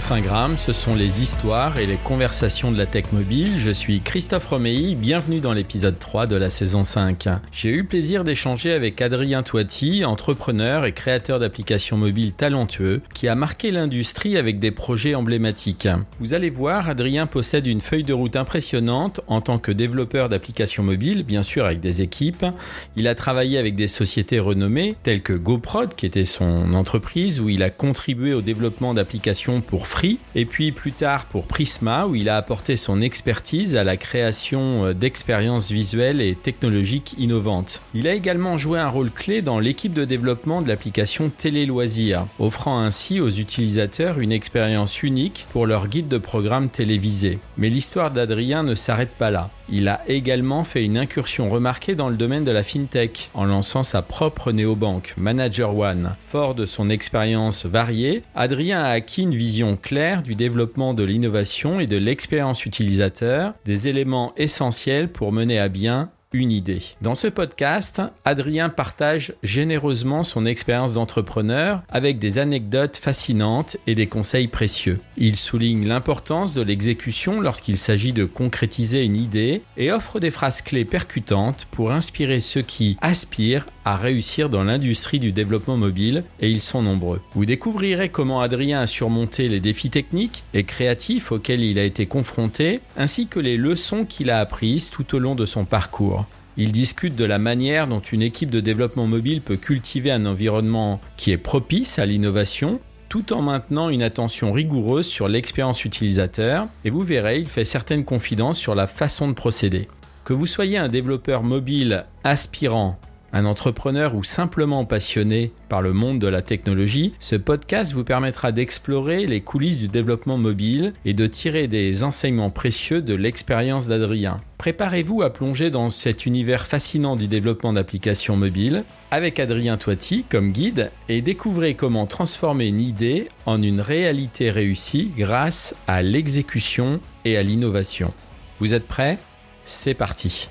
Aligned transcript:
135 0.00 0.24
grammes, 0.24 0.58
ce 0.58 0.72
sont 0.72 0.94
les 0.94 1.22
histoires 1.22 1.76
et 1.78 1.86
les 1.86 1.96
conversations 1.96 2.70
de 2.70 2.78
la 2.78 2.86
tech 2.86 3.06
mobile. 3.12 3.58
Je 3.58 3.72
suis 3.72 4.00
Christophe 4.00 4.46
Romeilly, 4.46 4.94
bienvenue 4.94 5.40
dans 5.40 5.52
l'épisode 5.52 5.98
3 5.98 6.28
de 6.28 6.36
la 6.36 6.50
saison 6.50 6.84
5. 6.84 7.26
J'ai 7.50 7.70
eu 7.70 7.82
plaisir 7.82 8.22
d'échanger 8.22 8.72
avec 8.72 9.02
Adrien 9.02 9.42
Toiti, 9.42 10.04
entrepreneur 10.04 10.84
et 10.84 10.92
créateur 10.92 11.40
d'applications 11.40 11.96
mobiles 11.96 12.32
talentueux, 12.32 13.02
qui 13.12 13.26
a 13.26 13.34
marqué 13.34 13.72
l'industrie 13.72 14.36
avec 14.36 14.60
des 14.60 14.70
projets 14.70 15.16
emblématiques. 15.16 15.88
Vous 16.20 16.32
allez 16.32 16.50
voir, 16.50 16.88
Adrien 16.88 17.26
possède 17.26 17.66
une 17.66 17.80
feuille 17.80 18.04
de 18.04 18.12
route 18.12 18.36
impressionnante 18.36 19.20
en 19.26 19.40
tant 19.40 19.58
que 19.58 19.72
développeur 19.72 20.28
d'applications 20.28 20.84
mobiles, 20.84 21.24
bien 21.24 21.42
sûr 21.42 21.64
avec 21.64 21.80
des 21.80 22.02
équipes. 22.02 22.46
Il 22.94 23.08
a 23.08 23.16
travaillé 23.16 23.58
avec 23.58 23.74
des 23.74 23.88
sociétés 23.88 24.38
renommées 24.38 24.94
telles 25.02 25.22
que 25.22 25.32
GoProd, 25.32 25.96
qui 25.96 26.06
était 26.06 26.24
son 26.24 26.72
entreprise, 26.74 27.40
où 27.40 27.48
il 27.48 27.64
a 27.64 27.70
contribué 27.70 28.32
au 28.32 28.42
développement 28.42 28.94
d'applications 28.94 29.60
pour 29.60 29.88
Et 30.34 30.44
puis 30.44 30.70
plus 30.72 30.92
tard 30.92 31.24
pour 31.26 31.46
Prisma 31.46 32.06
où 32.06 32.14
il 32.14 32.28
a 32.28 32.36
apporté 32.36 32.76
son 32.76 33.00
expertise 33.00 33.76
à 33.76 33.84
la 33.84 33.96
création 33.96 34.86
euh, 34.86 34.94
d'expériences 34.94 35.70
visuelles 35.70 36.20
et 36.20 36.36
technologiques 36.36 37.14
innovantes. 37.18 37.80
Il 37.94 38.06
a 38.06 38.14
également 38.14 38.58
joué 38.58 38.78
un 38.78 38.88
rôle 38.88 39.10
clé 39.10 39.42
dans 39.42 39.58
l'équipe 39.58 39.92
de 39.92 40.04
développement 40.04 40.62
de 40.62 40.68
l'application 40.68 41.30
Télé 41.36 41.66
Loisirs, 41.66 42.26
offrant 42.38 42.80
ainsi 42.80 43.20
aux 43.20 43.30
utilisateurs 43.30 44.20
une 44.20 44.32
expérience 44.32 45.02
unique 45.02 45.46
pour 45.50 45.66
leur 45.66 45.88
guide 45.88 46.08
de 46.08 46.18
programme 46.18 46.68
télévisé. 46.68 47.38
Mais 47.56 47.68
l'histoire 47.68 48.10
d'Adrien 48.10 48.62
ne 48.62 48.74
s'arrête 48.74 49.12
pas 49.18 49.30
là. 49.30 49.50
Il 49.70 49.88
a 49.88 50.00
également 50.08 50.64
fait 50.64 50.84
une 50.84 50.96
incursion 50.96 51.50
remarquée 51.50 51.94
dans 51.94 52.08
le 52.08 52.16
domaine 52.16 52.44
de 52.44 52.50
la 52.50 52.62
fintech 52.62 53.30
en 53.34 53.44
lançant 53.44 53.82
sa 53.82 54.00
propre 54.00 54.50
néobanque, 54.50 55.14
Manager 55.18 55.76
One. 55.76 56.16
Fort 56.28 56.54
de 56.54 56.64
son 56.64 56.88
expérience 56.88 57.66
variée, 57.66 58.22
Adrien 58.34 58.82
a 58.82 58.88
acquis 58.88 59.22
une 59.22 59.34
vision 59.34 59.76
claire 59.76 60.22
du 60.22 60.34
développement 60.34 60.94
de 60.94 61.04
l'innovation 61.04 61.80
et 61.80 61.86
de 61.86 61.98
l'expérience 61.98 62.64
utilisateur, 62.64 63.52
des 63.66 63.88
éléments 63.88 64.32
essentiels 64.36 65.10
pour 65.10 65.32
mener 65.32 65.58
à 65.58 65.68
bien 65.68 66.10
une 66.32 66.50
idée. 66.50 66.82
Dans 67.00 67.14
ce 67.14 67.26
podcast, 67.26 68.02
Adrien 68.24 68.68
partage 68.68 69.32
généreusement 69.42 70.24
son 70.24 70.44
expérience 70.44 70.92
d'entrepreneur 70.92 71.82
avec 71.88 72.18
des 72.18 72.38
anecdotes 72.38 72.98
fascinantes 72.98 73.76
et 73.86 73.94
des 73.94 74.06
conseils 74.06 74.48
précieux. 74.48 75.00
Il 75.16 75.36
souligne 75.36 75.86
l'importance 75.86 76.54
de 76.54 76.62
l'exécution 76.62 77.40
lorsqu'il 77.40 77.78
s'agit 77.78 78.12
de 78.12 78.24
concrétiser 78.24 79.04
une 79.04 79.16
idée 79.16 79.62
et 79.76 79.90
offre 79.90 80.20
des 80.20 80.30
phrases 80.30 80.62
clés 80.62 80.84
percutantes 80.84 81.66
pour 81.70 81.92
inspirer 81.92 82.40
ceux 82.40 82.62
qui 82.62 82.96
aspirent 83.00 83.66
à 83.84 83.96
réussir 83.96 84.50
dans 84.50 84.64
l'industrie 84.64 85.18
du 85.18 85.32
développement 85.32 85.78
mobile 85.78 86.24
et 86.40 86.50
ils 86.50 86.60
sont 86.60 86.82
nombreux. 86.82 87.22
Vous 87.32 87.46
découvrirez 87.46 88.10
comment 88.10 88.42
Adrien 88.42 88.80
a 88.80 88.86
surmonté 88.86 89.48
les 89.48 89.60
défis 89.60 89.88
techniques 89.90 90.44
et 90.52 90.64
créatifs 90.64 91.32
auxquels 91.32 91.62
il 91.62 91.78
a 91.78 91.84
été 91.84 92.04
confronté 92.04 92.80
ainsi 92.98 93.28
que 93.28 93.40
les 93.40 93.56
leçons 93.56 94.04
qu'il 94.04 94.30
a 94.30 94.40
apprises 94.40 94.90
tout 94.90 95.14
au 95.14 95.18
long 95.18 95.34
de 95.34 95.46
son 95.46 95.64
parcours. 95.64 96.17
Il 96.60 96.72
discute 96.72 97.14
de 97.14 97.24
la 97.24 97.38
manière 97.38 97.86
dont 97.86 98.00
une 98.00 98.20
équipe 98.20 98.50
de 98.50 98.58
développement 98.58 99.06
mobile 99.06 99.42
peut 99.42 99.56
cultiver 99.56 100.10
un 100.10 100.26
environnement 100.26 101.00
qui 101.16 101.30
est 101.30 101.36
propice 101.38 102.00
à 102.00 102.04
l'innovation 102.04 102.80
tout 103.08 103.32
en 103.32 103.42
maintenant 103.42 103.90
une 103.90 104.02
attention 104.02 104.50
rigoureuse 104.50 105.06
sur 105.06 105.28
l'expérience 105.28 105.84
utilisateur 105.84 106.66
et 106.84 106.90
vous 106.90 107.04
verrez, 107.04 107.38
il 107.38 107.46
fait 107.46 107.64
certaines 107.64 108.04
confidences 108.04 108.58
sur 108.58 108.74
la 108.74 108.88
façon 108.88 109.28
de 109.28 109.34
procéder. 109.34 109.86
Que 110.24 110.32
vous 110.32 110.46
soyez 110.46 110.78
un 110.78 110.88
développeur 110.88 111.44
mobile 111.44 112.06
aspirant 112.24 112.98
un 113.32 113.44
entrepreneur 113.44 114.14
ou 114.14 114.24
simplement 114.24 114.84
passionné 114.84 115.52
par 115.68 115.82
le 115.82 115.92
monde 115.92 116.18
de 116.18 116.26
la 116.26 116.42
technologie, 116.42 117.14
ce 117.18 117.36
podcast 117.36 117.92
vous 117.92 118.04
permettra 118.04 118.52
d'explorer 118.52 119.26
les 119.26 119.40
coulisses 119.40 119.78
du 119.78 119.88
développement 119.88 120.38
mobile 120.38 120.94
et 121.04 121.14
de 121.14 121.26
tirer 121.26 121.68
des 121.68 122.02
enseignements 122.02 122.50
précieux 122.50 123.02
de 123.02 123.14
l'expérience 123.14 123.86
d'Adrien. 123.86 124.40
Préparez-vous 124.56 125.22
à 125.22 125.32
plonger 125.32 125.70
dans 125.70 125.88
cet 125.90 126.26
univers 126.26 126.66
fascinant 126.66 127.16
du 127.16 127.28
développement 127.28 127.72
d'applications 127.72 128.36
mobiles 128.36 128.84
avec 129.10 129.38
Adrien 129.38 129.76
Toiti 129.76 130.24
comme 130.28 130.50
guide 130.50 130.90
et 131.08 131.22
découvrez 131.22 131.74
comment 131.74 132.06
transformer 132.06 132.66
une 132.66 132.80
idée 132.80 133.28
en 133.46 133.62
une 133.62 133.80
réalité 133.80 134.50
réussie 134.50 135.12
grâce 135.16 135.76
à 135.86 136.02
l'exécution 136.02 137.00
et 137.24 137.36
à 137.36 137.42
l'innovation. 137.42 138.12
Vous 138.58 138.74
êtes 138.74 138.88
prêts? 138.88 139.18
C'est 139.64 139.94
parti 139.94 140.48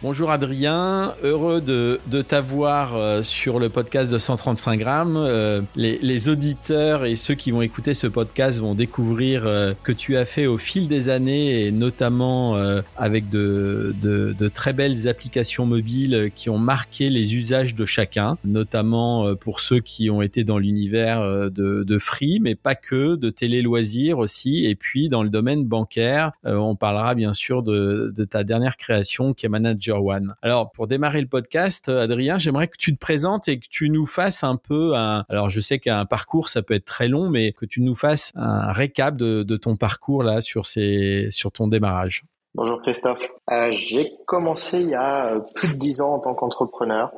Bonjour 0.00 0.30
Adrien, 0.30 1.14
heureux 1.24 1.60
de, 1.60 1.98
t'avoir 2.22 2.94
euh, 2.94 3.24
sur 3.24 3.58
le 3.58 3.68
podcast 3.68 4.12
de 4.12 4.18
135 4.18 4.78
grammes. 4.78 5.16
Euh, 5.16 5.60
les, 5.74 6.28
auditeurs 6.28 7.04
et 7.04 7.16
ceux 7.16 7.34
qui 7.34 7.50
vont 7.50 7.62
écouter 7.62 7.94
ce 7.94 8.06
podcast 8.06 8.60
vont 8.60 8.76
découvrir 8.76 9.44
euh, 9.44 9.74
que 9.82 9.90
tu 9.90 10.16
as 10.16 10.24
fait 10.24 10.46
au 10.46 10.56
fil 10.56 10.86
des 10.86 11.08
années 11.08 11.64
et 11.64 11.72
notamment 11.72 12.56
avec 12.96 13.28
de, 13.28 13.92
très 14.54 14.72
belles 14.72 15.08
applications 15.08 15.66
mobiles 15.66 16.30
qui 16.32 16.48
ont 16.48 16.58
marqué 16.58 17.10
les 17.10 17.34
usages 17.34 17.74
de 17.74 17.84
chacun, 17.84 18.38
notamment 18.44 19.34
pour 19.34 19.58
ceux 19.58 19.80
qui 19.80 20.10
ont 20.10 20.22
été 20.22 20.44
dans 20.44 20.58
l'univers 20.58 21.50
de, 21.50 21.98
Free, 21.98 22.38
mais 22.40 22.54
pas 22.54 22.76
que, 22.76 23.16
de 23.16 23.30
télé 23.30 23.62
loisirs 23.62 24.18
aussi, 24.18 24.64
et 24.66 24.76
puis 24.76 25.08
dans 25.08 25.24
le 25.24 25.28
domaine 25.28 25.64
bancaire, 25.64 26.32
on 26.44 26.76
parlera 26.76 27.14
bien 27.14 27.34
sûr 27.34 27.62
de, 27.64 28.12
de 28.14 28.24
ta 28.24 28.44
dernière 28.44 28.76
création 28.76 29.34
qui 29.34 29.46
est 29.46 29.48
Manager 29.48 29.87
Alors, 30.42 30.70
pour 30.72 30.86
démarrer 30.86 31.20
le 31.20 31.26
podcast, 31.26 31.88
euh, 31.88 32.02
Adrien, 32.02 32.38
j'aimerais 32.38 32.68
que 32.68 32.76
tu 32.76 32.94
te 32.94 32.98
présentes 32.98 33.48
et 33.48 33.58
que 33.58 33.66
tu 33.70 33.90
nous 33.90 34.06
fasses 34.06 34.44
un 34.44 34.56
peu 34.56 34.94
un, 34.94 35.24
alors 35.28 35.48
je 35.48 35.60
sais 35.60 35.78
qu'un 35.78 36.04
parcours, 36.04 36.48
ça 36.48 36.62
peut 36.62 36.74
être 36.74 36.84
très 36.84 37.08
long, 37.08 37.30
mais 37.30 37.52
que 37.52 37.66
tu 37.66 37.80
nous 37.80 37.94
fasses 37.94 38.32
un 38.36 38.72
récap 38.72 39.16
de, 39.16 39.56
ton 39.56 39.76
parcours 39.76 40.22
là 40.22 40.40
sur 40.40 40.66
ces, 40.66 41.28
sur 41.30 41.52
ton 41.52 41.68
démarrage. 41.68 42.24
Bonjour 42.54 42.80
Christophe. 42.82 43.22
Euh, 43.50 43.70
j'ai 43.72 44.12
commencé 44.26 44.80
il 44.80 44.90
y 44.90 44.94
a 44.94 45.34
euh, 45.34 45.40
plus 45.54 45.68
de 45.68 45.74
dix 45.74 46.00
ans 46.00 46.14
en 46.14 46.18
tant 46.18 46.34
qu'entrepreneur. 46.34 47.12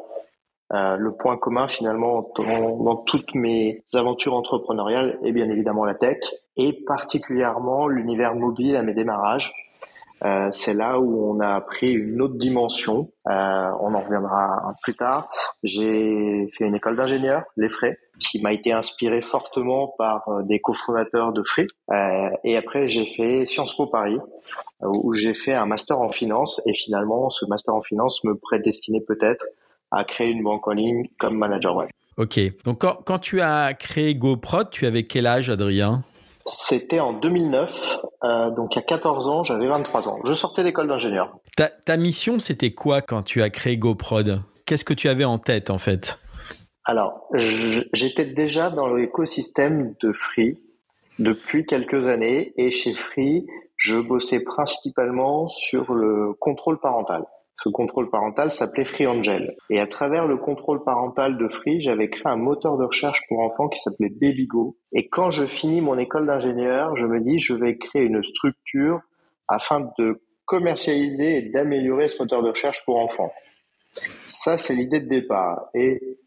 le 0.73 1.11
point 1.11 1.37
commun 1.37 1.67
finalement 1.69 2.31
dans, 2.37 2.77
dans, 2.77 2.97
toutes 2.97 3.35
mes 3.35 3.83
aventures 3.95 4.35
entrepreneuriales 4.35 5.19
est 5.25 5.33
bien 5.33 5.49
évidemment 5.51 5.85
la 5.85 5.95
tech 5.95 6.19
et 6.57 6.73
particulièrement 6.87 7.89
l'univers 7.89 8.35
mobile 8.35 8.77
à 8.77 8.83
mes 8.83 8.95
démarrages. 8.95 9.53
Euh, 10.25 10.49
c'est 10.53 10.75
là 10.75 11.01
où 11.01 11.35
on 11.35 11.41
a 11.41 11.61
pris 11.61 11.93
une 11.93 12.21
autre 12.21 12.37
dimension. 12.37 13.11
Euh, 13.29 13.71
on 13.81 13.95
en 13.95 14.03
reviendra 14.03 14.75
plus 14.83 14.95
tard. 14.95 15.29
J'ai 15.63 16.51
fait 16.57 16.65
une 16.65 16.75
école 16.75 16.97
d'ingénieur, 16.97 17.45
les 17.57 17.69
frais, 17.69 17.99
qui 18.19 18.41
m'a 18.43 18.53
été 18.53 18.73
inspiré 18.73 19.23
fortement 19.23 19.95
par 19.97 20.29
euh, 20.29 20.43
des 20.43 20.61
cofondateurs 20.61 21.33
de 21.33 21.43
Free. 21.43 21.69
et 22.45 22.57
après, 22.57 22.89
j'ai 22.89 23.07
fait 23.07 23.47
Sciences 23.47 23.77
Po 23.77 23.87
Paris, 23.87 24.19
où 24.83 25.13
j'ai 25.15 25.35
fait 25.35 25.55
un 25.55 25.67
master 25.67 25.99
en 25.99 26.13
finance. 26.13 26.61
Et 26.67 26.75
finalement, 26.75 27.31
ce 27.31 27.47
master 27.47 27.75
en 27.75 27.83
finance 27.83 28.23
me 28.25 28.35
prédestinait 28.35 29.01
peut-être 29.01 29.45
à 29.91 30.05
créer 30.05 30.31
une 30.31 30.43
banque 30.43 30.69
en 30.69 30.73
ligne 30.73 31.09
comme 31.19 31.37
manager 31.37 31.77
web. 31.77 31.89
Ok. 32.17 32.39
Donc, 32.65 32.83
quand, 32.83 32.99
quand 33.05 33.19
tu 33.19 33.41
as 33.41 33.73
créé 33.75 34.15
GoProd, 34.15 34.71
tu 34.71 34.87
avais 34.87 35.05
quel 35.05 35.27
âge, 35.27 35.49
Adrien? 35.51 36.05
C'était 36.51 37.01
en 37.01 37.13
2009, 37.13 37.99
euh, 38.25 38.51
donc 38.51 38.75
il 38.75 38.77
y 38.77 38.83
a 38.83 38.83
14 38.83 39.29
ans, 39.29 39.45
j'avais 39.45 39.69
23 39.69 40.09
ans. 40.09 40.19
Je 40.25 40.35
sortais 40.35 40.65
d'école 40.65 40.89
d'ingénieur. 40.89 41.37
Ta, 41.57 41.97
mission, 41.97 42.41
c'était 42.41 42.73
quoi 42.73 43.03
quand 43.03 43.23
tu 43.23 43.43
as 43.43 43.51
créé 43.51 43.77
GoProd? 43.77 44.43
Qu'est-ce 44.67 44.85
que 44.85 44.95
tu 44.95 45.09
avais 45.09 45.25
en 45.25 45.39
tête 45.39 45.71
en 45.71 45.79
fait? 45.79 46.19
Alors, 46.85 47.29
j'étais 47.35 48.25
déjà 48.25 48.71
dans 48.71 48.93
l'écosystème 48.93 49.95
de 50.03 50.13
Free 50.13 50.59
depuis 51.19 51.67
quelques 51.67 52.09
années 52.09 52.53
et 52.57 52.71
chez 52.71 52.95
Free, 52.95 53.47
je 53.77 53.97
bossais 53.99 54.41
principalement 54.41 55.49
sur 55.49 55.95
le 55.95 56.33
contrôle 56.41 56.81
parental. 56.81 57.25
Ce 57.63 57.69
contrôle 57.69 58.09
parental 58.09 58.55
s'appelait 58.55 58.87
Free 58.87 59.07
Angel. 59.07 59.55
Et 59.69 59.81
à 59.81 59.87
travers 59.87 60.27
le 60.27 60.39
contrôle 60.39 60.83
parental 60.83 61.37
de 61.37 61.47
Free, 61.47 61.83
j'avais 61.83 62.09
créé 62.09 62.33
un 62.33 62.39
moteur 62.39 62.79
de 62.79 62.85
recherche 62.85 63.21
pour 63.29 63.41
enfants 63.41 63.69
qui 63.69 63.79
s'appelait 63.81 64.09
BabyGo. 64.09 64.79
Et 64.93 65.11
quand 65.11 65.31
je 65.31 65.45
finis 65.45 65.83
mon 65.83 65.99
école 65.99 66.27
d'ingénieur, 66.27 66.97
je 66.97 67.05
me 67.05 67.21
dis, 67.21 67.39
je 67.39 67.53
vais 67.53 67.77
créer 67.77 68.05
une 68.05 68.23
structure 68.23 69.01
afin 69.47 69.93
de 69.99 70.23
commercialiser 70.47 71.37
et 71.37 71.43
d'améliorer 71.51 72.09
ce 72.09 72.23
moteur 72.23 72.43
de 72.43 72.49
recherche 72.49 72.83
pour 72.87 72.99
enfants. 72.99 73.31
Ça, 73.93 74.57
c'est 74.57 74.75
l'idée 74.75 75.01
de 75.01 75.09
départ. 75.09 75.69
Et 75.75 76.19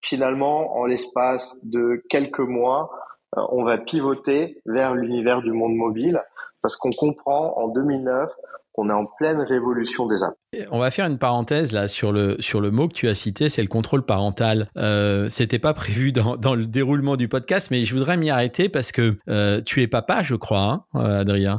finalement, 0.00 0.74
en 0.74 0.86
l'espace 0.86 1.54
de 1.62 2.02
quelques 2.08 2.40
mois, 2.40 2.90
euh, 3.36 3.42
on 3.50 3.62
va 3.62 3.76
pivoter 3.76 4.62
vers 4.64 4.94
l'univers 4.94 5.42
du 5.42 5.52
monde 5.52 5.74
mobile 5.74 6.22
parce 6.62 6.78
qu'on 6.78 6.92
comprend 6.92 7.58
en 7.58 7.68
2009 7.68 8.30
qu'on 8.72 8.88
est 8.88 8.94
en 8.94 9.04
pleine 9.04 9.42
révolution 9.42 10.06
des 10.06 10.24
apps. 10.24 10.41
On 10.70 10.78
va 10.78 10.90
faire 10.90 11.06
une 11.06 11.16
parenthèse 11.16 11.72
là 11.72 11.88
sur 11.88 12.12
le, 12.12 12.36
sur 12.40 12.60
le 12.60 12.70
mot 12.70 12.86
que 12.86 12.92
tu 12.92 13.08
as 13.08 13.14
cité, 13.14 13.48
c'est 13.48 13.62
le 13.62 13.68
contrôle 13.68 14.04
parental. 14.04 14.68
Euh, 14.76 15.30
C'était 15.30 15.58
pas 15.58 15.72
prévu 15.74 16.12
dans, 16.12 16.36
dans, 16.36 16.54
le 16.54 16.66
déroulement 16.66 17.16
du 17.16 17.26
podcast, 17.26 17.68
mais 17.70 17.86
je 17.86 17.94
voudrais 17.94 18.18
m'y 18.18 18.28
arrêter 18.28 18.68
parce 18.68 18.92
que 18.92 19.16
euh, 19.28 19.62
tu 19.64 19.80
es 19.80 19.86
papa, 19.86 20.22
je 20.22 20.34
crois, 20.34 20.60
hein, 20.60 20.84
euh, 20.96 21.20
Adrien. 21.20 21.58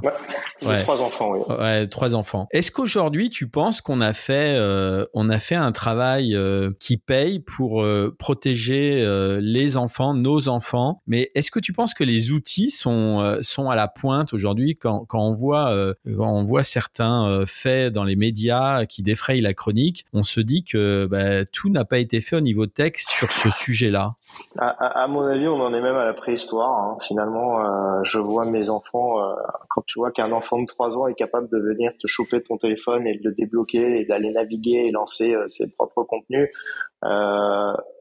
Ouais, 0.61 0.77
j'ai 0.77 0.83
trois 0.83 1.01
enfants, 1.01 1.31
oui. 1.31 1.55
Ouais, 1.57 1.87
trois 1.87 2.13
enfants. 2.13 2.47
Est-ce 2.51 2.71
qu'aujourd'hui 2.71 3.31
tu 3.31 3.47
penses 3.49 3.81
qu'on 3.81 3.99
a 3.99 4.13
fait, 4.13 4.55
euh, 4.59 5.05
on 5.15 5.27
a 5.27 5.39
fait 5.39 5.55
un 5.55 5.71
travail 5.71 6.35
euh, 6.35 6.69
qui 6.79 6.97
paye 6.97 7.39
pour 7.39 7.81
euh, 7.81 8.15
protéger 8.19 9.01
euh, 9.01 9.39
les 9.41 9.75
enfants, 9.75 10.13
nos 10.13 10.49
enfants? 10.49 11.01
Mais 11.07 11.31
est-ce 11.33 11.49
que 11.49 11.59
tu 11.59 11.73
penses 11.73 11.95
que 11.95 12.03
les 12.03 12.29
outils 12.31 12.69
sont 12.69 13.39
sont 13.41 13.71
à 13.71 13.75
la 13.75 13.87
pointe 13.87 14.33
aujourd'hui 14.33 14.77
quand, 14.77 15.05
quand 15.05 15.25
on 15.25 15.33
voit 15.33 15.75
quand 16.05 16.31
on 16.31 16.43
voit 16.43 16.63
certains 16.63 17.43
faits 17.47 17.91
dans 17.91 18.03
les 18.03 18.15
médias 18.15 18.82
qui 18.85 19.03
défraye 19.03 19.41
la 19.41 19.53
chronique, 19.53 20.05
on 20.13 20.23
se 20.23 20.39
dit 20.39 20.63
que 20.63 21.07
bah, 21.09 21.45
tout 21.45 21.69
n'a 21.69 21.85
pas 21.85 21.99
été 21.99 22.21
fait 22.21 22.35
au 22.35 22.41
niveau 22.41 22.65
texte 22.65 23.09
sur 23.09 23.31
ce 23.31 23.49
sujet-là. 23.51 24.15
À, 24.57 25.07
mon 25.07 25.21
avis, 25.21 25.47
on 25.47 25.59
en 25.59 25.73
est 25.73 25.81
même 25.81 25.95
à 25.95 26.05
la 26.05 26.13
préhistoire. 26.13 26.71
Hein. 26.71 26.97
Finalement, 27.01 27.59
euh, 27.59 28.01
je 28.03 28.19
vois 28.19 28.45
mes 28.45 28.69
enfants, 28.69 29.19
euh, 29.19 29.33
quand 29.69 29.83
tu 29.85 29.99
vois 29.99 30.11
qu'un 30.11 30.31
enfant 30.31 30.61
de 30.61 30.65
3 30.65 30.97
ans 30.97 31.07
est 31.07 31.15
capable 31.15 31.49
de 31.49 31.57
venir 31.57 31.91
te 31.99 32.07
choper 32.07 32.41
ton 32.41 32.57
téléphone 32.57 33.07
et 33.07 33.17
de 33.17 33.29
le 33.29 33.35
débloquer 33.35 33.99
et 33.99 34.05
d'aller 34.05 34.31
naviguer 34.31 34.85
et 34.87 34.91
lancer 34.91 35.33
euh, 35.33 35.47
ses 35.47 35.67
propres 35.71 36.03
contenus, 36.03 36.49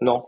non. 0.01 0.25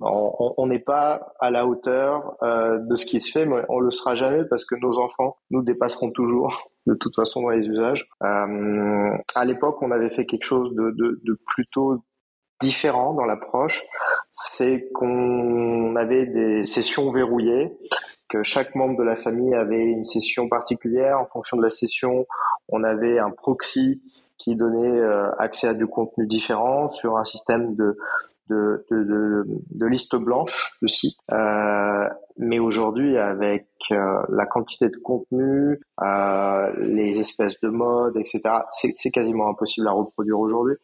On 0.00 0.66
n'est 0.66 0.80
pas 0.80 1.34
à 1.38 1.50
la 1.50 1.66
hauteur 1.66 2.36
de 2.42 2.96
ce 2.96 3.04
qui 3.04 3.20
se 3.20 3.30
fait, 3.30 3.44
mais 3.44 3.62
on 3.68 3.78
le 3.78 3.90
sera 3.90 4.16
jamais 4.16 4.44
parce 4.44 4.64
que 4.64 4.74
nos 4.76 4.98
enfants 4.98 5.36
nous 5.50 5.62
dépasseront 5.62 6.10
toujours 6.10 6.71
de 6.86 6.94
toute 6.94 7.14
façon 7.14 7.42
dans 7.42 7.50
les 7.50 7.66
usages. 7.66 8.08
Euh, 8.22 9.16
à 9.34 9.44
l'époque, 9.44 9.80
on 9.82 9.90
avait 9.90 10.10
fait 10.10 10.26
quelque 10.26 10.44
chose 10.44 10.74
de, 10.74 10.90
de, 10.90 11.38
plutôt 11.46 12.02
différent 12.60 13.14
dans 13.14 13.24
l'approche, 13.24 13.82
c'est 14.32 14.88
qu'on 14.94 15.96
avait 15.96 16.26
des 16.26 16.64
sessions 16.64 17.10
verrouillées, 17.10 17.72
que 18.28 18.42
chaque 18.42 18.74
membre 18.74 18.98
de 18.98 19.02
la 19.02 19.16
famille 19.16 19.54
avait 19.54 19.82
une 19.82 20.04
session 20.04 20.48
particulière. 20.48 21.18
En 21.18 21.26
fonction 21.26 21.56
de 21.56 21.62
la 21.62 21.70
session, 21.70 22.26
on 22.68 22.84
avait 22.84 23.18
un 23.18 23.30
proxy 23.30 24.00
qui 24.38 24.56
donnait 24.56 25.00
euh, 25.00 25.30
accès 25.38 25.68
à 25.68 25.74
du 25.74 25.86
contenu 25.86 26.26
différent 26.26 26.90
sur 26.90 27.16
un 27.16 27.24
système 27.24 27.74
de 27.74 27.96
de, 28.52 29.86
liste 29.86 30.16
blanche 30.16 30.76
de 30.82 30.86
sites. 30.86 31.18
Euh, 31.30 32.08
mais 32.38 32.58
aujourd'hui, 32.58 33.18
avec 33.18 33.66
euh, 33.90 34.22
la 34.28 34.46
quantité 34.46 34.88
de 34.88 34.96
contenu, 34.96 35.80
euh, 36.00 36.72
les 36.78 37.20
espèces 37.20 37.60
de 37.60 37.68
modes, 37.68 38.16
etc., 38.16 38.42
c'est 38.72 39.10
quasiment 39.10 39.48
impossible 39.48 39.86
à 39.88 39.92
reproduire 39.92 40.38
aujourd'hui. 40.38 40.76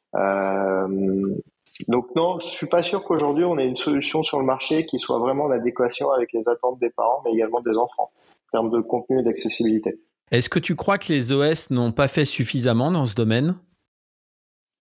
Donc 1.86 2.06
non, 2.16 2.40
je 2.40 2.46
suis 2.46 2.66
pas 2.66 2.82
sûr 2.82 3.04
qu'aujourd'hui 3.04 3.44
on 3.44 3.56
ait 3.56 3.66
une 3.66 3.76
solution 3.76 4.24
sur 4.24 4.40
le 4.40 4.44
marché 4.44 4.84
qui 4.84 4.98
soit 4.98 5.20
vraiment 5.20 5.44
en 5.44 5.50
adéquation 5.52 6.10
avec 6.10 6.32
les 6.32 6.48
attentes 6.48 6.80
des 6.80 6.90
parents, 6.90 7.22
mais 7.24 7.32
également 7.32 7.60
des 7.60 7.76
enfants, 7.76 8.10
en 8.48 8.50
termes 8.50 8.70
de 8.70 8.80
contenu 8.80 9.20
et 9.20 9.22
d'accessibilité. 9.22 10.00
Est-ce 10.30 10.48
que 10.48 10.58
tu 10.58 10.74
crois 10.74 10.98
que 10.98 11.12
les 11.12 11.32
OS 11.32 11.70
n'ont 11.70 11.92
pas 11.92 12.08
fait 12.08 12.24
suffisamment 12.24 12.90
dans 12.90 13.06
ce 13.06 13.14
domaine? 13.14 13.54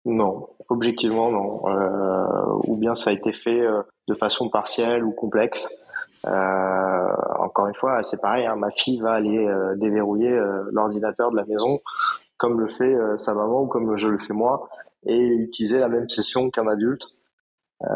Non, 0.04 0.48
objectivement 0.68 1.30
non. 1.30 1.68
Euh, 1.68 2.60
ou 2.66 2.76
bien 2.76 2.94
ça 2.94 3.10
a 3.10 3.12
été 3.12 3.32
fait 3.32 3.60
euh, 3.60 3.82
de 4.08 4.14
façon 4.14 4.48
partielle 4.48 5.04
ou 5.04 5.12
complexe. 5.12 5.72
Euh, 6.26 7.12
encore 7.38 7.68
une 7.68 7.74
fois, 7.74 8.02
c'est 8.02 8.20
pareil. 8.20 8.46
Hein, 8.46 8.56
ma 8.56 8.70
fille 8.70 9.00
va 9.00 9.12
aller 9.12 9.48
déverrouiller 9.76 10.36
l'ordinateur 10.70 11.30
de 11.30 11.36
la 11.36 11.44
maison 11.44 11.80
comme 12.36 12.60
le 12.60 12.66
fait 12.66 12.96
sa 13.18 13.34
maman 13.34 13.62
ou 13.62 13.66
comme 13.68 13.96
je 13.96 14.08
le 14.08 14.18
fais 14.18 14.32
moi, 14.32 14.68
et 15.06 15.26
utiliser 15.26 15.78
la 15.78 15.88
même 15.88 16.08
session 16.08 16.50
qu'un 16.50 16.66
adulte. 16.66 17.04
elle 17.80 17.88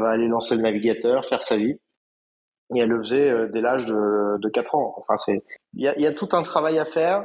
va 0.00 0.10
aller 0.10 0.26
lancer 0.26 0.56
le 0.56 0.62
navigateur, 0.62 1.24
faire 1.24 1.44
sa 1.44 1.56
vie 1.56 1.78
et 2.74 2.80
elle 2.80 2.88
le 2.88 3.02
faisait 3.02 3.48
dès 3.52 3.60
l'âge 3.60 3.86
de, 3.86 4.38
de 4.38 4.48
4 4.48 4.74
ans. 4.74 4.94
Enfin, 4.96 5.16
c'est 5.16 5.42
il 5.74 5.84
y 5.84 5.88
a, 5.88 5.98
y 5.98 6.06
a, 6.06 6.12
tout 6.12 6.28
un 6.32 6.42
travail 6.42 6.78
à 6.78 6.84
faire. 6.84 7.24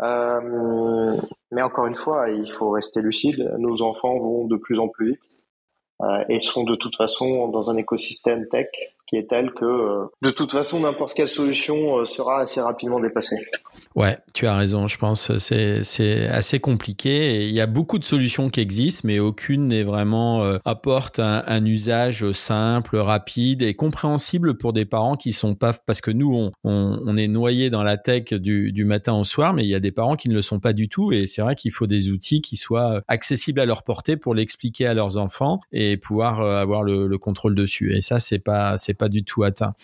Euh, 0.00 1.16
mais 1.50 1.62
encore 1.62 1.86
une 1.86 1.96
fois, 1.96 2.30
il 2.30 2.52
faut 2.52 2.70
rester 2.70 3.00
lucide. 3.00 3.54
Nos 3.58 3.82
enfants 3.82 4.18
vont 4.18 4.46
de 4.46 4.56
plus 4.56 4.78
en 4.78 4.88
plus 4.88 5.12
vite 5.12 5.20
euh, 6.02 6.24
et 6.28 6.38
sont 6.38 6.64
de 6.64 6.76
toute 6.76 6.96
façon 6.96 7.48
dans 7.48 7.70
un 7.70 7.76
écosystème 7.76 8.46
tech 8.48 8.68
qui 9.08 9.16
est 9.16 9.28
tel 9.28 9.50
que 9.52 9.64
euh, 9.64 10.06
de 10.22 10.30
toute 10.30 10.52
façon 10.52 10.80
n'importe 10.80 11.14
quelle 11.14 11.28
solution 11.28 11.98
euh, 11.98 12.04
sera 12.04 12.40
assez 12.40 12.60
rapidement 12.60 13.00
dépassée. 13.00 13.36
Ouais, 13.94 14.18
tu 14.34 14.46
as 14.46 14.56
raison, 14.56 14.86
je 14.86 14.98
pense 14.98 15.36
c'est 15.38 15.82
c'est 15.82 16.26
assez 16.26 16.60
compliqué 16.60 17.48
il 17.48 17.54
y 17.54 17.60
a 17.60 17.66
beaucoup 17.66 17.98
de 17.98 18.04
solutions 18.04 18.50
qui 18.50 18.60
existent 18.60 19.02
mais 19.04 19.18
aucune 19.18 19.68
n'est 19.68 19.82
vraiment 19.82 20.42
euh, 20.42 20.58
apporte 20.64 21.18
un, 21.18 21.64
usage 21.64 22.30
simple, 22.32 22.96
rapide 22.98 23.62
et 23.62 23.74
compréhensible 23.74 24.56
pour 24.58 24.72
des 24.72 24.84
parents 24.84 25.16
qui 25.16 25.32
sont 25.32 25.54
pas 25.54 25.72
parce 25.72 26.00
que 26.00 26.10
nous 26.10 26.34
on, 26.34 26.52
on, 26.64 27.16
est 27.16 27.28
noyé 27.28 27.70
dans 27.70 27.82
la 27.82 27.96
tech 27.96 28.32
du, 28.32 28.72
du 28.72 28.84
matin 28.84 29.14
au 29.14 29.24
soir 29.24 29.54
mais 29.54 29.64
il 29.64 29.68
y 29.68 29.74
a 29.74 29.80
des 29.80 29.90
parents 29.90 30.16
qui 30.16 30.28
ne 30.28 30.34
le 30.34 30.42
sont 30.42 30.60
pas 30.60 30.72
du 30.72 30.88
tout 30.88 31.12
et 31.12 31.26
c'est 31.26 31.42
vrai 31.42 31.54
qu'il 31.54 31.72
faut 31.72 31.86
des 31.86 32.10
outils 32.10 32.40
qui 32.40 32.56
soient 32.56 33.00
accessibles 33.08 33.60
à 33.60 33.66
leur 33.66 33.82
portée 33.82 34.16
pour 34.16 34.34
l'expliquer 34.34 34.86
à 34.86 34.94
leurs 34.94 35.16
enfants 35.16 35.58
et 35.72 35.96
pouvoir 35.96 36.40
avoir 36.40 36.82
le, 36.82 37.06
le 37.06 37.18
contrôle 37.18 37.54
dessus 37.54 37.94
et 37.94 38.00
ça 38.00 38.20
c'est 38.20 38.38
pas 38.38 38.76
c'est 38.76 38.97
pas 38.98 39.08
du 39.08 39.24
tout 39.24 39.44
atteint. 39.44 39.74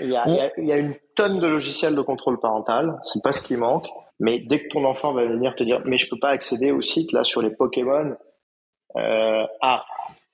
Il 0.00 0.10
y, 0.10 0.16
a, 0.16 0.76
une 0.76 0.94
tonne 1.14 1.38
de 1.38 1.46
logiciels 1.46 1.94
de 1.94 2.00
contrôle 2.02 2.40
parental, 2.40 2.98
c'est 3.04 3.22
pas 3.22 3.32
ce 3.32 3.40
qui 3.40 3.56
manque. 3.56 3.86
Mais 4.20 4.40
dès 4.40 4.62
que 4.62 4.68
ton 4.68 4.84
enfant 4.84 5.12
va 5.12 5.24
venir 5.24 5.54
te 5.54 5.64
dire, 5.64 5.82
mais 5.84 5.98
je 5.98 6.08
peux 6.08 6.18
pas 6.18 6.30
accéder 6.30 6.70
au 6.70 6.80
site 6.80 7.12
là 7.12 7.24
sur 7.24 7.42
les 7.42 7.50
Pokémon, 7.50 8.16
euh, 8.96 9.46
ah, 9.60 9.84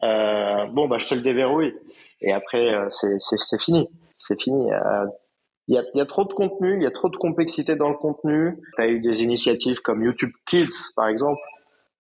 euh, 0.03 0.67
bon 0.67 0.87
bah 0.87 0.99
je 0.99 1.09
te 1.09 1.15
le 1.15 1.23
déverrouille. 1.23 1.75
Et 2.21 2.33
après 2.33 2.75
euh, 2.75 2.87
c'est 2.89 3.61
fini, 3.61 3.89
c'est 4.19 4.41
fini. 4.41 4.69
Il 5.69 5.75
y, 5.75 5.79
a, 5.79 5.83
y 5.95 6.01
a 6.01 6.05
trop 6.05 6.25
de 6.25 6.33
contenu, 6.33 6.77
il 6.77 6.83
y 6.83 6.87
a 6.87 6.91
trop 6.91 7.09
de 7.09 7.17
complexité 7.17 7.77
dans 7.77 7.89
le 7.89 7.97
contenu. 7.97 8.59
Tu 8.77 8.83
as 8.83 8.89
eu 8.89 9.01
des 9.01 9.23
initiatives 9.23 9.81
comme 9.81 10.05
YouTube 10.05 10.33
Kids 10.47 10.93
par 10.95 11.09
exemple 11.09 11.41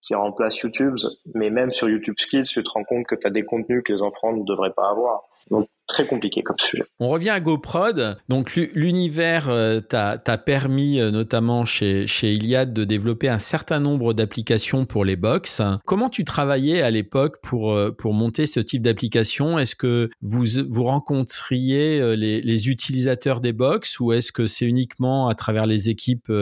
qui 0.02 0.14
remplace 0.14 0.58
YouTube, 0.58 0.96
mais 1.34 1.50
même 1.50 1.72
sur 1.72 1.88
YouTube 1.88 2.14
Skills, 2.18 2.44
tu 2.44 2.62
te 2.62 2.70
rends 2.70 2.84
compte 2.84 3.06
que 3.06 3.14
tu 3.14 3.26
as 3.26 3.30
des 3.30 3.44
contenus 3.44 3.82
que 3.84 3.92
les 3.92 4.02
enfants 4.02 4.32
ne 4.32 4.44
devraient 4.44 4.72
pas 4.72 4.88
avoir. 4.88 5.24
Donc 5.50 5.68
très 5.90 6.06
compliqué 6.06 6.42
comme 6.42 6.58
sujet. 6.58 6.84
On 6.98 7.08
revient 7.08 7.30
à 7.30 7.40
GoProd. 7.40 8.18
Donc 8.28 8.54
l'univers 8.74 9.48
euh, 9.48 9.80
t'a 9.80 10.18
permis 10.38 11.00
euh, 11.00 11.10
notamment 11.10 11.64
chez, 11.64 12.06
chez 12.06 12.32
Iliad 12.32 12.72
de 12.72 12.84
développer 12.84 13.28
un 13.28 13.38
certain 13.38 13.80
nombre 13.80 14.14
d'applications 14.14 14.86
pour 14.86 15.04
les 15.04 15.16
box. 15.16 15.60
Comment 15.86 16.08
tu 16.08 16.24
travaillais 16.24 16.82
à 16.82 16.90
l'époque 16.90 17.40
pour, 17.42 17.72
euh, 17.72 17.90
pour 17.90 18.14
monter 18.14 18.46
ce 18.46 18.60
type 18.60 18.82
d'application? 18.82 19.58
Est-ce 19.58 19.74
que 19.74 20.10
vous, 20.22 20.44
vous 20.68 20.84
rencontriez 20.84 22.16
les, 22.16 22.40
les 22.40 22.68
utilisateurs 22.68 23.40
des 23.40 23.52
box 23.52 24.00
ou 24.00 24.12
est-ce 24.12 24.32
que 24.32 24.46
c'est 24.46 24.66
uniquement 24.66 25.28
à 25.28 25.34
travers 25.34 25.66
les 25.66 25.88
équipes 25.90 26.32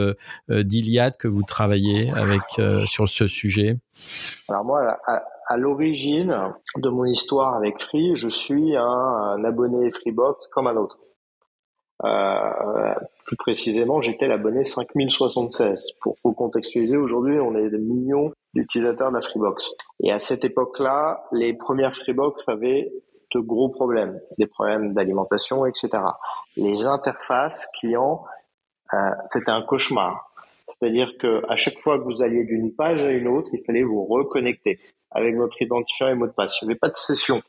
d'Iliad 0.49 1.17
que 1.17 1.27
vous 1.27 1.43
travaillez 1.43 2.11
avec, 2.11 2.41
sur 2.85 3.09
ce 3.09 3.27
sujet? 3.27 3.77
Alors 4.47 4.65
moi, 4.65 4.97
à, 5.07 5.21
à 5.49 5.57
l'origine 5.57 6.53
de 6.77 6.89
mon 6.89 7.05
histoire 7.05 7.55
avec 7.55 7.81
Free, 7.81 8.15
je 8.15 8.29
suis 8.29 8.77
un, 8.77 9.43
abonné 9.43 9.91
Freebox 9.91 10.47
comme 10.47 10.67
un 10.67 10.77
autre. 10.77 10.99
Euh, 12.05 12.93
plus 13.25 13.35
précisément, 13.35 13.99
j'étais 13.99 14.27
l'abonné 14.27 14.63
5076. 14.63 15.93
Pour, 16.01 16.15
pour 16.21 16.35
contextualiser, 16.35 16.97
aujourd'hui, 16.97 17.39
on 17.39 17.55
est 17.55 17.69
des 17.69 17.79
millions 17.79 18.31
d'utilisateurs 18.53 19.09
de 19.09 19.15
la 19.15 19.21
Freebox. 19.21 19.75
Et 20.01 20.11
à 20.11 20.19
cette 20.19 20.45
époque-là, 20.45 21.23
les 21.31 21.53
premières 21.53 21.97
Freebox 21.97 22.47
avaient 22.47 22.91
de 23.33 23.39
gros 23.39 23.69
problèmes, 23.69 24.19
des 24.37 24.47
problèmes 24.47 24.93
d'alimentation, 24.93 25.65
etc. 25.65 25.89
Les 26.57 26.85
interfaces 26.85 27.67
clients, 27.79 28.23
euh, 28.93 28.97
c'était 29.27 29.51
un 29.51 29.63
cauchemar. 29.63 30.28
C'est-à-dire 30.69 31.11
que 31.19 31.41
à 31.49 31.55
chaque 31.55 31.79
fois 31.79 31.97
que 31.97 32.03
vous 32.03 32.21
alliez 32.21 32.43
d'une 32.43 32.73
page 32.73 33.03
à 33.03 33.11
une 33.11 33.27
autre, 33.27 33.49
il 33.53 33.63
fallait 33.65 33.83
vous 33.83 34.05
reconnecter 34.05 34.79
avec 35.11 35.35
votre 35.35 35.61
identifiant 35.61 36.07
et 36.07 36.15
mot 36.15 36.27
de 36.27 36.31
passe. 36.31 36.53
Il 36.61 36.65
n'y 36.65 36.71
avait 36.71 36.79
pas 36.79 36.89
de 36.89 36.97
session. 36.97 37.41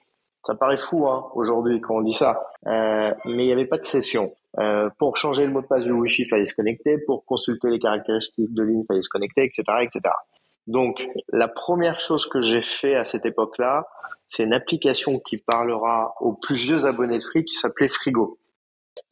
Ça 0.46 0.54
paraît 0.54 0.78
fou 0.78 1.06
hein, 1.06 1.26
aujourd'hui 1.34 1.80
quand 1.80 1.96
on 1.96 2.00
dit 2.00 2.14
ça, 2.14 2.40
euh, 2.66 3.12
mais 3.26 3.44
il 3.44 3.46
n'y 3.46 3.52
avait 3.52 3.66
pas 3.66 3.76
de 3.76 3.84
session. 3.84 4.32
Euh, 4.58 4.88
pour 4.98 5.16
changer 5.16 5.44
le 5.44 5.52
mot 5.52 5.60
de 5.60 5.66
passe 5.66 5.84
du 5.84 5.92
Wi-Fi, 5.92 6.22
il 6.22 6.28
fallait 6.28 6.46
se 6.46 6.54
connecter. 6.54 6.96
Pour 7.06 7.24
consulter 7.26 7.68
les 7.68 7.78
caractéristiques 7.78 8.52
de 8.54 8.62
ligne, 8.62 8.80
il 8.80 8.86
fallait 8.86 9.02
se 9.02 9.10
connecter, 9.10 9.44
etc., 9.44 9.62
etc. 9.82 10.00
Donc, 10.66 11.02
la 11.32 11.48
première 11.48 12.00
chose 12.00 12.26
que 12.26 12.42
j'ai 12.42 12.62
fait 12.62 12.94
à 12.94 13.04
cette 13.04 13.26
époque-là, 13.26 13.86
c'est 14.26 14.44
une 14.44 14.54
application 14.54 15.18
qui 15.18 15.36
parlera 15.36 16.14
aux 16.20 16.32
plus 16.32 16.56
vieux 16.56 16.86
abonnés 16.86 17.18
de 17.18 17.22
Free 17.22 17.44
qui 17.44 17.54
s'appelait 17.54 17.88
Frigo. 17.88 18.38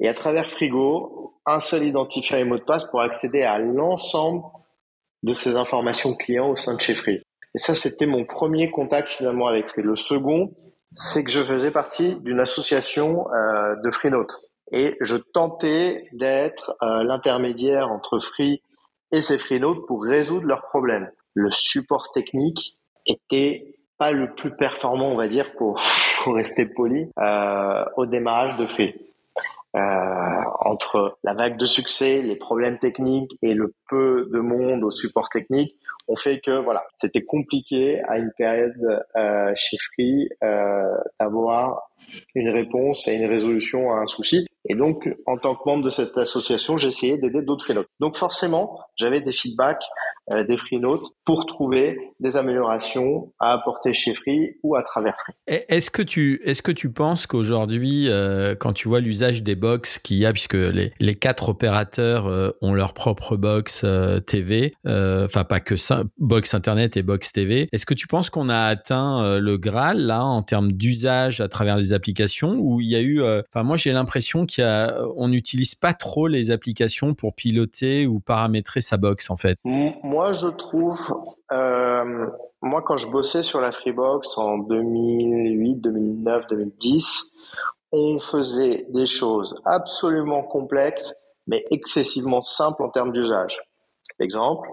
Et 0.00 0.09
à 0.09 0.14
travers 0.14 0.47
Frigo, 0.47 1.35
un 1.47 1.61
seul 1.61 1.85
identifiant 1.85 2.38
et 2.38 2.45
mot 2.45 2.59
de 2.59 2.64
passe 2.64 2.85
pour 2.87 3.00
accéder 3.00 3.42
à 3.42 3.59
l'ensemble 3.59 4.42
de 5.23 5.33
ces 5.33 5.57
informations 5.57 6.14
clients 6.14 6.50
au 6.50 6.57
sein 6.57 6.75
de 6.75 6.80
chez 6.80 6.95
Free. 6.95 7.23
Et 7.54 7.59
ça, 7.59 7.75
c'était 7.75 8.07
mon 8.07 8.25
premier 8.25 8.71
contact 8.71 9.09
finalement 9.09 9.47
avec 9.47 9.68
Free. 9.68 9.83
Le 9.83 9.97
second, 9.97 10.52
c'est 10.95 11.25
que 11.25 11.30
je 11.30 11.42
faisais 11.42 11.71
partie 11.71 12.16
d'une 12.21 12.40
association 12.40 13.26
euh, 13.33 13.76
de 13.85 13.90
Freenode. 13.90 14.30
Et 14.71 14.97
je 15.00 15.16
tentais 15.16 16.09
d'être 16.12 16.76
euh, 16.83 17.02
l'intermédiaire 17.04 17.90
entre 17.90 18.21
Free 18.21 18.62
et 19.12 19.23
ces 19.23 19.38
Freenode 19.38 19.87
pour 19.87 20.04
résoudre 20.04 20.47
leurs 20.47 20.62
problèmes. 20.62 21.11
Le 21.35 21.50
support 21.50 22.12
technique 22.12 22.76
était 23.07 23.76
pas 23.99 24.12
le 24.12 24.35
plus 24.35 24.54
performant, 24.54 25.11
on 25.11 25.16
va 25.16 25.28
dire, 25.28 25.52
pour, 25.57 25.80
pour 26.23 26.35
rester 26.35 26.66
poli, 26.66 27.11
euh, 27.18 27.85
au 27.97 28.07
démarrage 28.07 28.57
de 28.57 28.66
Free. 28.66 28.95
Euh, 29.77 29.81
entre 30.61 31.19
la 31.25 31.35
vague 31.35 31.59
de 31.59 31.67
succès, 31.67 32.23
les 32.23 32.37
problèmes 32.37 32.79
techniques 32.79 33.37
et 33.43 33.53
le 33.53 33.75
peu 33.89 34.29
de 34.33 34.41
monde 34.41 34.83
au 34.83 34.91
support 34.91 35.29
technique, 35.29 35.77
ont 36.09 36.17
fait 36.17 36.41
que 36.41 36.63
voilà, 36.63 36.85
c'était 36.97 37.23
compliqué 37.23 38.01
à 38.09 38.19
une 38.19 38.31
période 38.37 39.05
euh, 39.17 39.53
chez 39.57 39.77
Free 39.93 40.29
euh, 40.43 40.83
d'avoir 41.21 41.91
une 42.35 42.49
réponse 42.49 43.07
et 43.09 43.15
une 43.15 43.27
résolution 43.27 43.93
à 43.93 43.99
un 43.99 44.07
souci. 44.07 44.47
Et 44.69 44.75
donc, 44.75 45.09
en 45.27 45.37
tant 45.39 45.55
que 45.55 45.63
membre 45.67 45.85
de 45.85 45.91
cette 45.91 46.17
association, 46.19 46.79
essayé 46.89 47.19
d'aider 47.19 47.43
d'autres 47.43 47.65
freenotes. 47.65 47.89
Donc 48.01 48.17
forcément, 48.17 48.81
j'avais 48.97 49.21
des 49.21 49.33
feedbacks 49.33 49.85
euh, 50.31 50.45
des 50.45 50.59
freenotes 50.59 51.05
pour 51.25 51.47
trouver 51.47 51.97
des 52.21 52.37
améliorations 52.37 53.33
à 53.41 53.53
apporter 53.53 53.95
chez 53.95 54.13
Free 54.13 54.57
ou 54.63 54.77
à 54.77 54.83
travers 54.83 55.17
Free. 55.17 55.33
Est-ce 55.47 55.91
que 55.91 56.03
tu 56.03 56.43
est-ce 56.45 56.61
que 56.61 56.73
tu 56.73 56.93
penses 56.93 57.27
qu'aujourd'hui, 57.27 58.11
euh, 58.11 58.55
quand 58.55 58.75
tu 58.75 58.89
vois 58.89 59.01
l'usage 59.01 59.43
des 59.43 59.55
box 59.55 59.99
qu'il 59.99 60.19
y 60.19 60.27
a, 60.27 60.33
puisque 60.33 60.53
les, 60.53 60.93
les 61.01 61.15
quatre 61.15 61.49
opérateurs 61.49 62.27
euh, 62.27 62.51
ont 62.61 62.75
leur 62.75 62.93
propre 62.93 63.37
box 63.37 63.87
TV, 64.27 64.75
enfin 64.85 65.45
pas 65.45 65.61
que 65.61 65.77
ça, 65.77 66.03
box 66.19 66.53
internet 66.53 66.99
et 66.99 67.03
box 67.03 67.33
TV, 67.33 67.69
est-ce 67.73 67.87
que 67.87 67.95
tu 67.95 68.07
penses 68.07 68.29
qu'on 68.29 68.51
a 68.51 68.59
atteint 68.59 69.39
le 69.39 69.57
Graal 69.57 69.99
là 69.99 70.25
en 70.25 70.43
termes 70.43 70.73
d'usage 70.73 71.41
à 71.41 71.49
travers 71.49 71.79
les 71.79 71.95
applications 71.95 72.57
ou 72.59 72.81
il 72.83 72.89
y 72.89 72.97
a 72.97 73.01
eu, 73.01 73.23
enfin 73.23 73.63
moi 73.63 73.79
j'ai 73.79 73.93
l'impression 73.93 74.45
qu'on 74.59 75.29
n'utilise 75.29 75.75
pas 75.75 75.93
trop 75.93 76.27
les 76.27 76.50
applications 76.50 77.15
pour 77.15 77.35
piloter 77.35 78.07
ou 78.07 78.21
paramétrer 78.21 78.81
sa 78.81 78.97
box 78.97 79.31
en 79.31 79.37
fait. 79.37 79.57
Moi, 79.65 80.33
je 80.33 80.49
trouve, 80.49 80.99
euh, 81.53 82.27
moi, 82.62 82.83
quand 82.83 82.99
je 82.99 83.09
bossais 83.09 83.43
sur 83.43 83.61
la 83.61 83.73
Freebox 83.73 84.37
en 84.37 84.59
2008, 84.59 85.77
2009, 85.77 86.47
2010, 86.50 87.31
on 87.93 88.21
faisait 88.21 88.87
des 88.91 89.07
choses 89.07 89.55
absolument 89.65 90.43
complexes, 90.43 91.15
mais 91.47 91.65
excessivement 91.71 92.43
simples 92.43 92.83
en 92.83 92.91
termes 92.91 93.12
d'usage. 93.12 93.59
Exemple, 94.21 94.69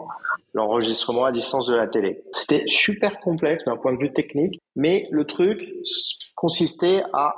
l'enregistrement 0.54 1.26
à 1.26 1.32
distance 1.32 1.68
de 1.68 1.76
la 1.76 1.88
télé. 1.88 2.24
C'était 2.34 2.64
super 2.66 3.20
complexe 3.20 3.64
d'un 3.66 3.78
point 3.78 3.94
de 3.94 4.00
vue 4.00 4.12
technique, 4.12 4.60
mais 4.76 5.08
le 5.12 5.26
truc 5.26 5.70
consistait 6.36 7.04
à 7.14 7.36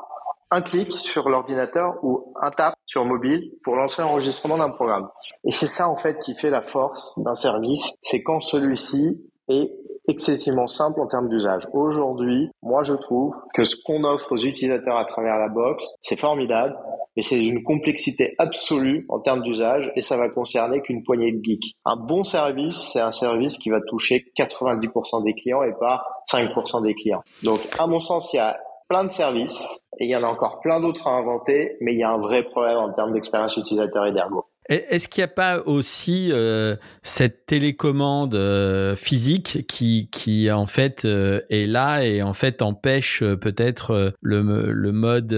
un 0.52 0.62
clic 0.62 0.92
sur 0.94 1.30
l'ordinateur 1.30 1.96
ou 2.04 2.34
un 2.42 2.52
tap 2.52 2.76
sur 2.86 3.06
mobile 3.06 3.52
pour 3.64 3.76
lancer 3.76 4.02
l'enregistrement 4.02 4.58
d'un 4.58 4.72
programme. 4.72 5.10
Et 5.44 5.52
c'est 5.52 5.68
ça 5.68 5.90
en 5.90 5.98
fait 5.98 6.20
qui 6.20 6.36
fait 6.36 6.50
la 6.50 6.62
force 6.62 7.14
d'un 7.18 7.36
service, 7.36 7.96
c'est 8.02 8.24
quand 8.24 8.42
celui-ci 8.42 9.22
est 9.50 9.72
excessivement 10.08 10.68
simple 10.68 11.02
en 11.02 11.08
termes 11.08 11.28
d'usage. 11.28 11.68
Aujourd'hui, 11.74 12.50
moi 12.62 12.84
je 12.84 12.94
trouve 12.94 13.36
que 13.54 13.66
ce 13.66 13.76
qu'on 13.86 14.04
offre 14.06 14.32
aux 14.32 14.38
utilisateurs 14.38 14.98
à 14.98 15.06
travers 15.06 15.38
la 15.38 15.50
box, 15.50 15.86
c'est 16.00 16.18
formidable, 16.18 16.78
mais 17.18 17.24
c'est 17.24 17.44
une 17.44 17.64
complexité 17.64 18.34
absolue 18.38 19.06
en 19.10 19.20
termes 19.20 19.42
d'usage 19.42 19.92
et 19.96 20.02
ça 20.02 20.16
va 20.16 20.30
concerner 20.30 20.82
qu'une 20.82 21.04
poignée 21.04 21.34
de 21.34 21.44
geeks. 21.44 21.76
Un 21.84 21.98
bon 21.98 22.24
service, 22.24 22.90
c'est 22.94 23.02
un 23.02 23.12
service 23.12 23.58
qui 23.58 23.70
va 23.70 23.82
toucher 23.82 24.26
90% 24.38 25.26
des 25.26 25.34
clients 25.34 25.64
et 25.64 25.74
pas 25.78 26.04
5% 26.32 26.84
des 26.84 26.94
clients. 26.94 27.22
Donc 27.44 27.60
à 27.78 27.86
mon 27.88 28.00
sens, 28.00 28.32
il 28.34 28.38
y 28.38 28.40
a 28.40 28.58
plein 28.88 29.04
de 29.06 29.12
services 29.12 29.84
et 30.00 30.06
il 30.06 30.10
y 30.10 30.16
en 30.16 30.24
a 30.24 30.28
encore 30.28 30.60
plein 30.62 30.80
d'autres 30.80 31.08
à 31.08 31.12
inventer, 31.12 31.78
mais 31.82 31.94
il 31.94 32.00
y 32.00 32.04
a 32.04 32.10
un 32.10 32.18
vrai 32.18 32.44
problème 32.44 32.78
en 32.78 32.94
termes 32.94 33.12
d'expérience 33.12 33.56
utilisateur 33.58 34.06
et 34.06 34.12
d'ergo. 34.12 34.46
Est-ce 34.70 35.08
qu'il 35.08 35.22
n'y 35.22 35.26
a 35.26 35.30
pas 35.30 35.62
aussi 35.66 36.30
euh, 36.32 36.76
cette 37.02 37.46
télécommande 37.46 38.36
euh, 38.36 38.98
physique 38.98 39.66
qui, 39.68 40.10
qui 40.12 40.52
en 40.52 40.66
fait 40.66 41.06
euh, 41.06 41.40
est 41.50 41.68
là 41.68 42.04
et 42.04 42.22
en 42.22 42.34
fait 42.34 42.62
empêche 42.62 43.24
peut-être 43.24 44.14
le, 44.22 44.72
le 44.72 44.92
mode 44.92 45.34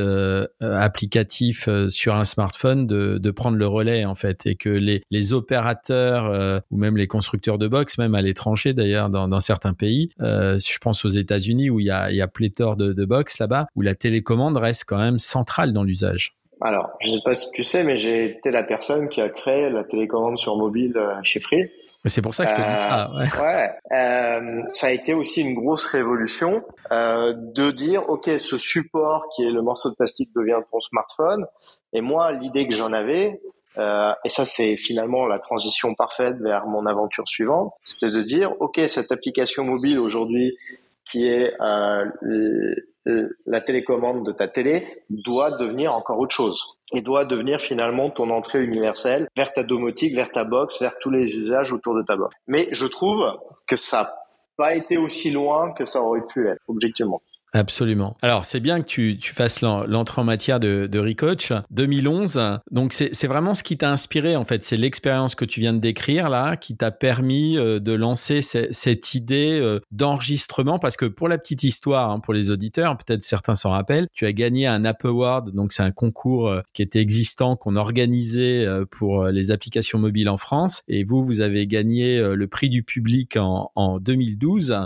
applicatif 0.62 1.70
sur 1.90 2.16
un 2.16 2.26
smartphone 2.26 2.88
de, 2.88 3.20
de 3.20 3.32
prendre 3.32 3.58
le 3.58 3.68
relais 3.68 4.06
en 4.06 4.16
fait 4.16 4.46
et 4.48 4.56
que 4.56 4.70
les, 4.70 5.04
les 5.12 5.34
opérateurs 5.34 6.64
ou 6.72 6.78
même 6.78 6.98
les 6.98 7.08
constructeurs 7.08 7.58
de 7.58 7.68
box, 7.68 7.98
même 7.98 8.16
à 8.16 8.22
l'étranger 8.22 8.74
d'ailleurs 8.74 9.10
dans, 9.10 9.28
dans 9.28 9.40
certains 9.40 9.74
pays, 9.74 10.10
je 10.20 10.78
pense 10.80 11.06
aux 11.06 11.10
États-Unis 11.10 11.70
où 11.70 11.80
il 11.80 11.86
y 11.86 11.92
a, 11.92 12.12
y 12.12 12.22
a 12.22 12.28
pléthore 12.28 12.78
de, 12.78 12.94
de 12.94 13.06
box 13.06 13.40
là-bas 13.40 13.68
où 13.76 13.82
la 13.82 13.96
télécommande 13.96 14.58
reste 14.58 14.86
quand 14.88 14.98
même 14.98 15.20
centrale 15.20 15.74
dans 15.74 15.84
l'usage. 15.84 16.39
Alors, 16.62 16.92
je 17.00 17.10
sais 17.10 17.22
pas 17.24 17.34
si 17.34 17.52
tu 17.52 17.64
sais, 17.64 17.84
mais 17.84 17.98
j'ai 17.98 18.26
été 18.26 18.52
la 18.52 18.64
personne 18.64 19.08
qui 19.10 19.22
a 19.22 19.30
créé 19.30 19.70
la 19.70 19.84
télécommande 19.84 20.38
sur 20.38 20.58
mobile 20.58 20.94
euh, 20.98 21.16
chez 21.24 21.40
Free. 21.40 21.70
C'est 22.06 22.22
pour 22.22 22.34
ça 22.34 22.46
que 22.46 22.52
je 22.52 22.56
te 22.56 22.70
dis 22.70 22.76
ça. 22.76 23.12
Ouais. 23.14 23.26
ouais 23.42 23.70
euh, 23.92 24.64
ça 24.72 24.88
a 24.88 24.92
été 24.92 25.14
aussi 25.14 25.42
une 25.42 25.54
grosse 25.54 25.86
révolution 25.86 26.64
euh, 26.92 27.34
de 27.36 27.72
dire, 27.72 28.10
ok, 28.10 28.30
ce 28.38 28.58
support 28.58 29.28
qui 29.36 29.44
est 29.44 29.52
le 29.52 29.62
morceau 29.62 29.90
de 29.90 29.96
plastique 29.96 30.30
devient 30.34 30.60
ton 30.72 30.80
smartphone. 30.80 31.46
Et 31.92 32.02
moi, 32.02 32.32
l'idée 32.32 32.68
que 32.68 32.74
j'en 32.74 32.94
avais, 32.94 33.42
euh, 33.78 34.14
et 34.24 34.30
ça 34.30 34.46
c'est 34.46 34.78
finalement 34.78 35.28
la 35.28 35.40
transition 35.40 35.94
parfaite 35.94 36.38
vers 36.40 36.66
mon 36.68 36.86
aventure 36.86 37.28
suivante, 37.28 37.74
c'était 37.84 38.12
de 38.12 38.22
dire, 38.22 38.54
ok, 38.60 38.80
cette 38.88 39.12
application 39.12 39.64
mobile 39.64 40.00
aujourd'hui 40.00 40.58
qui 41.04 41.28
est 41.28 41.54
euh, 41.62 42.76
la 43.06 43.62
télécommande 43.62 44.26
de 44.26 44.32
ta 44.32 44.48
télé 44.48 45.04
doit 45.10 45.52
devenir 45.52 45.94
encore 45.94 46.20
autre 46.20 46.36
chose 46.36 46.64
et 46.94 47.02
doit 47.02 47.26
devenir 47.26 47.62
finalement 47.62 48.10
ton 48.10 48.30
entrée 48.30 48.64
universelle 48.64 49.28
vers 49.36 49.54
ta 49.54 49.64
domotique, 49.64 50.16
vers 50.16 50.32
ta 50.32 50.44
box, 50.44 50.80
vers 50.82 50.98
tous 51.00 51.10
les 51.10 51.32
usages 51.36 51.72
autour 51.72 51.96
de 51.96 52.04
ta 52.04 52.16
box. 52.16 52.36
Mais 52.48 52.68
je 52.72 52.86
trouve 52.86 53.24
que 53.68 53.76
ça 53.76 54.04
n'a 54.04 54.14
pas 54.58 54.76
été 54.76 54.98
aussi 54.98 55.32
loin 55.32 55.72
que 55.74 55.86
ça 55.86 56.02
aurait 56.02 56.26
pu 56.26 56.48
être, 56.48 56.62
objectivement. 56.68 57.22
Absolument. 57.54 58.16
Alors, 58.22 58.46
c'est 58.46 58.60
bien 58.60 58.82
que 58.82 58.86
tu, 58.86 59.18
tu 59.20 59.34
fasses 59.34 59.62
l'entrée 59.62 60.22
en 60.22 60.24
matière 60.24 60.60
de, 60.60 60.88
de 60.90 61.00
Recoach 61.00 61.52
2011. 61.72 62.60
Donc, 62.72 62.94
c'est 62.94 63.28
vraiment 63.28 63.56
ce 63.56 63.64
qui 63.64 63.78
t'a 63.78 63.92
inspiré, 63.92 64.36
en 64.36 64.46
fait. 64.46 64.64
C'est 64.64 64.78
l'expérience 64.78 65.34
que 65.34 65.46
tu 65.46 65.60
viens 65.60 65.74
de 65.74 65.80
décrire, 65.80 66.30
là, 66.30 66.58
qui 66.58 66.76
t'a 66.76 66.92
permis 66.92 67.58
euh, 67.58 67.80
de 67.80 67.94
lancer 67.94 68.42
cette 68.42 69.16
idée 69.16 69.60
euh, 69.60 69.80
d'enregistrement. 69.92 70.78
Parce 70.78 70.96
que 70.96 71.06
pour 71.06 71.28
la 71.28 71.38
petite 71.38 71.64
histoire, 71.64 72.12
hein, 72.12 72.20
pour 72.20 72.34
les 72.34 72.52
auditeurs, 72.52 72.96
peut-être 72.98 73.24
certains 73.24 73.56
s'en 73.56 73.72
rappellent, 73.72 74.08
tu 74.14 74.26
as 74.26 74.34
gagné 74.34 74.68
un 74.68 74.86
App 74.86 75.04
Award. 75.06 75.52
Donc, 75.52 75.74
c'est 75.74 75.84
un 75.84 75.92
concours 75.92 76.50
euh, 76.50 76.62
qui 76.74 76.84
était 76.84 77.00
existant, 77.00 77.56
qu'on 77.56 77.76
organisait 77.76 78.68
pour 78.92 79.26
les 79.28 79.52
applications 79.52 79.98
mobiles 79.98 80.30
en 80.30 80.38
France. 80.38 80.84
Et 80.88 81.04
vous, 81.04 81.24
vous 81.24 81.42
avez 81.42 81.66
gagné 81.66 82.20
le 82.20 82.48
prix 82.48 82.70
du 82.70 82.84
public 82.84 83.38
en, 83.38 83.72
en 83.76 84.00
2012. 84.00 84.78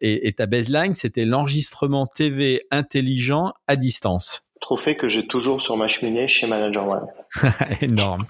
et, 0.00 0.28
et 0.28 0.32
ta 0.32 0.46
baseline, 0.46 0.94
c'était 0.94 1.24
l'enregistrement 1.24 1.91
TV 2.06 2.62
intelligent 2.70 3.52
à 3.68 3.76
distance 3.76 4.42
Trophée 4.60 4.96
que 4.96 5.08
j'ai 5.08 5.26
toujours 5.26 5.60
sur 5.60 5.76
ma 5.76 5.88
cheminée 5.88 6.28
chez 6.28 6.46
Manager 6.46 6.86
One. 6.88 7.06
Énorme. 7.82 8.26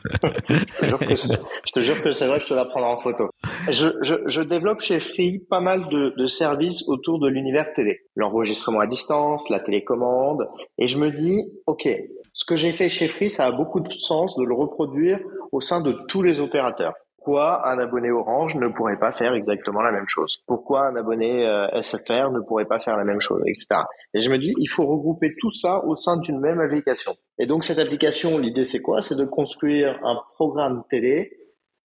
je 0.83 1.73
te 1.73 1.81
jure 1.81 2.03
que 2.03 2.13
c'est 2.13 2.27
vrai, 2.27 2.41
je 2.41 2.47
te 2.47 2.55
la 2.55 2.65
prendrai 2.65 2.91
en 2.91 2.97
photo. 2.97 3.29
Je, 3.69 3.89
je, 4.01 4.15
je, 4.25 4.41
développe 4.41 4.81
chez 4.81 4.99
Free 4.99 5.41
pas 5.51 5.61
mal 5.61 5.87
de, 5.91 6.15
de 6.17 6.27
services 6.27 6.85
autour 6.89 7.19
de 7.19 7.29
l'univers 7.29 7.67
télé. 7.75 8.01
L'enregistrement 8.17 8.81
à 8.81 8.87
distance, 8.87 9.51
la 9.51 9.61
télécommande. 9.61 10.49
Et 10.79 10.89
je 10.89 10.97
me 10.97 11.11
dis, 11.11 11.45
OK, 11.67 11.87
ce 12.33 12.45
que 12.47 12.57
j'ai 12.57 12.73
fait 12.73 12.89
chez 12.89 13.09
Free, 13.09 13.31
ça 13.31 13.45
a 13.45 13.53
beaucoup 13.53 13.81
de 13.81 13.93
sens 13.93 14.35
de 14.37 14.45
le 14.45 14.55
reproduire 14.55 15.19
au 15.53 15.61
sein 15.61 15.83
de 15.83 15.93
tous 16.09 16.23
les 16.23 16.41
opérateurs. 16.41 16.95
Pourquoi 17.25 17.69
un 17.69 17.79
abonné 17.79 18.11
Orange 18.11 18.57
ne 18.57 18.67
pourrait 18.67 18.99
pas 18.99 19.13
faire 19.13 19.35
exactement 19.35 19.81
la 19.81 19.93
même 19.93 20.09
chose? 20.09 20.39
Pourquoi 20.49 20.89
un 20.89 20.97
abonné 20.97 21.47
euh, 21.47 21.69
SFR 21.81 22.33
ne 22.33 22.41
pourrait 22.41 22.65
pas 22.65 22.81
faire 22.81 22.97
la 22.97 23.05
même 23.05 23.21
chose, 23.21 23.41
etc. 23.47 23.83
Et 24.13 24.19
je 24.19 24.29
me 24.29 24.39
dis, 24.39 24.53
il 24.59 24.67
faut 24.67 24.85
regrouper 24.85 25.33
tout 25.39 25.53
ça 25.53 25.85
au 25.85 25.95
sein 25.95 26.17
d'une 26.17 26.41
même 26.41 26.59
application. 26.59 27.15
Et 27.39 27.47
donc 27.47 27.63
cette 27.63 27.79
application, 27.79 28.39
l'idée 28.39 28.65
c'est 28.65 28.81
quoi? 28.81 29.03
C'est 29.03 29.15
de 29.15 29.25
construire 29.25 30.01
un 30.05 30.21
programme 30.35 30.83
télé 30.91 31.31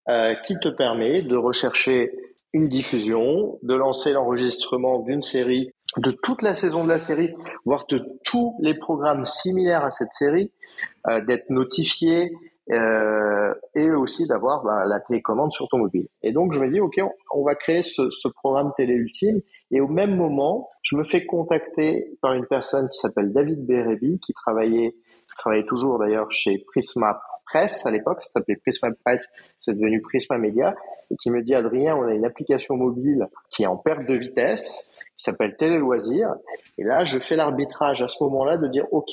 euh, 0.10 0.34
qui 0.44 0.56
te 0.58 0.70
permet 0.70 1.22
de 1.22 1.36
rechercher 1.36 2.12
une 2.54 2.68
diffusion, 2.68 3.60
de 3.62 3.76
lancer 3.76 4.14
l'enregistrement 4.14 5.02
d'une 5.04 5.22
série 5.22 5.70
de 5.98 6.12
toute 6.24 6.42
la 6.42 6.56
saison 6.56 6.84
de 6.84 6.90
la 6.90 7.00
série, 7.00 7.30
voire 7.64 7.86
de 7.90 8.04
tous 8.24 8.56
les 8.60 8.74
programmes 8.74 9.26
similaires 9.26 9.86
à 9.86 9.92
cette 9.92 10.14
série, 10.14 10.52
euh, 11.08 11.24
d'être 11.24 11.52
notifié 11.52 12.32
euh, 12.72 13.54
et 13.76 13.90
aussi 13.92 14.28
d'avoir 14.28 14.64
bah, 14.64 14.86
la 14.86 15.00
télécommande 15.00 15.52
sur 15.52 15.68
ton 15.70 15.78
mobile. 15.78 16.08
Et 16.22 16.32
donc 16.32 16.52
je 16.52 16.60
me 16.60 16.70
dis, 16.70 16.80
ok, 16.80 17.00
on, 17.34 17.44
va 17.44 17.56
créer 17.56 17.84
ce, 17.84 18.10
ce, 18.10 18.28
programme 18.28 18.72
télé. 18.76 19.04
Et 19.72 19.82
au 19.82 19.88
même 19.88 20.16
moment, 20.16 20.70
je 20.82 20.96
me 20.96 21.04
fais 21.04 21.26
contacter 21.26 22.18
par 22.22 22.34
une 22.34 22.46
personne 22.46 22.90
qui 22.90 23.00
s'appelle 23.00 23.32
David 23.32 23.66
Berebi, 23.66 24.20
qui 24.20 24.34
travaillait, 24.34 24.92
qui 24.92 25.38
travaillait 25.38 25.66
toujours 25.66 26.00
d'ailleurs 26.00 26.32
chez 26.32 26.64
Prisma 26.68 27.22
Presse 27.46 27.86
à 27.86 27.92
l'époque, 27.92 28.22
ça 28.22 28.30
s'appelait 28.32 28.58
Prisma 28.58 28.90
Presse, 29.06 29.26
c'est 29.62 29.74
devenu 29.74 30.02
Prisma 30.02 30.38
Media, 30.38 30.76
et 31.10 31.16
qui 31.16 31.32
me 31.32 31.42
dit 31.42 31.56
Adrien, 31.56 31.96
on 31.96 32.04
a 32.04 32.14
une 32.14 32.26
application 32.26 32.76
mobile 32.76 33.28
qui 33.50 33.64
est 33.64 33.68
en 33.68 33.78
perte 33.78 34.06
de 34.06 34.16
vitesse 34.16 34.92
qui 35.18 35.24
s'appelle 35.24 35.56
Télé 35.56 35.78
Loisirs. 35.78 36.36
Et 36.78 36.84
là, 36.84 37.04
je 37.04 37.18
fais 37.20 37.36
l'arbitrage 37.36 38.02
à 38.02 38.08
ce 38.08 38.24
moment-là 38.24 38.58
de 38.58 38.68
dire, 38.68 38.86
OK, 38.92 39.12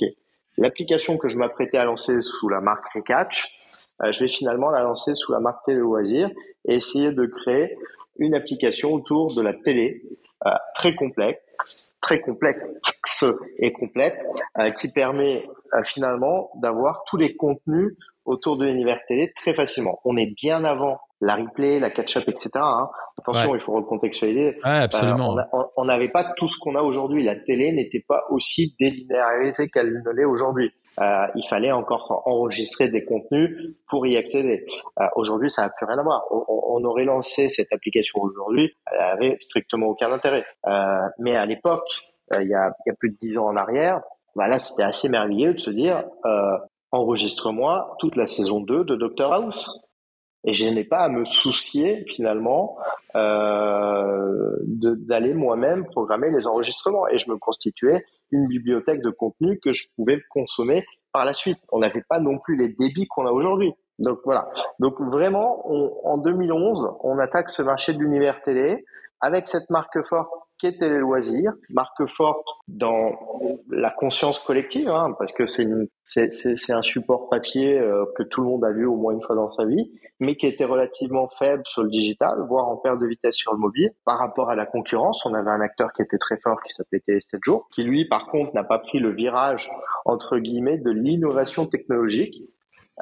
l'application 0.57 1.17
que 1.17 1.29
je 1.29 1.37
m'apprêtais 1.37 1.79
à 1.79 1.85
lancer 1.85 2.21
sous 2.21 2.49
la 2.49 2.61
marque 2.61 2.87
Recatch, 2.95 3.65
euh, 4.03 4.13
je 4.13 4.25
vais 4.25 4.29
finalement 4.29 4.71
la 4.71 4.83
lancer 4.83 5.15
sous 5.15 5.33
la 5.33 5.41
marque 5.41 5.65
Télé 5.65 5.79
Loisirs 5.79 6.31
et 6.67 6.77
essayer 6.77 7.13
de 7.13 7.27
créer 7.27 7.77
une 8.19 8.35
application 8.35 8.93
autour 8.93 9.35
de 9.35 9.43
la 9.43 9.55
télé 9.55 10.03
euh, 10.47 10.51
très 10.75 10.95
complexe, 10.95 11.93
très 12.01 12.21
complexe 12.21 12.65
et 13.59 13.73
complète, 13.73 14.19
euh, 14.59 14.71
qui 14.71 14.89
permet 14.89 15.49
finalement 15.85 16.51
d'avoir 16.57 17.05
tous 17.07 17.17
les 17.17 17.35
contenus 17.35 17.97
autour 18.25 18.57
de 18.57 18.67
l'univers 18.67 19.01
télé 19.09 19.33
très 19.35 19.55
facilement. 19.55 20.01
On 20.05 20.17
est 20.17 20.33
bien 20.41 20.65
avant 20.65 20.99
la 21.25 21.37
replay, 21.37 21.81
la 21.81 21.91
catch-up, 21.91 22.25
etc. 22.29 22.51
Hein. 22.57 22.89
Attention, 23.19 23.55
il 23.55 23.61
faut 23.61 23.73
recontextualiser. 23.73 24.57
Ouais, 24.65 24.79
absolument. 24.83 25.37
on 25.77 25.85
n'avait 25.85 26.09
pas 26.09 26.25
tout 26.37 26.49
ce 26.49 26.59
qu'on 26.59 26.75
a 26.75 26.83
aujourd'hui. 26.83 27.25
La 27.25 27.37
télé 27.37 27.73
n'était 27.73 28.05
pas 28.07 28.25
aussi 28.31 28.75
délinéarisée 28.79 29.69
qu'elle 29.69 30.03
ne 30.05 30.11
l'est 30.13 30.25
aujourd'hui. 30.25 30.71
Euh, 31.01 31.27
il 31.35 31.45
fallait 31.49 31.73
encore 31.73 32.23
enregistrer 32.27 32.89
des 32.89 33.05
contenus 33.05 33.75
pour 33.89 34.07
y 34.07 34.17
accéder. 34.17 34.65
Euh, 35.01 35.05
aujourd'hui, 35.17 35.51
ça 35.51 35.63
n'a 35.63 35.71
plus 35.71 35.87
rien 35.87 35.99
à 35.99 36.03
voir. 36.03 36.23
On, 36.31 36.45
on, 36.49 36.85
aurait 36.85 37.05
lancé 37.05 37.49
cette 37.49 37.73
application 37.73 38.21
aujourd'hui, 38.21 38.73
elle 38.93 39.01
avait 39.01 39.39
strictement 39.41 39.87
aucun 39.87 40.13
intérêt. 40.13 40.45
Euh, 40.67 40.99
mais 41.19 41.35
à 41.35 41.47
l'époque, 41.47 41.87
euh, 42.33 42.43
il 42.43 42.49
y, 42.49 42.55
a, 42.55 42.73
il 42.87 42.91
y 42.91 42.93
a 42.93 42.95
plus 42.99 43.11
de 43.11 43.17
dix 43.21 43.39
ans 43.39 43.47
en 43.47 43.57
arrière, 43.57 44.01
bah 44.37 44.49
là, 44.49 44.59
c'était 44.59 44.83
assez 44.83 45.09
merveilleux 45.09 45.55
de 45.55 45.61
se 45.61 45.71
dire, 45.71 46.05
euh, 46.25 46.59
enregistre-moi 46.93 47.97
toute 47.99 48.17
la 48.17 48.27
saison 48.27 48.61
2 48.61 48.85
de 48.85 48.97
Doctor 48.97 49.33
House 49.33 49.84
et 50.45 50.53
je 50.53 50.67
n'ai 50.67 50.85
pas 50.85 50.99
à 50.99 51.09
me 51.09 51.25
soucier 51.25 52.05
finalement 52.15 52.77
euh, 53.17 54.57
d'aller 54.63 55.35
moi-même 55.35 55.87
programmer 55.87 56.31
les 56.31 56.47
enregistrements 56.47 57.09
et 57.09 57.19
je 57.19 57.31
me 57.31 57.37
constituais 57.37 58.05
une 58.31 58.47
bibliothèque 58.47 59.01
de 59.03 59.11
contenu 59.11 59.59
que 59.61 59.73
je 59.73 59.87
pouvais 59.97 60.21
consommer 60.31 60.85
par 61.13 61.25
la 61.25 61.33
suite. 61.33 61.59
On 61.73 61.79
n'avait 61.79 62.05
pas 62.09 62.19
non 62.19 62.39
plus 62.39 62.57
les 62.57 62.69
débits 62.69 63.07
qu'on 63.07 63.27
a 63.27 63.31
aujourd'hui. 63.31 63.73
Donc 63.99 64.19
voilà. 64.25 64.49
Donc 64.81 65.01
vraiment, 65.01 65.65
en 66.05 66.19
2011, 66.19 66.97
on 67.03 67.19
attaque 67.19 67.51
ce 67.51 67.63
marché 67.63 67.93
de 67.93 67.99
l'univers 67.99 68.43
télé 68.43 68.85
avec 69.21 69.47
cette 69.47 69.71
marque 69.71 70.05
forte 70.07 70.31
est 70.63 70.79
Télé 70.79 70.99
Loisirs, 70.99 71.53
marque 71.71 72.07
forte 72.07 72.47
dans 72.69 73.13
la 73.69 73.91
conscience 73.91 74.39
collective, 74.41 74.89
hein, 74.89 75.15
parce 75.19 75.33
que 75.33 75.45
c'est 75.45 75.67
c'est 76.07 76.73
un 76.73 76.83
support 76.83 77.29
papier 77.29 77.79
euh, 77.79 78.05
que 78.17 78.23
tout 78.23 78.41
le 78.41 78.47
monde 78.47 78.65
a 78.65 78.71
vu 78.71 78.87
au 78.87 78.95
moins 78.95 79.13
une 79.13 79.23
fois 79.23 79.35
dans 79.35 79.49
sa 79.49 79.65
vie, 79.65 79.91
mais 80.21 80.37
qui 80.37 80.47
était 80.47 80.65
relativement 80.65 81.27
faible 81.27 81.63
sur 81.67 81.83
le 81.83 81.89
digital, 81.89 82.39
voire 82.49 82.69
en 82.69 82.77
perte 82.77 83.01
de 83.01 83.07
vitesse 83.07 83.35
sur 83.35 83.53
le 83.53 83.59
mobile. 83.59 83.91
Par 84.05 84.19
rapport 84.19 84.51
à 84.51 84.55
la 84.55 84.67
concurrence, 84.67 85.25
on 85.27 85.35
avait 85.35 85.51
un 85.51 85.61
acteur 85.61 85.93
qui 85.93 86.03
était 86.03 86.19
très 86.19 86.39
fort 86.39 86.63
qui 86.63 86.73
s'appelait 86.73 87.01
Télé 87.01 87.21
7 87.21 87.41
jours, 87.43 87.69
qui 87.75 87.83
lui, 87.83 88.07
par 88.07 88.27
contre, 88.27 88.55
n'a 88.55 88.65
pas 88.65 88.79
pris 88.79 88.99
le 88.99 89.11
virage 89.11 89.69
entre 90.05 90.39
guillemets 90.39 90.79
de 90.79 90.91
l'innovation 90.91 91.67
technologique 91.67 92.43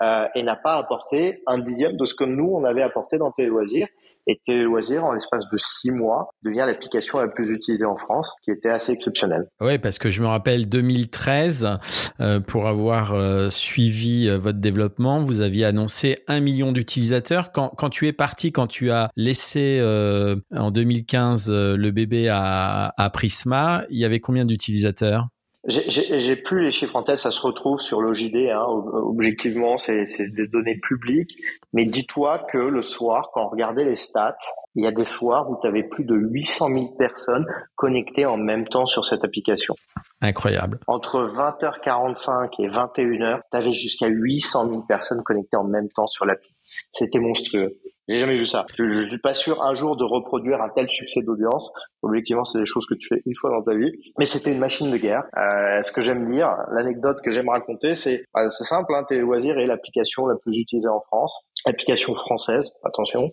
euh, 0.01 0.27
et 0.35 0.43
n'a 0.43 0.57
pas 0.57 0.77
apporté 0.77 1.43
un 1.47 1.59
dixième 1.59 1.97
de 1.97 2.05
ce 2.07 2.15
que 2.15 2.25
nous 2.25 2.51
on 2.51 2.65
avait 2.65 2.83
apporté 2.83 3.19
dans 3.19 3.31
Télé 3.31 3.49
Loisirs 3.49 3.89
et 4.27 4.41
Télé 4.47 4.63
Loisirs, 4.63 5.05
en 5.05 5.15
l'espace 5.15 5.45
de 5.51 5.59
six 5.59 5.91
mois, 5.91 6.31
devient 6.43 6.65
l'application 6.67 7.19
la 7.19 7.29
plus 7.29 7.51
utilisée 7.51 7.85
en 7.85 7.97
France, 7.97 8.35
qui 8.43 8.51
était 8.51 8.69
assez 8.69 8.93
exceptionnelle. 8.93 9.49
Oui, 9.61 9.79
parce 9.79 9.99
que 9.99 10.11
je 10.11 10.23
me 10.23 10.27
rappelle 10.27 10.69
2013, 10.69 11.79
euh, 12.21 12.41
pour 12.41 12.69
avoir 12.69 13.15
euh, 13.15 13.51
suivi 13.51 14.29
euh, 14.29 14.39
votre 14.39 14.59
développement, 14.59 15.23
vous 15.23 15.41
aviez 15.41 15.65
annoncé 15.65 16.19
un 16.29 16.41
million 16.41 16.73
d'utilisateurs. 16.73 17.53
Quand, 17.53 17.71
quand, 17.71 17.91
tu 17.91 18.07
es 18.07 18.13
parti, 18.13 18.53
quand 18.53 18.67
tu 18.67 18.91
as 18.91 19.11
laissé 19.17 19.79
euh, 19.81 20.37
en 20.55 20.71
2015 20.71 21.51
le 21.51 21.91
bébé 21.91 22.29
à, 22.29 22.93
à 22.97 23.11
Prisma, 23.11 23.85
il 23.91 23.99
y 23.99 24.05
avait 24.05 24.21
combien 24.21 24.45
d'utilisateurs? 24.45 25.29
J'ai 25.65 26.37
plus 26.37 26.65
les 26.65 26.73
chiffres 26.73 26.97
en 26.97 27.05
tête, 27.05 27.21
ça 27.21 27.31
se 27.31 27.41
retrouve 27.41 27.81
sur 27.81 28.01
l'OJD. 28.01 28.51
Hein, 28.51 28.65
objectivement, 28.67 29.77
c'est 29.77 30.05
des 30.19 30.49
données 30.49 30.79
publiques. 30.79 31.37
Mais 31.73 31.85
dis-toi 31.85 32.45
que 32.51 32.59
le 32.59 32.83
soir, 32.83 33.31
quand 33.33 33.47
on 33.47 33.49
regardait 33.49 33.85
les 33.85 33.95
stats, 33.95 34.37
il 34.75 34.85
y 34.85 34.87
a 34.87 34.91
des 34.91 35.05
soirs 35.05 35.49
où 35.51 35.59
tu 35.61 35.69
avais 35.69 35.85
plus 35.85 36.05
de 36.05 36.15
800 36.15 36.69
000 36.69 36.97
personnes 36.99 37.47
connectées 37.77 38.27
en 38.27 38.39
même 38.39 38.67
temps 38.67 38.87
sur 38.87 39.05
cette 39.05 39.25
application. 39.25 39.75
Incroyable. 40.21 40.81
Entre 40.87 41.21
20h45 41.21 42.49
et 42.59 42.69
21h, 42.69 43.41
tu 43.51 43.57
avais 43.57 43.75
jusqu'à 43.75 44.07
800 44.09 44.69
000 44.69 44.83
personnes 44.83 45.23
connectées 45.23 45.59
en 45.59 45.65
même 45.65 45.89
temps 45.89 46.07
sur 46.07 46.25
l'appli. 46.25 46.51
C'était 46.93 47.19
monstrueux. 47.19 47.79
J'ai 48.09 48.19
jamais 48.19 48.37
vu 48.37 48.47
ça. 48.47 48.67
Je, 48.77 48.85
je 48.85 49.03
suis 49.03 49.19
pas 49.19 49.35
sûr 49.35 49.63
un 49.63 49.75
jour 49.75 49.97
de 49.97 50.05
reproduire 50.05 50.61
un 50.61 50.69
tel 50.71 50.89
succès 50.89 51.23
d'audience. 51.23 51.73
Objectivement, 52.03 52.45
c'est 52.45 52.59
des 52.59 52.67
choses 52.67 52.87
que 52.87 52.95
tu 52.95 53.07
fais 53.09 53.23
une 53.27 53.35
fois 53.35 53.51
dans 53.51 53.63
ta 53.63 53.75
vie. 53.75 53.93
Mais 54.19 54.27
c'était 54.27 54.53
une 54.53 54.59
machine 54.59 54.91
de 54.91 54.97
guerre. 54.97 55.23
Euh, 55.37 55.83
ce 55.83 55.93
que 55.93 56.01
j'aime 56.01 56.31
dire, 56.33 56.49
l'anecdote 56.73 57.19
que 57.25 57.31
j'aime 57.31 57.49
raconter, 57.49 57.95
c'est 57.95 58.25
euh, 58.37 58.51
c'est 58.51 58.65
simple. 58.65 58.93
Hein, 58.95 59.05
Télé 59.09 59.21
Loisirs 59.21 59.59
est 59.59 59.67
l'application 59.67 60.27
la 60.27 60.37
plus 60.37 60.57
utilisée 60.59 60.89
en 60.89 61.01
France. 61.01 61.37
Application 61.65 62.15
française, 62.17 62.73
attention. 62.85 63.31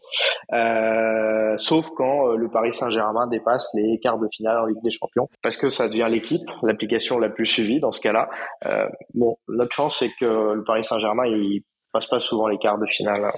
Euh, 0.53 1.57
sauf 1.57 1.89
quand 1.95 2.29
euh, 2.29 2.35
le 2.35 2.47
Paris 2.49 2.75
Saint-Germain 2.75 3.25
dépasse 3.27 3.67
les 3.73 3.99
quarts 3.99 4.19
de 4.19 4.27
finale 4.31 4.59
en 4.59 4.65
Ligue 4.65 4.83
des 4.83 4.91
Champions, 4.91 5.27
parce 5.41 5.57
que 5.57 5.69
ça 5.69 5.87
devient 5.87 6.07
l'équipe, 6.11 6.47
l'application 6.61 7.17
la 7.17 7.29
plus 7.29 7.47
suivie 7.47 7.79
dans 7.79 7.91
ce 7.91 8.01
cas-là. 8.01 8.29
Euh, 8.67 8.87
bon, 9.15 9.35
notre 9.47 9.75
chance, 9.75 9.97
c'est 9.99 10.11
que 10.19 10.53
le 10.53 10.63
Paris 10.63 10.83
Saint-Germain, 10.83 11.25
il 11.25 11.63
passe 11.91 12.05
pas 12.05 12.19
souvent 12.19 12.47
les 12.47 12.59
quarts 12.59 12.77
de 12.77 12.85
finale. 12.85 13.31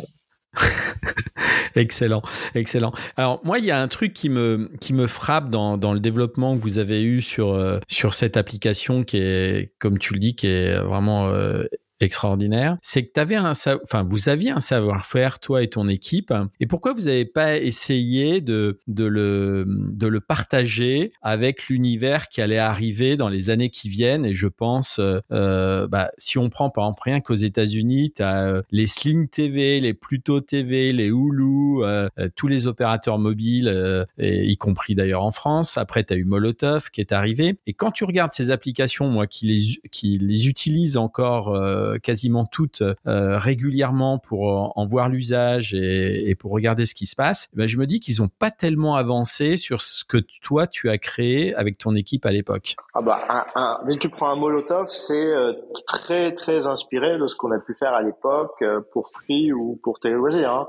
excellent, 1.76 2.22
excellent. 2.56 2.92
Alors 3.18 3.42
moi, 3.44 3.60
il 3.60 3.66
y 3.66 3.72
a 3.72 3.82
un 3.82 3.88
truc 3.88 4.14
qui 4.14 4.30
me 4.30 4.72
qui 4.80 4.94
me 4.94 5.08
frappe 5.08 5.50
dans, 5.50 5.78
dans 5.78 5.94
le 5.94 6.00
développement 6.00 6.56
que 6.56 6.62
vous 6.62 6.80
avez 6.80 7.04
eu 7.04 7.22
sur 7.22 7.54
euh, 7.54 7.80
sur 7.88 8.14
cette 8.14 8.38
application 8.38 9.04
qui 9.04 9.18
est, 9.18 9.74
comme 9.80 9.98
tu 9.98 10.14
le 10.14 10.20
dis, 10.20 10.36
qui 10.36 10.48
est 10.48 10.80
vraiment 10.80 11.28
euh, 11.28 11.64
extraordinaire, 12.02 12.78
c'est 12.82 13.06
que 13.06 13.20
avais 13.20 13.36
un, 13.36 13.54
enfin, 13.84 14.04
vous 14.08 14.30
aviez 14.30 14.52
un 14.52 14.60
savoir-faire, 14.60 15.40
toi 15.40 15.62
et 15.64 15.70
ton 15.70 15.88
équipe. 15.88 16.34
Et 16.60 16.66
pourquoi 16.66 16.94
vous 16.94 17.02
n'avez 17.02 17.26
pas 17.26 17.58
essayé 17.58 18.42
de, 18.42 18.80
de, 18.88 19.06
le, 19.06 19.66
de 19.68 20.08
le 20.08 20.20
partager 20.20 21.14
avec 21.22 21.68
l'univers 21.68 22.30
qui 22.30 22.42
allait 22.42 22.58
arriver 22.58 23.18
dans 23.18 23.30
les 23.30 23.50
années 23.50 23.70
qui 23.70 23.90
viennent? 23.90 24.26
Et 24.26 24.34
je 24.34 24.48
pense, 24.48 25.00
euh, 25.00 25.88
bah, 25.88 26.12
si 26.18 26.38
on 26.38 26.50
prend 26.50 26.70
par 26.70 26.86
exemple 26.86 27.02
rien 27.06 27.20
qu'aux 27.20 27.36
États-Unis, 27.36 28.14
tu 28.16 28.24
as 28.24 28.48
euh, 28.48 28.62
les 28.72 28.88
Sling 28.88 29.28
TV, 29.28 29.80
les 29.80 29.94
Pluto 29.94 30.42
TV, 30.42 30.94
les 30.94 31.08
Hulu, 31.08 31.84
euh, 31.84 32.10
tous 32.36 32.48
les 32.48 32.68
opérateurs 32.68 33.20
mobiles, 33.20 33.72
y 34.18 34.58
compris 34.58 34.96
d'ailleurs 34.96 35.24
en 35.24 35.32
France. 35.32 35.78
Après, 35.78 36.04
tu 36.04 36.14
as 36.14 36.18
eu 36.18 36.26
Molotov 36.26 36.90
qui 36.90 37.02
est 37.02 37.12
arrivé. 37.12 37.56
Et 37.68 37.74
quand 37.74 37.92
tu 37.92 38.04
regardes 38.04 38.32
ces 38.32 38.52
applications, 38.52 39.10
moi 39.10 39.28
qui 39.28 39.48
les, 39.48 39.90
qui 39.92 40.18
les 40.18 40.48
utilise 40.48 40.98
encore 40.98 41.56
euh, 41.91 41.91
quasiment 42.00 42.46
toutes 42.46 42.82
euh, 42.82 43.38
régulièrement 43.38 44.20
pour 44.20 44.78
en 44.78 44.86
voir 44.86 45.10
l'usage 45.10 45.74
et, 45.74 46.36
pour 46.40 46.52
regarder 46.52 46.86
ce 46.86 46.96
qui 46.96 47.06
se 47.06 47.16
passe, 47.16 47.50
ben 47.54 47.68
je 47.68 47.78
me 47.78 47.86
dis 47.86 48.00
qu'ils 48.00 48.22
n'ont 48.22 48.30
pas 48.30 48.52
tellement 48.52 48.96
avancé 48.96 49.58
sur 49.58 49.82
ce 49.82 50.04
que 50.04 50.18
toi 50.42 50.68
tu 50.68 50.90
as 50.90 50.98
créé 50.98 51.54
avec 51.56 51.78
ton 51.78 51.96
équipe 51.96 52.26
à 52.26 52.32
l'époque. 52.32 52.76
Ah 52.94 53.02
bah, 53.02 53.82
dès 53.86 53.96
que 53.96 54.00
tu 54.00 54.10
prends 54.10 54.30
un 54.30 54.36
Molotov, 54.36 54.88
c'est 54.88 55.28
euh, 55.28 55.54
très 55.88 56.34
très 56.34 56.68
inspiré 56.68 57.18
de 57.18 57.28
ce 57.28 57.36
qu'on 57.36 57.52
a 57.52 57.60
pu 57.60 57.74
faire 57.74 57.94
à 57.94 58.02
l'époque 58.02 58.64
pour 58.92 59.08
Free 59.10 59.52
ou 59.54 59.80
pour 59.84 60.00
Télé 60.00 60.16
hein. 60.46 60.68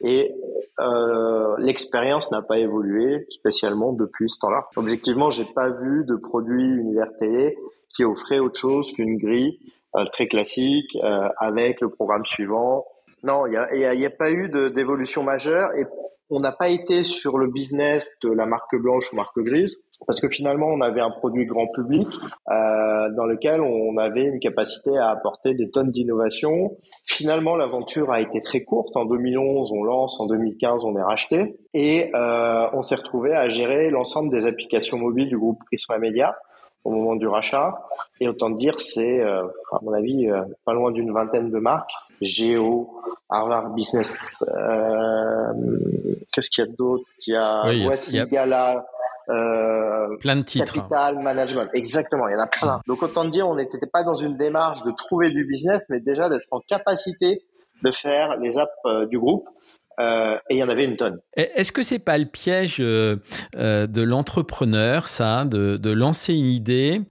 Et 0.00 0.34
l'expérience 1.58 2.30
n'a 2.30 2.42
pas 2.42 2.58
évolué 2.58 3.26
spécialement 3.30 3.92
depuis 3.92 4.28
ce 4.28 4.38
temps-là. 4.40 4.66
Objectivement, 4.76 5.30
j'ai 5.30 5.44
pas 5.44 5.68
vu 5.68 6.04
de 6.04 6.16
produit 6.16 6.64
univers 6.64 7.08
télé 7.18 7.56
qui 7.94 8.04
offrait 8.04 8.38
autre 8.38 8.58
chose 8.58 8.92
qu'une 8.92 9.16
grille 9.16 9.58
euh, 9.58 9.83
très 10.12 10.26
classique 10.26 10.96
euh, 11.02 11.28
avec 11.38 11.80
le 11.80 11.90
programme 11.90 12.24
suivant. 12.24 12.84
Non, 13.22 13.46
il 13.46 13.50
n'y 13.50 13.84
a, 13.84 13.94
y 13.94 14.06
a, 14.06 14.10
pas 14.10 14.30
eu 14.30 14.48
d'évolution 14.70 15.22
majeure 15.22 15.70
et 15.76 15.84
on 16.30 16.40
n'a 16.40 16.52
pas 16.52 16.68
été 16.68 17.04
sur 17.04 17.38
le 17.38 17.48
business 17.48 18.08
de 18.22 18.30
la 18.30 18.46
marque 18.46 18.76
blanche 18.76 19.12
ou 19.12 19.16
marque 19.16 19.38
grise 19.38 19.78
parce 20.06 20.20
que 20.20 20.28
finalement 20.28 20.66
on 20.66 20.80
avait 20.80 21.00
un 21.00 21.10
produit 21.10 21.46
grand 21.46 21.66
public 21.68 22.06
euh, 22.50 23.10
dans 23.16 23.26
lequel 23.26 23.60
on 23.60 23.96
avait 23.96 24.24
une 24.24 24.40
capacité 24.40 24.96
à 24.96 25.10
apporter 25.10 25.54
des 25.54 25.70
tonnes 25.70 25.90
d'innovation. 25.90 26.76
Finalement 27.06 27.56
l'aventure 27.56 28.10
a 28.10 28.20
été 28.20 28.40
très 28.42 28.64
courte. 28.64 28.96
En 28.96 29.04
2011 29.04 29.70
on 29.72 29.84
lance, 29.84 30.18
en 30.20 30.26
2015 30.26 30.84
on 30.84 30.96
est 30.96 31.02
racheté 31.02 31.56
et 31.72 32.10
euh, 32.14 32.66
on 32.72 32.82
s'est 32.82 32.96
retrouvé 32.96 33.34
à 33.34 33.48
gérer 33.48 33.90
l'ensemble 33.90 34.30
des 34.30 34.46
applications 34.46 34.98
mobiles 34.98 35.28
du 35.28 35.38
groupe 35.38 35.58
Prisma 35.66 35.98
Media 35.98 36.34
au 36.84 36.90
moment 36.90 37.16
du 37.16 37.26
rachat. 37.26 37.82
Et 38.20 38.28
autant 38.28 38.50
dire, 38.50 38.78
c'est, 38.78 39.20
euh, 39.20 39.44
à 39.72 39.78
mon 39.82 39.92
avis, 39.92 40.30
euh, 40.30 40.42
pas 40.64 40.74
loin 40.74 40.92
d'une 40.92 41.12
vingtaine 41.12 41.50
de 41.50 41.58
marques. 41.58 41.92
Géo, 42.20 42.90
Harvard 43.28 43.70
Business, 43.70 44.42
euh, 44.42 45.52
qu'est-ce 46.32 46.48
qu'il 46.50 46.64
y 46.64 46.68
a 46.68 46.70
d'autre? 46.70 47.04
Il 47.26 47.34
y 47.34 47.36
a 47.36 47.62
oui, 47.66 48.28
Gala, 48.30 48.86
euh, 49.28 50.16
plein 50.18 50.36
de 50.36 50.42
titres. 50.42 50.72
Capital 50.72 51.18
Management, 51.18 51.68
exactement, 51.74 52.28
il 52.28 52.32
y 52.32 52.36
en 52.36 52.40
a 52.40 52.46
plein. 52.46 52.80
Donc 52.86 53.02
autant 53.02 53.24
dire, 53.24 53.48
on 53.48 53.56
n'était 53.56 53.78
pas 53.92 54.04
dans 54.04 54.14
une 54.14 54.36
démarche 54.36 54.82
de 54.84 54.92
trouver 54.92 55.30
du 55.30 55.44
business, 55.44 55.82
mais 55.88 56.00
déjà 56.00 56.28
d'être 56.28 56.46
en 56.50 56.60
capacité 56.60 57.42
de 57.82 57.90
faire 57.90 58.36
les 58.36 58.56
apps 58.58 59.08
du 59.08 59.18
groupe 59.18 59.48
euh, 60.00 60.36
et 60.50 60.56
il 60.56 60.58
y 60.58 60.62
en 60.62 60.68
avait 60.68 60.84
une 60.84 60.96
tonne. 60.96 61.18
Est-ce 61.36 61.72
que 61.72 61.82
c'est 61.82 61.98
pas 61.98 62.18
le 62.18 62.24
piège 62.26 62.78
euh, 62.80 63.16
euh, 63.56 63.86
de 63.86 64.02
l'entrepreneur, 64.02 65.08
ça, 65.08 65.44
de, 65.44 65.90
lancer 65.90 66.34
une 66.34 66.46
idée 66.46 67.02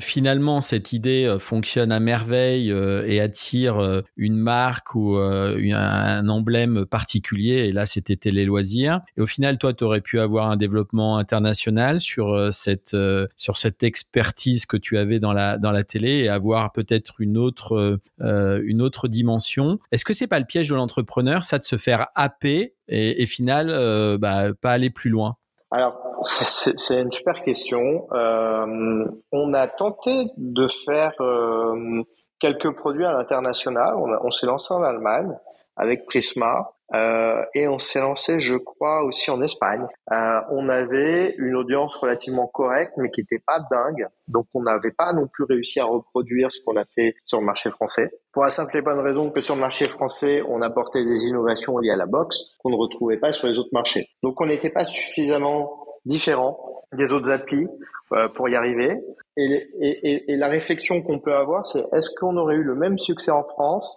Finalement, 0.00 0.60
cette 0.60 0.92
idée 0.92 1.36
fonctionne 1.40 1.92
à 1.92 2.00
merveille 2.00 2.70
et 2.70 3.20
attire 3.20 4.02
une 4.16 4.36
marque 4.36 4.94
ou 4.94 5.16
un, 5.16 6.28
emblème 6.28 6.84
particulier. 6.84 7.68
Et 7.68 7.72
là, 7.72 7.86
c'était 7.86 8.30
les 8.30 8.44
loisirs. 8.44 9.00
Et 9.16 9.22
au 9.22 9.26
final, 9.26 9.56
toi, 9.56 9.72
tu 9.72 9.84
aurais 9.84 10.02
pu 10.02 10.20
avoir 10.20 10.50
un 10.50 10.56
développement 10.56 11.16
international 11.16 12.00
sur 12.00 12.52
cette 12.52 12.96
sur 13.36 13.56
cette 13.56 13.82
expertise 13.82 14.66
que 14.66 14.76
tu 14.76 14.98
avais 14.98 15.18
dans 15.18 15.32
la 15.32 15.56
dans 15.56 15.72
la 15.72 15.84
télé 15.84 16.18
et 16.18 16.28
avoir 16.28 16.72
peut-être 16.72 17.20
une 17.20 17.38
autre 17.38 17.98
une 18.20 18.82
autre 18.82 19.08
dimension. 19.08 19.78
Est-ce 19.90 20.04
que 20.04 20.12
c'est 20.12 20.26
pas 20.26 20.38
le 20.38 20.44
piège 20.46 20.68
de 20.68 20.74
l'entrepreneur, 20.74 21.44
ça, 21.44 21.58
de 21.58 21.64
se 21.64 21.76
faire 21.76 22.08
happer 22.18 22.74
et, 22.88 23.26
final, 23.26 23.68
euh, 23.70 24.18
bah, 24.18 24.52
pas 24.60 24.72
aller 24.72 24.90
plus 24.90 25.10
loin 25.10 25.36
Alors, 25.70 25.94
c'est 26.22 27.00
une 27.00 27.12
super 27.12 27.42
question. 27.44 28.06
Euh, 28.12 29.04
on 29.32 29.54
a 29.54 29.66
tenté 29.68 30.10
de 30.36 30.66
faire 30.84 31.12
euh, 31.20 32.02
quelques 32.40 32.74
produits 32.76 33.04
à 33.04 33.12
l'international. 33.12 33.94
On, 33.96 34.10
on 34.26 34.30
s'est 34.30 34.46
lancé 34.46 34.74
en 34.74 34.82
Allemagne 34.82 35.32
avec 35.76 36.06
Prisma. 36.06 36.72
Euh, 36.94 37.42
et 37.54 37.68
on 37.68 37.76
s'est 37.76 38.00
lancé, 38.00 38.40
je 38.40 38.56
crois, 38.56 39.04
aussi 39.04 39.30
en 39.30 39.42
Espagne. 39.42 39.86
Euh, 40.10 40.40
on 40.50 40.68
avait 40.68 41.34
une 41.36 41.54
audience 41.54 41.94
relativement 41.96 42.46
correcte, 42.46 42.92
mais 42.96 43.10
qui 43.10 43.20
n'était 43.20 43.42
pas 43.46 43.60
dingue. 43.70 44.06
Donc, 44.26 44.46
on 44.54 44.62
n'avait 44.62 44.92
pas 44.92 45.12
non 45.12 45.26
plus 45.26 45.44
réussi 45.44 45.80
à 45.80 45.84
reproduire 45.84 46.52
ce 46.52 46.60
qu'on 46.64 46.76
a 46.76 46.84
fait 46.94 47.14
sur 47.26 47.40
le 47.40 47.46
marché 47.46 47.70
français. 47.70 48.10
Pour 48.32 48.42
la 48.42 48.48
simple 48.48 48.76
et 48.78 48.82
bonne 48.82 49.00
raison 49.00 49.30
que 49.30 49.40
sur 49.40 49.54
le 49.54 49.60
marché 49.60 49.84
français, 49.86 50.42
on 50.48 50.62
apportait 50.62 51.04
des 51.04 51.24
innovations 51.24 51.78
liées 51.78 51.90
à 51.90 51.96
la 51.96 52.06
boxe 52.06 52.56
qu'on 52.58 52.70
ne 52.70 52.76
retrouvait 52.76 53.18
pas 53.18 53.32
sur 53.32 53.48
les 53.48 53.58
autres 53.58 53.72
marchés. 53.72 54.08
Donc, 54.22 54.40
on 54.40 54.46
n'était 54.46 54.70
pas 54.70 54.84
suffisamment 54.84 55.86
différent 56.06 56.58
des 56.94 57.12
autres 57.12 57.30
applis 57.30 57.66
euh, 58.12 58.28
pour 58.28 58.48
y 58.48 58.56
arriver. 58.56 58.96
Et, 59.36 59.66
et, 59.78 60.32
et 60.32 60.36
la 60.36 60.48
réflexion 60.48 61.02
qu'on 61.02 61.20
peut 61.20 61.34
avoir, 61.34 61.66
c'est 61.66 61.84
est-ce 61.92 62.08
qu'on 62.18 62.36
aurait 62.38 62.56
eu 62.56 62.62
le 62.62 62.74
même 62.74 62.98
succès 62.98 63.30
en 63.30 63.44
France 63.44 63.94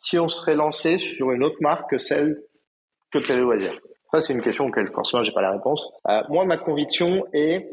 si 0.00 0.18
on 0.18 0.30
serait 0.30 0.54
lancé 0.54 0.96
sur 0.96 1.30
une 1.30 1.44
autre 1.44 1.58
marque 1.60 1.90
que 1.90 1.98
celle 1.98 2.42
que 3.12 3.18
Téléloisir 3.18 3.78
Ça, 4.06 4.20
c'est 4.20 4.32
une 4.32 4.40
question 4.40 4.64
auquel 4.64 4.88
forcément 4.88 5.22
j'ai 5.22 5.32
pas 5.32 5.42
la 5.42 5.50
réponse. 5.50 5.86
Euh, 6.08 6.22
moi, 6.30 6.46
ma 6.46 6.56
conviction 6.56 7.26
est 7.34 7.70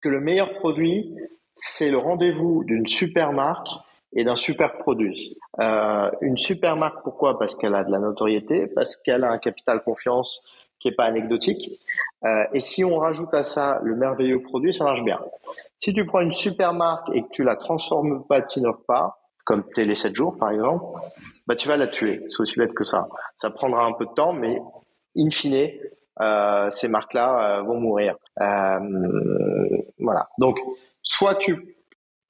que 0.00 0.08
le 0.08 0.20
meilleur 0.20 0.54
produit, 0.54 1.12
c'est 1.56 1.90
le 1.90 1.98
rendez-vous 1.98 2.62
d'une 2.62 2.86
super 2.86 3.32
marque 3.32 3.66
et 4.12 4.22
d'un 4.22 4.36
super 4.36 4.78
produit. 4.78 5.36
Euh, 5.58 6.08
une 6.20 6.38
super 6.38 6.76
marque, 6.76 7.02
pourquoi? 7.02 7.36
Parce 7.36 7.56
qu'elle 7.56 7.74
a 7.74 7.82
de 7.82 7.90
la 7.90 7.98
notoriété, 7.98 8.68
parce 8.68 8.94
qu'elle 8.94 9.24
a 9.24 9.32
un 9.32 9.38
capital 9.38 9.82
confiance 9.82 10.46
qui 10.78 10.86
est 10.86 10.94
pas 10.94 11.06
anecdotique. 11.06 11.80
Euh, 12.24 12.44
et 12.52 12.60
si 12.60 12.84
on 12.84 12.98
rajoute 12.98 13.34
à 13.34 13.42
ça 13.42 13.80
le 13.82 13.96
merveilleux 13.96 14.40
produit, 14.40 14.72
ça 14.72 14.84
marche 14.84 15.02
bien. 15.02 15.18
Si 15.80 15.92
tu 15.92 16.06
prends 16.06 16.20
une 16.20 16.32
super 16.32 16.74
marque 16.74 17.08
et 17.12 17.22
que 17.22 17.28
tu 17.32 17.42
la 17.42 17.56
transformes 17.56 18.24
pas, 18.24 18.40
tu 18.42 18.60
n'offres 18.60 18.84
pas, 18.86 19.18
comme 19.44 19.64
Télé 19.74 19.94
7 19.94 20.14
jours 20.14 20.36
par 20.38 20.50
exemple, 20.50 20.84
bah 21.46 21.56
tu 21.56 21.68
vas 21.68 21.76
la 21.76 21.88
tuer. 21.88 22.24
C'est 22.28 22.40
aussi 22.40 22.58
bête 22.58 22.74
que 22.74 22.84
ça. 22.84 23.08
Ça 23.40 23.50
prendra 23.50 23.84
un 23.84 23.92
peu 23.92 24.06
de 24.06 24.12
temps, 24.14 24.32
mais 24.32 24.58
in 25.16 25.30
fine, 25.30 25.70
euh, 26.20 26.70
ces 26.72 26.88
marques-là 26.88 27.58
euh, 27.58 27.62
vont 27.62 27.80
mourir. 27.80 28.16
Euh, 28.40 28.78
voilà. 29.98 30.28
Donc, 30.38 30.58
soit 31.02 31.34
tu 31.36 31.74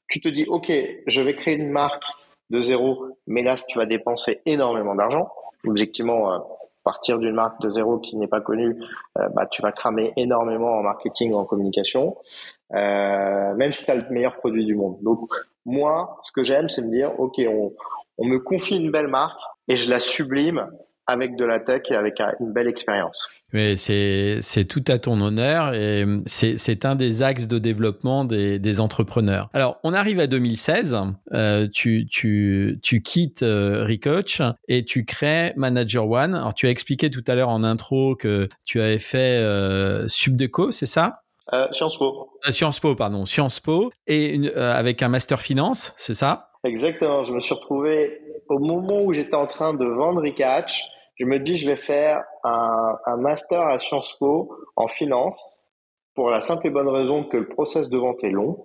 tu 0.09 0.21
te 0.21 0.29
dis, 0.29 0.45
ok, 0.47 0.71
je 1.07 1.21
vais 1.21 1.35
créer 1.35 1.55
une 1.55 1.71
marque 1.71 2.05
de 2.51 2.61
zéro, 2.61 3.19
mais 3.27 3.43
là, 3.43 3.57
tu 3.69 3.79
vas 3.79 3.87
dépenser 3.87 4.41
énormément 4.47 4.95
d'argent. 4.95 5.29
Objectivement, 5.67 6.33
euh, 6.33 6.39
partir 6.85 7.19
d'une 7.19 7.35
marque 7.35 7.61
de 7.61 7.71
zéro 7.71 7.99
qui 7.99 8.17
n'est 8.17 8.29
pas 8.29 8.41
connue, 8.41 8.81
euh, 9.19 9.29
bah, 9.35 9.47
tu 9.47 9.63
vas 9.63 9.73
cramer 9.73 10.13
énormément 10.17 10.73
en 10.79 10.83
marketing, 10.83 11.33
en 11.35 11.45
communication, 11.45 12.17
même 12.71 13.73
si 13.73 13.85
tu 13.85 13.91
as 13.91 13.95
le 13.95 14.09
meilleur 14.11 14.37
produit 14.37 14.65
du 14.65 14.75
monde. 14.75 14.99
Donc, 15.03 15.31
moi, 15.65 16.19
ce 16.23 16.33
que 16.33 16.45
j'aime, 16.45 16.69
c'est 16.69 16.83
me 16.83 16.91
dire, 16.91 17.19
OK, 17.19 17.41
on, 17.49 17.73
on 18.19 18.27
me 18.27 18.39
confie 18.39 18.77
une 18.77 18.91
belle 18.91 19.09
marque 19.09 19.41
et 19.69 19.77
je 19.77 19.89
la 19.91 20.01
sublime 20.01 20.69
avec 21.07 21.37
de 21.37 21.45
la 21.45 21.61
tech 21.61 21.83
et 21.91 21.95
avec 21.95 22.21
une 22.41 22.53
belle 22.53 22.69
expérience. 22.69 23.27
Mais 23.53 23.77
c'est 23.77 24.65
tout 24.69 24.85
à 24.89 24.99
ton 24.99 25.21
honneur 25.21 25.75
et 25.75 26.05
c'est 26.27 26.59
c'est 26.59 26.85
un 26.85 26.97
des 26.97 27.23
axes 27.23 27.47
de 27.47 27.59
développement 27.59 28.25
des, 28.25 28.59
des 28.59 28.81
entrepreneurs. 28.81 29.49
Alors 29.53 29.79
on 29.85 29.93
arrive 29.93 30.21
à 30.21 30.27
2016, 30.27 30.97
euh, 31.33 31.69
tu 31.73 32.07
tu 32.07 32.79
tu 32.83 33.03
quittes 33.03 33.43
euh, 33.43 33.85
Recoach 33.85 34.43
et 34.69 34.85
tu 34.85 35.05
crées 35.05 35.53
Manager 35.57 36.09
One. 36.09 36.35
Alors 36.35 36.55
tu 36.55 36.67
as 36.67 36.71
expliqué 36.71 37.11
tout 37.11 37.25
à 37.27 37.35
l'heure 37.35 37.51
en 37.51 37.63
intro 37.65 38.17
que 38.17 38.49
tu 38.65 38.81
avais 38.81 38.99
fait 38.99 39.39
euh, 39.39 40.09
Subdeco, 40.09 40.71
c'est 40.71 40.87
ça? 40.87 41.21
Euh, 41.53 41.67
Sciences 41.73 41.99
Po. 41.99 42.31
Euh, 42.47 42.53
Sciences 42.53 42.81
Po, 42.81 42.95
pardon, 42.95 43.27
Sciences 43.27 43.61
Po, 43.61 43.93
et 44.07 44.35
une, 44.35 44.51
euh, 44.57 44.75
avec 44.75 45.03
un 45.03 45.09
master 45.09 45.41
finance, 45.41 45.93
c'est 45.97 46.15
ça? 46.15 46.49
Exactement. 46.65 47.25
Je 47.25 47.33
me 47.33 47.41
suis 47.41 47.55
retrouvé 47.55 48.21
au 48.49 48.59
moment 48.59 49.03
où 49.03 49.13
j'étais 49.13 49.37
en 49.37 49.47
train 49.47 49.75
de 49.75 49.85
vendre 49.85 50.23
Ricatch. 50.23 50.83
Je 51.17 51.25
me 51.25 51.39
dis, 51.39 51.57
je 51.57 51.67
vais 51.67 51.77
faire 51.77 52.25
un, 52.43 53.17
master 53.19 53.61
à 53.61 53.79
Sciences 53.79 54.17
Po 54.19 54.53
en 54.77 54.89
finance 54.89 55.57
pour 56.15 56.31
la 56.31 56.41
simple 56.41 56.67
et 56.67 56.71
bonne 56.71 56.89
raison 56.89 57.25
que 57.25 57.37
le 57.37 57.49
process 57.49 57.89
de 57.89 57.97
vente 57.99 58.23
est 58.25 58.31
long 58.31 58.65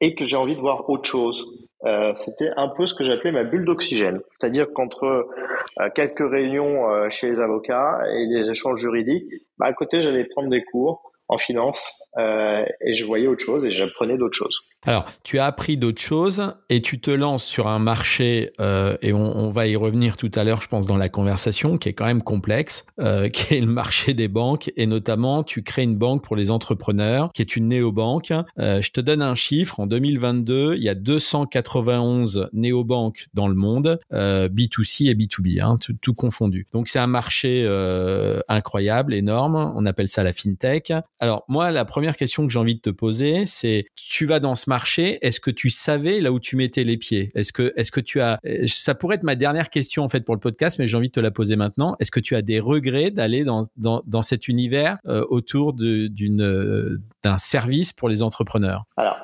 et 0.00 0.14
que 0.14 0.24
j'ai 0.24 0.36
envie 0.36 0.56
de 0.56 0.60
voir 0.60 0.88
autre 0.90 1.08
chose. 1.08 1.44
Euh, 1.84 2.12
C'était 2.16 2.50
un 2.56 2.68
peu 2.68 2.86
ce 2.86 2.94
que 2.94 3.04
j'appelais 3.04 3.32
ma 3.32 3.44
bulle 3.44 3.64
d'oxygène. 3.64 4.20
C'est-à-dire 4.38 4.66
qu'entre 4.72 5.04
euh, 5.04 5.88
quelques 5.94 6.28
réunions 6.28 7.08
chez 7.10 7.30
les 7.30 7.38
avocats 7.38 8.00
et 8.12 8.26
des 8.26 8.50
échanges 8.50 8.80
juridiques, 8.80 9.24
bah, 9.58 9.66
à 9.66 9.72
côté, 9.72 10.00
j'allais 10.00 10.24
prendre 10.24 10.48
des 10.50 10.62
cours 10.64 11.05
en 11.28 11.38
finance 11.38 11.92
euh, 12.18 12.64
et 12.80 12.94
je 12.94 13.04
voyais 13.04 13.26
autre 13.26 13.44
chose 13.44 13.64
et 13.64 13.70
j'apprenais 13.70 14.16
d'autres 14.16 14.36
choses. 14.36 14.62
Alors, 14.86 15.04
tu 15.24 15.40
as 15.40 15.46
appris 15.46 15.76
d'autres 15.76 16.00
choses 16.00 16.54
et 16.70 16.80
tu 16.80 17.00
te 17.00 17.10
lances 17.10 17.44
sur 17.44 17.66
un 17.66 17.80
marché, 17.80 18.52
euh, 18.60 18.96
et 19.02 19.12
on, 19.12 19.50
va 19.50 19.66
y 19.66 19.74
revenir 19.74 20.16
tout 20.16 20.30
à 20.36 20.44
l'heure, 20.44 20.62
je 20.62 20.68
pense, 20.68 20.86
dans 20.86 20.96
la 20.96 21.08
conversation, 21.08 21.76
qui 21.76 21.88
est 21.88 21.92
quand 21.92 22.04
même 22.04 22.22
complexe, 22.22 22.86
euh, 23.00 23.28
qui 23.30 23.54
est 23.54 23.60
le 23.60 23.66
marché 23.66 24.14
des 24.14 24.28
banques, 24.28 24.70
et 24.76 24.86
notamment, 24.86 25.42
tu 25.42 25.64
crées 25.64 25.82
une 25.82 25.96
banque 25.96 26.22
pour 26.22 26.36
les 26.36 26.52
entrepreneurs, 26.52 27.30
qui 27.34 27.42
est 27.42 27.56
une 27.56 27.68
néobanque. 27.68 28.32
Je 28.56 28.90
te 28.90 29.00
donne 29.00 29.22
un 29.22 29.34
chiffre, 29.34 29.80
en 29.80 29.88
2022, 29.88 30.76
il 30.76 30.82
y 30.82 30.88
a 30.88 30.94
291 30.94 32.48
néobanques 32.52 33.26
dans 33.34 33.48
le 33.48 33.54
monde, 33.54 33.98
euh, 34.12 34.48
B2C 34.48 35.10
et 35.10 35.14
B2B, 35.14 35.60
hein, 35.60 35.78
tout, 36.00 36.14
confondu. 36.14 36.66
Donc, 36.72 36.86
c'est 36.86 37.00
un 37.00 37.08
marché 37.08 37.66
incroyable, 38.48 39.14
énorme, 39.14 39.72
on 39.74 39.84
appelle 39.84 40.08
ça 40.08 40.22
la 40.22 40.32
FinTech. 40.32 40.92
Alors, 41.18 41.44
moi, 41.48 41.70
la 41.70 41.84
première 41.84 42.16
question 42.16 42.46
que 42.46 42.52
j'ai 42.52 42.58
envie 42.58 42.74
de 42.74 42.80
te 42.80 42.90
poser, 42.90 43.46
c'est, 43.46 43.86
tu 43.94 44.26
vas 44.26 44.38
dans 44.38 44.54
ce 44.54 44.68
marché 44.68 45.18
est-ce 45.22 45.40
que 45.40 45.50
tu 45.50 45.70
savais 45.70 46.20
là 46.20 46.30
où 46.30 46.38
tu 46.38 46.56
mettais 46.56 46.84
les 46.84 46.98
pieds? 46.98 47.30
Est-ce 47.34 47.52
que, 47.52 47.72
est-ce 47.76 47.90
que 47.90 48.00
tu 48.00 48.20
as, 48.20 48.38
ça 48.66 48.94
pourrait 48.94 49.16
être 49.16 49.22
ma 49.22 49.34
dernière 49.34 49.70
question 49.70 50.04
en 50.04 50.08
fait 50.08 50.20
pour 50.20 50.34
le 50.34 50.40
podcast, 50.40 50.78
mais 50.78 50.86
j'ai 50.86 50.96
envie 50.96 51.08
de 51.08 51.12
te 51.12 51.20
la 51.20 51.30
poser 51.30 51.56
maintenant. 51.56 51.96
Est-ce 52.00 52.10
que 52.10 52.20
tu 52.20 52.36
as 52.36 52.42
des 52.42 52.60
regrets 52.60 53.10
d'aller 53.10 53.44
dans, 53.44 53.62
dans, 53.76 54.02
dans 54.06 54.22
cet 54.22 54.48
univers 54.48 54.98
euh, 55.06 55.24
autour 55.30 55.72
d'une, 55.72 56.42
euh, 56.42 57.00
d'un 57.22 57.38
service 57.38 57.94
pour 57.94 58.10
les 58.10 58.22
entrepreneurs? 58.22 58.84
Alors, 58.98 59.16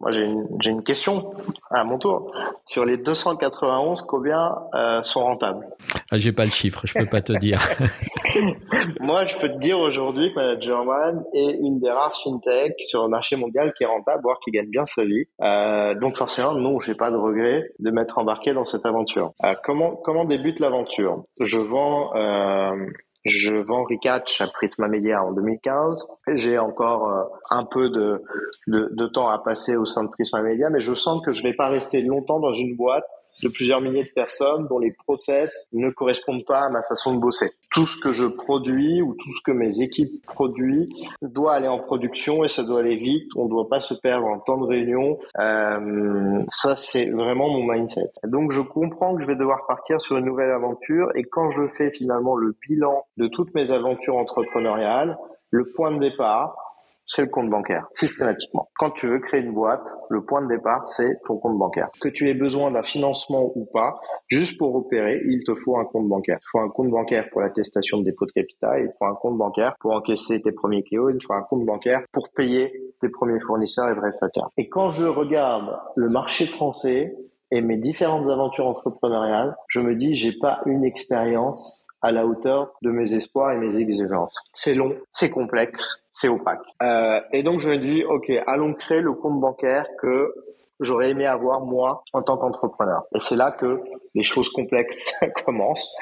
moi, 0.00 0.12
j'ai 0.12 0.22
une, 0.22 0.46
j'ai 0.62 0.70
une 0.70 0.84
question 0.84 1.32
à 1.70 1.82
mon 1.82 1.98
tour. 1.98 2.32
Sur 2.66 2.84
les 2.84 2.96
291, 2.98 4.02
combien 4.02 4.54
euh, 4.74 5.02
sont 5.02 5.20
rentables? 5.20 5.66
Ah, 6.10 6.18
J'ai 6.18 6.32
pas 6.32 6.44
le 6.44 6.50
chiffre, 6.50 6.82
je 6.84 6.94
peux 6.96 7.06
pas 7.06 7.20
te 7.20 7.32
dire. 7.32 7.60
Moi, 9.00 9.26
je 9.26 9.36
peux 9.38 9.48
te 9.48 9.58
dire 9.58 9.78
aujourd'hui 9.78 10.30
que 10.32 10.36
Manager 10.36 10.86
One 10.86 11.24
est 11.34 11.50
une 11.60 11.80
des 11.80 11.90
rares 11.90 12.16
fintech 12.22 12.74
sur 12.80 13.02
le 13.02 13.08
marché 13.08 13.34
mondial 13.34 13.72
qui 13.74 13.82
est 13.82 13.86
rentable, 13.86 14.22
voire 14.22 14.38
qui 14.44 14.52
gagne 14.52 14.70
bien 14.70 14.86
sa 14.86 15.04
vie. 15.04 15.24
Euh, 15.42 15.94
donc 15.94 16.16
forcément, 16.16 16.54
non, 16.54 16.78
j'ai 16.78 16.94
pas 16.94 17.10
de 17.10 17.16
regret 17.16 17.68
de 17.80 17.90
m'être 17.90 18.18
embarqué 18.18 18.52
dans 18.52 18.64
cette 18.64 18.86
aventure. 18.86 19.32
Euh, 19.44 19.54
comment 19.64 19.96
comment 19.96 20.24
débute 20.24 20.60
l'aventure? 20.60 21.24
Je 21.40 21.58
vends 21.58 22.14
euh, 22.14 22.86
Je 23.24 23.54
vends 23.54 23.84
Recatch 23.84 24.40
à 24.40 24.46
Prisma 24.46 24.88
Media 24.88 25.22
en 25.24 25.32
2015. 25.32 26.06
J'ai 26.34 26.58
encore 26.58 27.08
euh, 27.08 27.24
un 27.50 27.64
peu 27.64 27.90
de, 27.90 29.06
temps 29.08 29.28
à 29.28 29.38
passer 29.38 29.76
au 29.76 29.84
sein 29.84 30.04
de 30.04 30.08
Prisma 30.08 30.40
Media, 30.42 30.70
mais 30.70 30.80
je 30.80 30.94
sens 30.94 31.20
que 31.24 31.32
je 31.32 31.42
vais 31.42 31.54
pas 31.54 31.68
rester 31.68 32.00
longtemps 32.00 32.40
dans 32.40 32.52
une 32.52 32.76
boîte 32.76 33.04
de 33.42 33.48
plusieurs 33.48 33.80
milliers 33.80 34.04
de 34.04 34.12
personnes 34.14 34.66
dont 34.68 34.78
les 34.78 34.92
process 34.92 35.66
ne 35.72 35.90
correspondent 35.90 36.44
pas 36.44 36.60
à 36.60 36.70
ma 36.70 36.82
façon 36.82 37.14
de 37.14 37.20
bosser. 37.20 37.52
Tout 37.70 37.86
ce 37.86 38.00
que 38.00 38.10
je 38.10 38.24
produis 38.26 39.02
ou 39.02 39.14
tout 39.14 39.32
ce 39.32 39.42
que 39.44 39.52
mes 39.52 39.80
équipes 39.80 40.24
produisent 40.26 40.88
doit 41.22 41.54
aller 41.54 41.68
en 41.68 41.78
production 41.78 42.44
et 42.44 42.48
ça 42.48 42.62
doit 42.62 42.80
aller 42.80 42.96
vite. 42.96 43.28
On 43.36 43.44
ne 43.44 43.50
doit 43.50 43.68
pas 43.68 43.80
se 43.80 43.94
perdre 43.94 44.26
en 44.26 44.38
temps 44.38 44.58
de 44.58 44.66
réunion. 44.66 45.18
Euh, 45.38 46.40
ça, 46.48 46.76
c'est 46.76 47.10
vraiment 47.10 47.48
mon 47.48 47.64
mindset. 47.64 48.10
Donc, 48.24 48.52
je 48.52 48.62
comprends 48.62 49.16
que 49.16 49.22
je 49.22 49.26
vais 49.26 49.36
devoir 49.36 49.66
partir 49.66 50.00
sur 50.00 50.16
une 50.16 50.24
nouvelle 50.24 50.50
aventure 50.50 51.10
et 51.14 51.24
quand 51.24 51.50
je 51.50 51.68
fais 51.68 51.90
finalement 51.90 52.36
le 52.36 52.56
bilan 52.66 53.04
de 53.16 53.28
toutes 53.28 53.54
mes 53.54 53.70
aventures 53.70 54.16
entrepreneuriales, 54.16 55.16
le 55.50 55.64
point 55.74 55.90
de 55.90 55.98
départ, 55.98 56.67
c'est 57.08 57.22
le 57.22 57.28
compte 57.28 57.48
bancaire, 57.48 57.88
systématiquement. 57.98 58.68
Quand 58.78 58.90
tu 58.90 59.08
veux 59.08 59.18
créer 59.18 59.40
une 59.40 59.54
boîte, 59.54 59.82
le 60.10 60.24
point 60.24 60.42
de 60.42 60.48
départ, 60.48 60.88
c'est 60.88 61.18
ton 61.26 61.38
compte 61.38 61.58
bancaire. 61.58 61.88
Que 62.00 62.08
tu 62.08 62.28
aies 62.28 62.34
besoin 62.34 62.70
d'un 62.70 62.82
financement 62.82 63.50
ou 63.54 63.66
pas, 63.72 63.98
juste 64.28 64.58
pour 64.58 64.74
opérer, 64.76 65.22
il 65.26 65.42
te 65.44 65.54
faut 65.54 65.78
un 65.78 65.86
compte 65.86 66.06
bancaire. 66.06 66.38
Il 66.40 66.48
faut 66.50 66.60
un 66.60 66.68
compte 66.68 66.90
bancaire 66.90 67.28
pour 67.30 67.40
l'attestation 67.40 67.98
de 67.98 68.04
dépôt 68.04 68.26
de 68.26 68.32
capital, 68.32 68.82
il 68.84 68.92
faut 68.98 69.06
un 69.06 69.14
compte 69.14 69.38
bancaire 69.38 69.74
pour 69.80 69.92
encaisser 69.92 70.40
tes 70.42 70.52
premiers 70.52 70.82
clients, 70.82 71.08
il 71.08 71.18
faut 71.26 71.32
un 71.32 71.42
compte 71.42 71.64
bancaire 71.64 72.02
pour 72.12 72.28
payer 72.30 72.72
tes 73.00 73.08
premiers 73.08 73.40
fournisseurs 73.40 73.88
et 73.90 73.96
prestataires. 73.96 74.48
Et 74.58 74.68
quand 74.68 74.92
je 74.92 75.06
regarde 75.06 75.78
le 75.96 76.10
marché 76.10 76.46
français 76.46 77.16
et 77.50 77.62
mes 77.62 77.78
différentes 77.78 78.28
aventures 78.28 78.66
entrepreneuriales, 78.66 79.56
je 79.68 79.80
me 79.80 79.94
dis, 79.94 80.12
j'ai 80.12 80.32
pas 80.38 80.60
une 80.66 80.84
expérience 80.84 81.77
à 82.02 82.12
la 82.12 82.26
hauteur 82.26 82.72
de 82.82 82.90
mes 82.90 83.12
espoirs 83.14 83.52
et 83.52 83.56
mes 83.56 83.76
exigences. 83.76 84.40
C'est 84.52 84.74
long, 84.74 84.96
c'est 85.12 85.30
complexe, 85.30 86.04
c'est 86.12 86.28
opaque. 86.28 86.62
Euh, 86.82 87.20
et 87.32 87.42
donc 87.42 87.60
je 87.60 87.68
me 87.68 87.78
dis, 87.78 88.04
ok, 88.04 88.32
allons 88.46 88.74
créer 88.74 89.00
le 89.00 89.12
compte 89.12 89.40
bancaire 89.40 89.86
que 90.00 90.32
j'aurais 90.80 91.10
aimé 91.10 91.26
avoir 91.26 91.60
moi 91.62 92.02
en 92.12 92.22
tant 92.22 92.36
qu'entrepreneur. 92.36 93.04
Et 93.14 93.20
c'est 93.20 93.36
là 93.36 93.50
que 93.50 93.80
les 94.14 94.22
choses 94.22 94.48
complexes 94.48 95.12
commencent, 95.44 95.94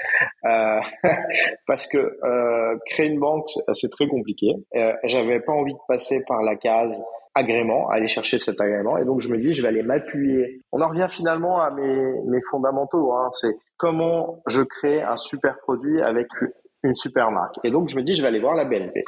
euh, 0.44 0.80
parce 1.66 1.86
que 1.86 1.98
euh, 1.98 2.78
créer 2.90 3.06
une 3.06 3.20
banque 3.20 3.48
c'est 3.72 3.90
très 3.90 4.08
compliqué. 4.08 4.52
Euh, 4.74 4.92
J'avais 5.04 5.40
pas 5.40 5.52
envie 5.52 5.74
de 5.74 5.78
passer 5.88 6.22
par 6.26 6.42
la 6.42 6.56
case 6.56 6.94
agrément, 7.36 7.88
aller 7.90 8.08
chercher 8.08 8.38
cet 8.38 8.60
agrément. 8.60 8.96
Et 8.98 9.04
donc 9.04 9.20
je 9.20 9.28
me 9.28 9.38
dis, 9.38 9.54
je 9.54 9.62
vais 9.62 9.68
aller 9.68 9.82
m'appuyer. 9.82 10.62
On 10.72 10.80
en 10.80 10.88
revient 10.88 11.06
finalement 11.08 11.60
à 11.60 11.70
mes, 11.70 12.20
mes 12.26 12.40
fondamentaux. 12.50 13.12
Hein. 13.12 13.28
C'est 13.30 13.54
comment 13.76 14.42
je 14.48 14.62
crée 14.62 15.02
un 15.02 15.16
super 15.16 15.58
produit 15.58 16.00
avec 16.00 16.26
une 16.82 16.94
super 16.94 17.30
marque. 17.30 17.56
Et 17.62 17.70
donc 17.70 17.88
je 17.90 17.96
me 17.96 18.02
dis, 18.02 18.16
je 18.16 18.22
vais 18.22 18.28
aller 18.28 18.40
voir 18.40 18.54
la 18.54 18.64
BNP. 18.64 19.04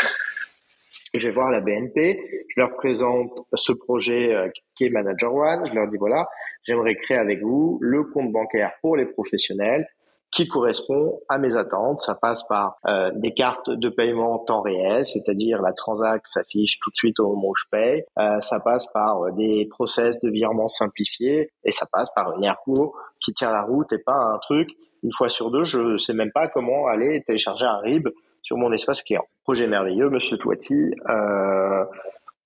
Je 1.14 1.27
vais 1.27 1.33
voir 1.33 1.51
la 1.51 1.61
BNP, 1.61 2.21
je 2.49 2.61
leur 2.61 2.75
présente 2.77 3.33
ce 3.55 3.73
projet 3.73 4.35
euh, 4.35 4.51
qui 4.77 4.85
est 4.85 4.91
Manager 4.91 5.35
One, 5.35 5.64
je 5.67 5.73
leur 5.73 5.88
dis 5.88 5.97
voilà, 5.97 6.29
j'aimerais 6.62 6.97
créer 6.97 7.17
avec 7.17 7.41
vous 7.41 7.79
le 7.81 8.05
compte 8.05 8.31
bancaire 8.31 8.73
pour 8.83 8.95
les 8.95 9.07
professionnels 9.07 9.88
qui 10.31 10.47
correspond 10.47 11.21
à 11.29 11.38
mes 11.38 11.57
attentes. 11.57 12.01
Ça 12.01 12.14
passe 12.14 12.43
par 12.49 12.77
euh, 12.87 13.11
des 13.14 13.33
cartes 13.33 13.71
de 13.71 13.88
paiement 13.88 14.35
en 14.35 14.38
temps 14.38 14.62
réel, 14.62 15.07
c'est-à-dire 15.07 15.62
la 15.62 15.73
transac 15.73 16.23
s'affiche 16.27 16.79
tout 16.81 16.91
de 16.91 16.97
suite 16.97 17.19
au 17.21 17.29
moment 17.29 17.49
où 17.49 17.55
je 17.57 17.64
paye. 17.71 18.05
Euh, 18.19 18.41
ça 18.41 18.61
passe 18.61 18.87
par 18.93 19.23
euh, 19.23 19.31
des 19.33 19.67
process 19.71 20.19
de 20.21 20.31
virement 20.31 20.69
simplifiés 20.69 21.51
et 21.64 21.73
ça 21.73 21.87
passe 21.91 22.11
par 22.14 22.37
une 22.37 22.45
airco 22.45 22.95
qui 23.21 23.33
tient 23.33 23.53
la 23.53 23.62
route 23.62 23.93
et 23.93 23.99
pas 23.99 24.17
un 24.17 24.38
truc. 24.38 24.71
Une 25.03 25.12
fois 25.12 25.29
sur 25.29 25.51
deux, 25.51 25.64
je 25.64 25.97
sais 25.99 26.12
même 26.12 26.33
pas 26.33 26.49
comment 26.49 26.87
aller 26.88 27.23
télécharger 27.27 27.64
un 27.64 27.79
RIB 27.79 28.09
sur 28.43 28.57
mon 28.57 28.73
espace 28.73 29.03
client. 29.03 29.25
Projet 29.45 29.67
merveilleux, 29.67 30.11
Monsieur 30.11 30.37
Touati. 30.37 30.75
Euh, 31.09 31.85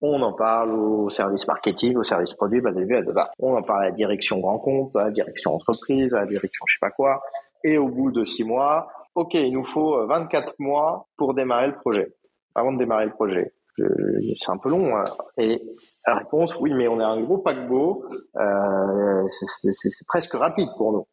on 0.03 0.21
en 0.21 0.33
parle 0.33 0.73
au 0.73 1.09
service 1.11 1.47
marketing, 1.47 1.97
au 1.97 2.03
service 2.03 2.35
produit, 2.35 2.61
bah, 2.61 2.73
on 3.39 3.55
en 3.55 3.63
parle 3.63 3.83
à 3.83 3.85
la 3.87 3.93
direction 3.93 4.41
grand 4.41 4.59
compte, 4.59 4.97
à 4.97 5.05
la 5.05 5.11
direction 5.13 5.55
entreprise, 5.55 6.13
à 6.13 6.21
la 6.21 6.27
direction 6.27 6.65
je 6.67 6.75
sais 6.75 6.81
pas 6.81 6.91
quoi. 6.91 7.23
Et 7.65 7.79
au 7.79 7.89
bout 7.89 8.11
de 8.11 8.25
six 8.25 8.45
mois, 8.45 8.89
OK, 9.15 9.35
il 9.35 9.53
nous 9.53 9.65
faut 9.65 10.07
24 10.07 10.49
euh, 10.49 10.53
mois 10.59 11.09
pour 11.17 11.35
démarrer 11.35 11.69
le 11.69 11.75
projet, 11.75 12.15
avant 12.55 12.73
de 12.73 12.79
démarrer 12.79 13.07
le 13.07 13.13
projet. 13.13 13.53
C'est 13.77 14.51
un 14.51 14.59
peu 14.59 14.69
long. 14.69 14.95
Hein. 14.97 15.05
Et 15.39 15.61
la 16.07 16.17
réponse, 16.17 16.57
oui, 16.61 16.73
mais 16.75 16.89
on 16.89 17.01
est 17.01 17.05
un 17.05 17.21
gros 17.23 17.39
paquebot. 17.39 18.05
Euh, 18.37 19.25
c'est 19.29 20.07
presque 20.07 20.35
rapide 20.35 20.69
pour 20.77 20.93
nous. 20.93 21.07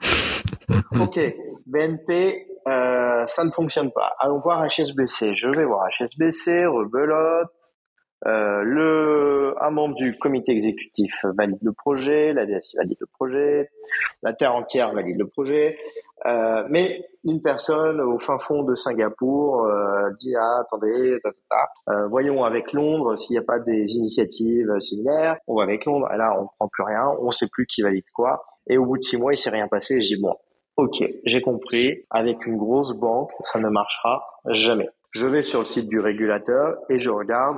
ok, 1.00 1.18
BNP, 1.66 2.46
euh, 2.68 3.26
ça 3.26 3.44
ne 3.44 3.50
fonctionne 3.50 3.90
pas. 3.92 4.12
Allons 4.18 4.40
voir 4.40 4.64
HSBC. 4.66 5.34
Je 5.34 5.48
vais 5.48 5.64
voir 5.64 5.88
HSBC, 5.88 6.66
rebelote, 6.66 7.48
euh, 8.24 8.62
le, 8.62 9.54
un 9.60 9.70
membre 9.70 9.94
du 9.94 10.16
comité 10.16 10.52
exécutif 10.52 11.12
valide 11.36 11.58
le 11.60 11.72
projet, 11.72 12.32
la 12.32 12.46
DSI 12.46 12.76
valide 12.78 12.96
le 12.98 13.06
projet, 13.06 13.70
la 14.22 14.32
terre 14.32 14.54
entière 14.54 14.94
valide 14.94 15.18
le 15.18 15.26
projet, 15.26 15.76
euh, 16.26 16.64
mais 16.70 17.06
une 17.24 17.42
personne 17.42 18.00
au 18.00 18.18
fin 18.18 18.38
fond 18.38 18.62
de 18.62 18.74
Singapour 18.74 19.66
euh, 19.66 20.10
dit 20.20 20.34
ah 20.34 20.60
attendez, 20.62 21.18
euh, 21.88 22.08
voyons 22.08 22.42
avec 22.42 22.72
Londres 22.72 23.16
s'il 23.16 23.34
n'y 23.34 23.38
a 23.38 23.42
pas 23.42 23.58
des 23.58 23.84
initiatives 23.88 24.80
similaires. 24.80 25.36
On 25.46 25.56
va 25.56 25.64
avec 25.64 25.84
Londres, 25.84 26.08
et 26.12 26.16
là 26.16 26.40
on 26.40 26.46
prend 26.58 26.68
plus 26.68 26.84
rien, 26.84 27.10
on 27.20 27.30
sait 27.30 27.48
plus 27.52 27.66
qui 27.66 27.82
valide 27.82 28.04
quoi. 28.14 28.44
Et 28.66 28.78
au 28.78 28.86
bout 28.86 28.96
de 28.96 29.02
six 29.02 29.18
mois 29.18 29.34
il 29.34 29.36
s'est 29.36 29.50
rien 29.50 29.68
passé. 29.68 30.00
je 30.00 30.14
dis 30.14 30.20
bon, 30.20 30.34
ok, 30.76 31.04
j'ai 31.24 31.42
compris. 31.42 32.06
Avec 32.10 32.46
une 32.46 32.56
grosse 32.56 32.94
banque, 32.94 33.30
ça 33.42 33.60
ne 33.60 33.68
marchera 33.68 34.26
jamais 34.46 34.88
je 35.16 35.26
vais 35.26 35.42
sur 35.42 35.60
le 35.60 35.66
site 35.66 35.88
du 35.88 35.98
régulateur 35.98 36.76
et 36.90 36.98
je 36.98 37.10
regarde 37.10 37.56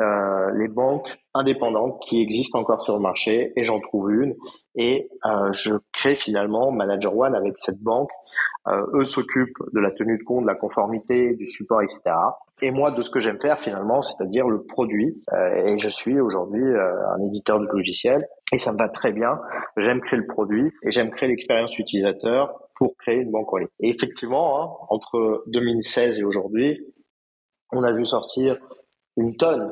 euh, 0.00 0.50
les 0.52 0.68
banques 0.68 1.08
indépendantes 1.34 2.00
qui 2.08 2.22
existent 2.22 2.60
encore 2.60 2.82
sur 2.82 2.94
le 2.94 3.00
marché 3.00 3.52
et 3.56 3.64
j'en 3.64 3.80
trouve 3.80 4.12
une 4.12 4.34
et 4.76 5.08
euh, 5.26 5.52
je 5.52 5.74
crée 5.92 6.14
finalement 6.14 6.70
Manager 6.70 7.16
One 7.16 7.34
avec 7.34 7.54
cette 7.56 7.80
banque. 7.80 8.10
Euh, 8.68 8.86
eux 8.94 9.04
s'occupent 9.04 9.58
de 9.72 9.80
la 9.80 9.90
tenue 9.90 10.18
de 10.18 10.22
compte, 10.22 10.42
de 10.42 10.46
la 10.46 10.54
conformité, 10.54 11.34
du 11.34 11.46
support, 11.46 11.82
etc. 11.82 12.00
Et 12.62 12.70
moi, 12.70 12.90
de 12.92 13.00
ce 13.00 13.10
que 13.10 13.20
j'aime 13.20 13.40
faire 13.40 13.58
finalement, 13.58 14.02
c'est-à-dire 14.02 14.46
le 14.46 14.62
produit. 14.62 15.22
Euh, 15.32 15.66
et 15.66 15.78
je 15.78 15.88
suis 15.88 16.20
aujourd'hui 16.20 16.62
euh, 16.62 17.08
un 17.16 17.26
éditeur 17.26 17.58
de 17.58 17.66
logiciels 17.66 18.26
et 18.52 18.58
ça 18.58 18.72
me 18.72 18.78
va 18.78 18.88
très 18.88 19.12
bien. 19.12 19.40
J'aime 19.76 20.00
créer 20.00 20.18
le 20.18 20.26
produit 20.26 20.72
et 20.84 20.90
j'aime 20.90 21.10
créer 21.10 21.28
l'expérience 21.28 21.76
utilisateur 21.78 22.54
pour 22.76 22.96
créer 22.96 23.16
une 23.16 23.30
banque 23.30 23.52
en 23.52 23.56
ligne. 23.58 23.68
Et 23.80 23.88
effectivement, 23.88 24.62
hein, 24.62 24.68
entre 24.88 25.42
2016 25.48 26.18
et 26.18 26.24
aujourd'hui, 26.24 26.80
on 27.72 27.82
a 27.82 27.92
vu 27.92 28.06
sortir 28.06 28.56
une 29.16 29.36
tonne 29.36 29.70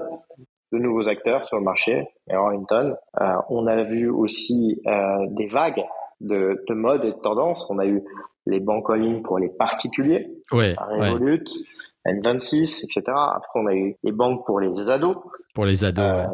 de 0.72 0.78
nouveaux 0.78 1.08
acteurs 1.08 1.44
sur 1.44 1.56
le 1.56 1.64
marché, 1.64 2.06
alors 2.28 2.50
une 2.50 2.66
tonne. 2.66 2.96
Euh, 3.20 3.34
on 3.48 3.66
a 3.66 3.82
vu 3.84 4.10
aussi 4.10 4.80
euh, 4.86 5.26
des 5.30 5.46
vagues 5.46 5.84
de, 6.20 6.62
de 6.68 6.74
mode 6.74 7.04
et 7.04 7.12
de 7.12 7.20
tendance. 7.20 7.64
On 7.70 7.78
a 7.78 7.86
eu 7.86 8.02
les 8.46 8.60
banques 8.60 8.90
en 8.90 8.94
ligne 8.94 9.22
pour 9.22 9.38
les 9.38 9.48
particuliers, 9.48 10.28
ouais, 10.52 10.74
Revolut, 10.78 11.44
N26, 12.06 12.84
etc. 12.84 13.02
Après, 13.06 13.60
on 13.60 13.66
a 13.66 13.74
eu 13.74 13.96
les 14.02 14.12
banques 14.12 14.44
pour 14.46 14.60
les 14.60 14.90
ados. 14.90 15.16
Pour 15.54 15.64
les 15.64 15.84
ados, 15.84 16.04
euh, 16.04 16.26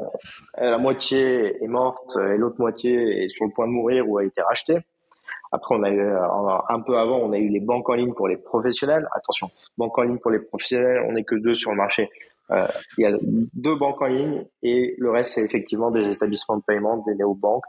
La 0.58 0.78
moitié 0.78 1.62
est 1.62 1.68
morte 1.68 2.16
et 2.16 2.36
l'autre 2.36 2.56
moitié 2.58 3.24
est 3.24 3.28
sur 3.28 3.46
le 3.46 3.52
point 3.52 3.66
de 3.66 3.72
mourir 3.72 4.08
ou 4.08 4.18
a 4.18 4.24
été 4.24 4.40
rachetée. 4.42 4.78
Après, 5.52 5.74
on 5.76 5.82
a 5.82 5.90
eu 5.90 6.00
un 6.00 6.80
peu 6.80 6.96
avant, 6.96 7.18
on 7.18 7.32
a 7.32 7.38
eu 7.38 7.48
les 7.48 7.60
banques 7.60 7.88
en 7.88 7.94
ligne 7.94 8.12
pour 8.12 8.28
les 8.28 8.36
professionnels. 8.36 9.06
Attention, 9.14 9.50
banques 9.78 9.96
en 9.98 10.02
ligne 10.02 10.18
pour 10.18 10.30
les 10.30 10.40
professionnels, 10.40 11.04
on 11.08 11.12
n'est 11.12 11.24
que 11.24 11.36
deux 11.36 11.54
sur 11.54 11.70
le 11.70 11.76
marché. 11.76 12.10
Euh, 12.50 12.66
il 12.98 13.02
y 13.02 13.06
a 13.06 13.16
deux 13.22 13.76
banques 13.76 14.02
en 14.02 14.06
ligne 14.06 14.44
et 14.62 14.94
le 14.98 15.10
reste, 15.10 15.32
c'est 15.32 15.42
effectivement 15.42 15.90
des 15.90 16.06
établissements 16.10 16.58
de 16.58 16.62
paiement, 16.62 16.98
des 17.06 17.14
néobanques 17.14 17.64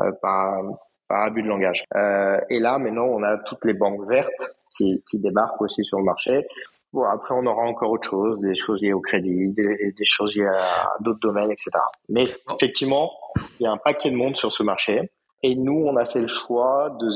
euh, 0.00 0.12
par, 0.22 0.62
par 1.08 1.24
abus 1.24 1.42
de 1.42 1.48
langage. 1.48 1.84
Euh, 1.94 2.38
et 2.50 2.60
là, 2.60 2.78
maintenant, 2.78 3.06
on 3.06 3.22
a 3.22 3.38
toutes 3.38 3.64
les 3.64 3.74
banques 3.74 4.06
vertes 4.08 4.54
qui, 4.76 5.02
qui 5.10 5.18
débarquent 5.18 5.60
aussi 5.60 5.84
sur 5.84 5.98
le 5.98 6.04
marché. 6.04 6.46
Bon, 6.92 7.02
après, 7.02 7.34
on 7.36 7.44
aura 7.46 7.64
encore 7.64 7.90
autre 7.90 8.08
chose, 8.08 8.40
des 8.40 8.54
choses 8.54 8.80
liées 8.80 8.92
au 8.92 9.00
crédit, 9.00 9.48
des, 9.48 9.92
des 9.92 10.04
choses 10.04 10.34
liées 10.36 10.46
à 10.46 10.96
d'autres 11.00 11.20
domaines, 11.20 11.50
etc. 11.50 11.70
Mais 12.08 12.24
effectivement, 12.54 13.10
il 13.58 13.64
y 13.64 13.66
a 13.66 13.72
un 13.72 13.76
paquet 13.76 14.10
de 14.10 14.16
monde 14.16 14.36
sur 14.36 14.52
ce 14.52 14.62
marché. 14.62 15.10
Et 15.42 15.54
nous, 15.54 15.84
on 15.86 15.96
a 15.96 16.06
fait 16.06 16.20
le 16.20 16.26
choix 16.26 16.96
de, 16.98 17.08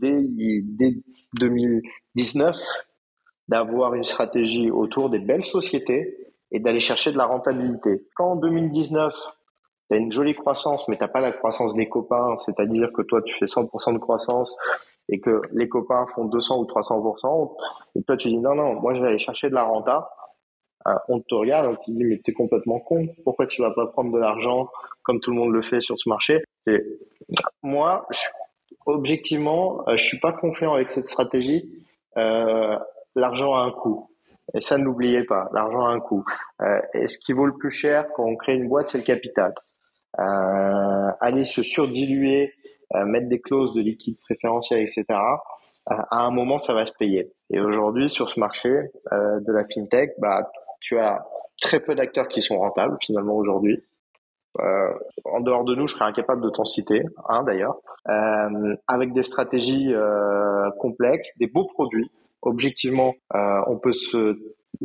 dès, 0.00 0.20
dès 0.62 0.94
2019 1.38 2.56
d'avoir 3.48 3.94
une 3.94 4.04
stratégie 4.04 4.70
autour 4.70 5.10
des 5.10 5.18
belles 5.18 5.44
sociétés 5.44 6.16
et 6.52 6.60
d'aller 6.60 6.80
chercher 6.80 7.12
de 7.12 7.18
la 7.18 7.26
rentabilité. 7.26 8.06
Quand 8.14 8.32
en 8.32 8.36
2019, 8.36 9.14
tu 9.88 9.96
as 9.96 9.98
une 9.98 10.12
jolie 10.12 10.34
croissance, 10.34 10.86
mais 10.88 10.96
tu 10.96 11.06
pas 11.08 11.20
la 11.20 11.32
croissance 11.32 11.74
des 11.74 11.88
copains, 11.88 12.36
c'est-à-dire 12.44 12.92
que 12.92 13.02
toi, 13.02 13.20
tu 13.22 13.34
fais 13.34 13.46
100% 13.46 13.94
de 13.94 13.98
croissance 13.98 14.56
et 15.08 15.20
que 15.20 15.42
les 15.52 15.68
copains 15.68 16.06
font 16.14 16.26
200 16.26 16.60
ou 16.60 16.64
300%, 16.64 17.54
et 17.96 18.02
toi, 18.02 18.16
tu 18.16 18.28
dis 18.28 18.38
non, 18.38 18.54
non, 18.54 18.74
moi, 18.80 18.94
je 18.94 19.02
vais 19.02 19.08
aller 19.08 19.18
chercher 19.18 19.48
de 19.48 19.54
la 19.54 19.64
renta, 19.64 20.08
euh, 20.86 20.94
on 21.08 21.20
te 21.20 21.34
regarde, 21.34 21.66
on 21.66 21.76
te 21.76 21.90
dit, 21.90 22.04
mais 22.04 22.20
t'es 22.24 22.32
complètement 22.32 22.80
con, 22.80 23.06
pourquoi 23.24 23.46
tu 23.46 23.62
vas 23.62 23.70
pas 23.72 23.86
prendre 23.86 24.12
de 24.12 24.18
l'argent 24.18 24.68
comme 25.02 25.20
tout 25.20 25.30
le 25.30 25.36
monde 25.36 25.52
le 25.52 25.62
fait 25.62 25.80
sur 25.80 25.98
ce 25.98 26.08
marché? 26.08 26.42
Moi, 27.62 28.06
je, 28.10 28.20
objectivement, 28.86 29.82
euh, 29.88 29.96
je 29.96 30.04
suis 30.04 30.18
pas 30.18 30.32
confiant 30.32 30.74
avec 30.74 30.90
cette 30.90 31.08
stratégie. 31.08 31.70
Euh, 32.16 32.78
l'argent 33.14 33.54
a 33.54 33.60
un 33.60 33.70
coût. 33.70 34.08
Et 34.54 34.60
ça, 34.60 34.76
n'oubliez 34.76 35.24
pas, 35.24 35.48
l'argent 35.52 35.84
a 35.84 35.90
un 35.90 36.00
coût. 36.00 36.24
Euh, 36.60 36.80
et 36.94 37.06
ce 37.06 37.18
qui 37.18 37.32
vaut 37.32 37.46
le 37.46 37.56
plus 37.56 37.70
cher 37.70 38.06
quand 38.14 38.24
on 38.24 38.36
crée 38.36 38.54
une 38.54 38.68
boîte, 38.68 38.88
c'est 38.88 38.98
le 38.98 39.04
capital. 39.04 39.54
Euh, 40.18 41.10
aller 41.20 41.46
se 41.46 41.62
surdiluer, 41.62 42.52
euh, 42.94 43.04
mettre 43.06 43.28
des 43.28 43.40
clauses 43.40 43.74
de 43.74 43.80
liquide 43.80 44.18
préférentiel, 44.18 44.80
etc. 44.80 45.04
Euh, 45.10 45.94
à 46.10 46.26
un 46.26 46.30
moment, 46.30 46.58
ça 46.60 46.74
va 46.74 46.84
se 46.84 46.92
payer. 46.92 47.32
Et 47.50 47.60
aujourd'hui, 47.60 48.10
sur 48.10 48.28
ce 48.28 48.38
marché 48.38 48.68
euh, 48.68 49.40
de 49.40 49.52
la 49.52 49.64
fintech, 49.64 50.12
bah, 50.18 50.50
tu 50.80 50.98
as 50.98 51.24
très 51.60 51.80
peu 51.80 51.94
d'acteurs 51.94 52.28
qui 52.28 52.42
sont 52.42 52.58
rentables 52.58 52.96
finalement 53.00 53.36
aujourd'hui. 53.36 53.82
Euh, 54.60 54.92
en 55.24 55.40
dehors 55.40 55.64
de 55.64 55.74
nous, 55.74 55.86
je 55.86 55.94
serais 55.94 56.04
incapable 56.04 56.42
de 56.42 56.50
t'en 56.50 56.64
citer, 56.64 57.02
un 57.28 57.42
d'ailleurs, 57.42 57.76
euh, 58.08 58.76
avec 58.86 59.12
des 59.12 59.22
stratégies 59.22 59.92
euh, 59.92 60.70
complexes, 60.78 61.30
des 61.38 61.46
beaux 61.46 61.66
produits. 61.66 62.10
Objectivement, 62.42 63.14
on 63.32 63.78
peut 63.78 63.92
se 63.92 64.36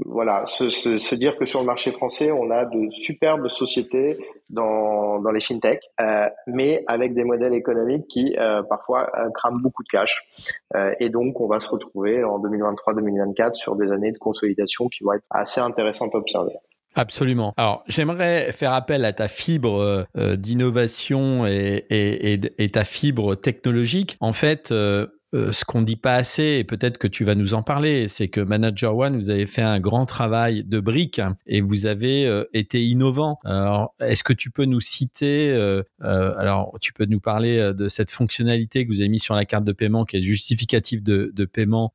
voilà, 0.05 0.45
se, 0.45 0.69
se, 0.69 0.97
se, 0.97 1.15
dire 1.15 1.37
que 1.37 1.45
sur 1.45 1.59
le 1.59 1.65
marché 1.65 1.91
français, 1.91 2.31
on 2.31 2.51
a 2.51 2.65
de 2.65 2.89
superbes 2.91 3.47
sociétés 3.49 4.17
dans, 4.49 5.19
dans 5.19 5.31
les 5.31 5.39
fintech, 5.39 5.81
euh, 6.01 6.27
mais 6.45 6.83
avec 6.87 7.13
des 7.13 7.23
modèles 7.23 7.53
économiques 7.53 8.07
qui 8.07 8.35
euh, 8.37 8.63
parfois 8.63 9.09
euh, 9.17 9.29
crament 9.33 9.61
beaucoup 9.61 9.83
de 9.83 9.89
cash. 9.89 10.27
Euh, 10.75 10.93
et 10.99 11.09
donc, 11.09 11.39
on 11.39 11.47
va 11.47 11.59
se 11.59 11.69
retrouver 11.69 12.23
en 12.23 12.39
2023-2024 12.39 13.55
sur 13.55 13.75
des 13.75 13.91
années 13.91 14.11
de 14.11 14.17
consolidation 14.17 14.87
qui 14.87 15.03
vont 15.03 15.13
être 15.13 15.25
assez 15.29 15.61
intéressantes 15.61 16.13
à 16.13 16.17
observer. 16.17 16.53
Absolument. 16.97 17.53
Alors, 17.57 17.83
j'aimerais 17.87 18.51
faire 18.51 18.73
appel 18.73 19.05
à 19.05 19.13
ta 19.13 19.27
fibre 19.27 20.05
euh, 20.17 20.35
d'innovation 20.35 21.47
et, 21.47 21.85
et, 21.89 22.39
et, 22.57 22.69
ta 22.69 22.83
fibre 22.83 23.35
technologique. 23.35 24.17
En 24.19 24.33
fait, 24.33 24.71
euh, 24.71 25.07
euh, 25.35 25.51
ce 25.51 25.65
qu'on 25.65 25.81
dit 25.81 25.97
pas 25.97 26.15
assez, 26.15 26.57
et 26.59 26.63
peut-être 26.63 26.97
que 26.97 27.07
tu 27.07 27.25
vas 27.25 27.35
nous 27.35 27.53
en 27.53 27.61
parler, 27.61 28.07
c'est 28.07 28.29
que 28.29 28.39
Manager 28.39 28.95
One, 28.95 29.17
vous 29.17 29.29
avez 29.29 29.45
fait 29.45 29.61
un 29.61 29.77
grand 29.79 30.05
travail 30.05 30.63
de 30.63 30.79
briques 30.79 31.21
et 31.45 31.59
vous 31.59 31.85
avez 31.85 32.25
euh, 32.25 32.45
été 32.53 32.85
innovant. 32.85 33.37
Alors, 33.43 33.93
est-ce 33.99 34.23
que 34.23 34.31
tu 34.31 34.51
peux 34.51 34.63
nous 34.63 34.79
citer, 34.79 35.51
euh, 35.51 35.83
euh 36.01 36.33
alors 36.37 36.77
tu 36.79 36.93
peux 36.93 37.05
nous 37.05 37.19
parler 37.19 37.73
de 37.73 37.89
cette 37.89 38.09
fonctionnalité 38.09 38.85
que 38.85 38.89
vous 38.89 39.01
avez 39.01 39.09
mis 39.09 39.19
sur 39.19 39.35
la 39.35 39.43
carte 39.43 39.65
de 39.65 39.73
paiement, 39.73 40.05
qui 40.05 40.15
est 40.17 40.21
justificatif 40.21 41.03
de, 41.03 41.31
de 41.33 41.45
paiement 41.45 41.91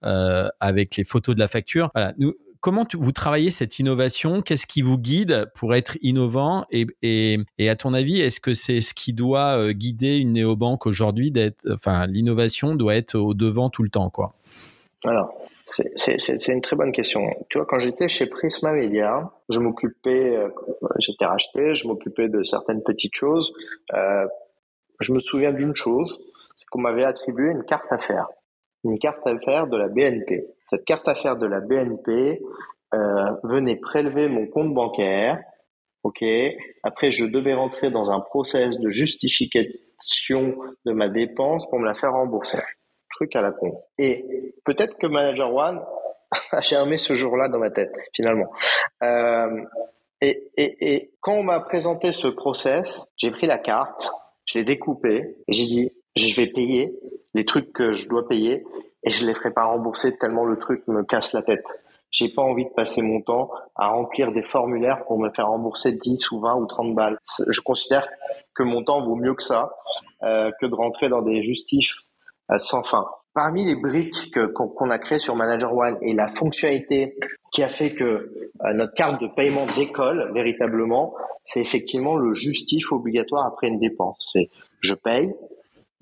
avec 0.61 0.97
les 0.97 1.05
photos 1.05 1.35
de 1.35 1.41
la 1.41 1.49
facture? 1.49 1.91
Voilà, 1.95 2.13
comment 2.63 2.87
vous 2.95 3.13
travaillez 3.13 3.51
cette 3.51 3.79
innovation? 3.79 4.41
Qu'est-ce 4.41 4.67
qui 4.67 4.81
vous 4.81 4.97
guide 4.97 5.51
pour 5.55 5.75
être 5.75 5.99
innovant? 6.01 6.65
Et, 6.71 7.39
à 7.61 7.77
ton 7.77 7.93
avis, 7.93 8.23
est-ce 8.23 8.41
que 8.41 8.55
c'est 8.55 8.81
ce 8.81 8.95
qui 8.95 9.13
doit 9.13 9.59
euh, 9.59 9.73
guider 9.73 10.19
une 10.19 10.33
néobanque 10.33 10.87
aujourd'hui 10.87 11.33
enfin, 11.71 12.07
l'innovation 12.07 12.75
doit 12.75 12.95
être 12.95 13.17
au 13.17 13.35
devant 13.35 13.69
tout 13.69 13.83
le 13.83 13.91
temps, 13.91 14.09
quoi? 14.09 14.35
Alors, 15.05 15.35
c'est 15.67 16.49
une 16.49 16.61
très 16.61 16.77
bonne 16.77 16.93
question. 16.93 17.23
Tu 17.51 17.59
vois, 17.59 17.67
quand 17.67 17.81
j'étais 17.81 18.09
chez 18.09 18.27
Prisma 18.27 18.73
Media, 18.73 19.31
je 19.49 19.59
m'occupais, 19.59 20.37
euh, 20.37 20.49
j'étais 21.01 21.25
racheté, 21.25 21.75
je 21.75 21.87
m'occupais 21.89 22.29
de 22.29 22.45
certaines 22.45 22.83
petites 22.83 23.15
choses. 23.15 23.53
Euh, 23.95 24.27
je 25.01 25.13
me 25.13 25.19
souviens 25.19 25.53
d'une 25.53 25.75
chose, 25.75 26.21
c'est 26.57 26.67
qu'on 26.71 26.81
m'avait 26.81 27.05
attribué 27.05 27.51
une 27.51 27.65
carte 27.65 27.91
à 27.91 27.99
faire 27.99 28.29
une 28.85 28.99
carte 28.99 29.27
affaires 29.27 29.67
de 29.67 29.77
la 29.77 29.89
BNP. 29.89 30.47
Cette 30.65 30.85
carte 30.85 31.09
affaires 31.09 31.37
de 31.37 31.47
la 31.47 31.61
BNP 31.61 32.41
euh, 32.95 32.99
venait 33.45 33.77
prélever 33.77 34.29
mon 34.29 34.47
compte 34.47 34.75
bancaire. 34.75 35.39
Ok? 36.03 36.25
Après, 36.83 37.11
je 37.11 37.25
devais 37.25 37.55
rentrer 37.55 37.91
dans 37.91 38.11
un 38.11 38.21
process 38.21 38.77
de 38.79 38.89
justification 38.89 40.57
de 40.85 40.93
ma 40.93 41.09
dépense 41.09 41.67
pour 41.71 41.79
me 41.79 41.87
la 41.87 41.95
faire 41.95 42.13
rembourser. 42.13 42.59
Truc 43.11 43.37
à 43.37 43.43
la 43.43 43.53
con. 43.53 43.81
Et 43.99 44.55
peut-être 44.65 44.97
que 44.99 45.07
Manager 45.07 45.55
One 45.55 45.81
a 46.53 46.61
germé 46.61 46.99
ce 46.99 47.15
jour-là 47.15 47.49
dans 47.49 47.59
ma 47.59 47.71
tête, 47.71 47.95
finalement. 48.15 48.51
Euh, 49.05 49.63
et, 50.21 50.51
et, 50.57 50.95
et 50.95 51.15
quand 51.21 51.35
on 51.35 51.45
m'a 51.45 51.61
présenté 51.61 52.13
ce 52.13 52.29
process, 52.29 52.89
j'ai 53.17 53.31
pris 53.31 53.47
la 53.47 53.59
carte, 53.59 54.11
je 54.47 54.59
l'ai 54.59 54.65
découpée 54.65 55.37
et 55.47 55.53
j'ai 55.53 55.67
dit 55.67 55.91
je 56.17 56.35
vais 56.37 56.47
payer 56.47 56.93
les 57.35 57.45
trucs 57.45 57.73
que 57.73 57.93
je 57.93 58.09
dois 58.09 58.27
payer 58.29 58.65
et 59.05 59.11
je 59.11 59.27
les 59.27 59.35
ferai 59.35 59.53
pas 59.53 59.65
rembourser 59.65 60.17
tellement 60.19 60.45
le 60.45 60.59
truc 60.59 60.87
me 60.87 61.03
casse 61.03 61.33
la 61.33 61.43
tête. 61.43 61.65
J'ai 62.11 62.29
pas 62.29 62.43
envie 62.43 62.65
de 62.65 62.71
passer 62.71 63.01
mon 63.01 63.23
temps 63.23 63.51
à 63.75 63.89
remplir 63.89 64.33
des 64.33 64.43
formulaires 64.43 65.05
pour 65.07 65.19
me 65.19 65.31
faire 65.31 65.49
rembourser 65.49 65.93
10 65.93 66.31
ou 66.33 66.41
20 66.41 66.57
ou 66.57 66.67
30 66.67 66.95
balles. 66.95 67.19
Je 67.49 67.61
considère 67.63 68.07
que 68.55 68.63
mon 68.63 68.85
temps 68.85 69.03
vaut 69.03 69.17
mieux 69.17 69.35
que 69.35 69.43
ça, 69.43 69.73
euh, 70.23 70.51
que 70.61 70.67
de 70.67 70.75
rentrer 70.75 71.09
dans 71.09 71.23
des 71.23 71.43
justifs 71.43 71.97
euh, 72.51 72.59
sans 72.59 72.83
fin. 72.83 73.07
Parmi 73.35 73.65
les 73.65 73.77
briques 73.77 74.31
qu'on 74.53 74.91
a 74.91 74.99
créées 74.99 75.19
sur 75.19 75.35
Manager 75.35 75.75
One 75.75 75.97
et 76.03 76.13
la 76.13 76.29
fonctionnalité 76.29 77.17
qui 77.51 77.63
a 77.63 77.71
fait 77.71 77.95
que 77.95 78.05
euh, 78.05 78.73
notre 78.75 78.93
carte 78.93 79.23
de 79.23 79.29
paiement 79.35 79.67
décolle 79.75 80.31
véritablement, 80.35 81.15
c'est 81.45 81.61
effectivement 81.61 82.17
le 82.17 82.35
justif 82.35 82.93
obligatoire 82.93 83.47
après 83.47 83.69
une 83.69 83.79
dépense. 83.79 84.31
C'est 84.35 84.51
je 84.81 84.93
paye, 84.93 85.33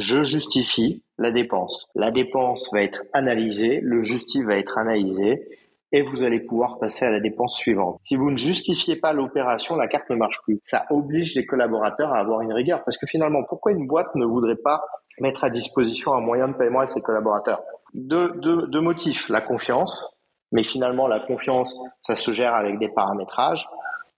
je 0.01 0.25
justifie 0.25 1.05
la 1.19 1.31
dépense. 1.31 1.89
La 1.95 2.11
dépense 2.11 2.71
va 2.73 2.83
être 2.83 3.03
analysée, 3.13 3.81
le 3.83 4.01
justif 4.01 4.47
va 4.47 4.57
être 4.57 4.79
analysé 4.79 5.47
et 5.93 6.01
vous 6.01 6.23
allez 6.23 6.41
pouvoir 6.41 6.79
passer 6.79 7.05
à 7.05 7.11
la 7.11 7.21
dépense 7.21 7.57
suivante. 7.57 8.01
Si 8.05 8.17
vous 8.17 8.31
ne 8.31 8.37
justifiez 8.39 8.97
pas 8.97 9.13
l'opération, 9.13 9.77
la 9.77 9.89
carte 9.89 10.09
ne 10.09 10.17
marche 10.17 10.41
plus. 10.45 10.59
Ça 10.71 10.87
oblige 10.89 11.35
les 11.35 11.45
collaborateurs 11.45 12.15
à 12.15 12.19
avoir 12.19 12.41
une 12.41 12.53
rigueur 12.53 12.83
parce 12.83 12.97
que 12.97 13.07
finalement, 13.07 13.43
pourquoi 13.47 13.73
une 13.73 13.87
boîte 13.87 14.15
ne 14.15 14.25
voudrait 14.25 14.57
pas 14.57 14.81
mettre 15.21 15.45
à 15.45 15.51
disposition 15.51 16.15
un 16.15 16.21
moyen 16.21 16.49
de 16.49 16.55
paiement 16.55 16.81
à 16.81 16.89
ses 16.89 17.03
collaborateurs? 17.03 17.61
Deux, 17.93 18.33
deux, 18.37 18.69
deux 18.69 18.81
motifs. 18.81 19.29
La 19.29 19.43
confiance, 19.43 20.19
mais 20.51 20.65
finalement, 20.65 21.09
la 21.09 21.21
confiance, 21.21 21.79
ça 22.01 22.15
se 22.15 22.31
gère 22.31 22.55
avec 22.55 22.79
des 22.79 22.89
paramétrages, 22.89 23.69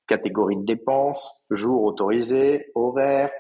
catégorie 0.07 0.59
de 0.59 0.64
dépenses, 0.64 1.35
jour 1.51 1.83
autorisé, 1.83 2.66
horaire, 2.77 3.31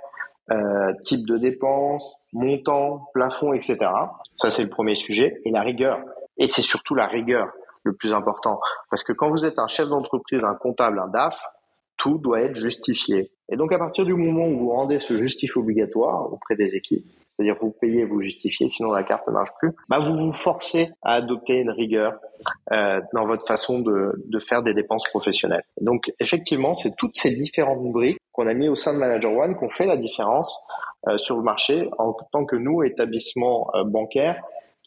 euh, 0.50 0.92
type 1.04 1.26
de 1.26 1.38
dépenses, 1.38 2.20
montant, 2.32 3.08
plafond, 3.14 3.52
etc. 3.52 3.78
Ça, 4.36 4.50
c'est 4.50 4.62
le 4.62 4.68
premier 4.68 4.96
sujet. 4.96 5.40
Et 5.44 5.50
la 5.50 5.62
rigueur. 5.62 6.00
Et 6.36 6.48
c'est 6.48 6.62
surtout 6.62 6.94
la 6.94 7.06
rigueur 7.06 7.52
le 7.84 7.94
plus 7.94 8.12
important. 8.12 8.60
Parce 8.90 9.04
que 9.04 9.12
quand 9.12 9.30
vous 9.30 9.44
êtes 9.44 9.58
un 9.58 9.68
chef 9.68 9.88
d'entreprise, 9.88 10.42
un 10.44 10.54
comptable, 10.54 10.98
un 10.98 11.08
DAF, 11.08 11.36
tout 11.96 12.18
doit 12.18 12.40
être 12.40 12.56
justifié. 12.56 13.30
Et 13.48 13.56
donc, 13.56 13.72
à 13.72 13.78
partir 13.78 14.04
du 14.04 14.14
moment 14.14 14.46
où 14.46 14.58
vous 14.58 14.70
rendez 14.70 14.98
ce 14.98 15.16
justif 15.16 15.56
obligatoire 15.56 16.32
auprès 16.32 16.56
des 16.56 16.74
équipes, 16.74 17.06
c'est-à-dire 17.34 17.56
vous 17.60 17.70
payez, 17.70 18.04
vous 18.04 18.20
justifiez, 18.22 18.68
sinon 18.68 18.92
la 18.92 19.02
carte 19.02 19.26
ne 19.28 19.32
marche 19.32 19.50
plus, 19.58 19.72
bah 19.88 19.98
vous 19.98 20.14
vous 20.14 20.32
forcez 20.32 20.90
à 21.02 21.14
adopter 21.14 21.54
une 21.54 21.70
rigueur 21.70 22.18
euh, 22.72 23.00
dans 23.14 23.26
votre 23.26 23.46
façon 23.46 23.80
de, 23.80 24.12
de 24.26 24.38
faire 24.38 24.62
des 24.62 24.74
dépenses 24.74 25.04
professionnelles. 25.08 25.64
Donc 25.80 26.12
effectivement, 26.20 26.74
c'est 26.74 26.94
toutes 26.96 27.16
ces 27.16 27.30
différentes 27.30 27.90
briques 27.92 28.18
qu'on 28.32 28.46
a 28.46 28.54
mis 28.54 28.68
au 28.68 28.74
sein 28.74 28.92
de 28.94 28.98
Manager 28.98 29.32
One 29.32 29.56
qu'on 29.56 29.68
fait 29.68 29.86
la 29.86 29.96
différence 29.96 30.58
euh, 31.08 31.18
sur 31.18 31.36
le 31.36 31.42
marché 31.42 31.88
en 31.98 32.12
tant 32.32 32.44
que 32.44 32.56
nous, 32.56 32.82
établissement 32.82 33.70
euh, 33.74 33.84
bancaire, 33.84 34.40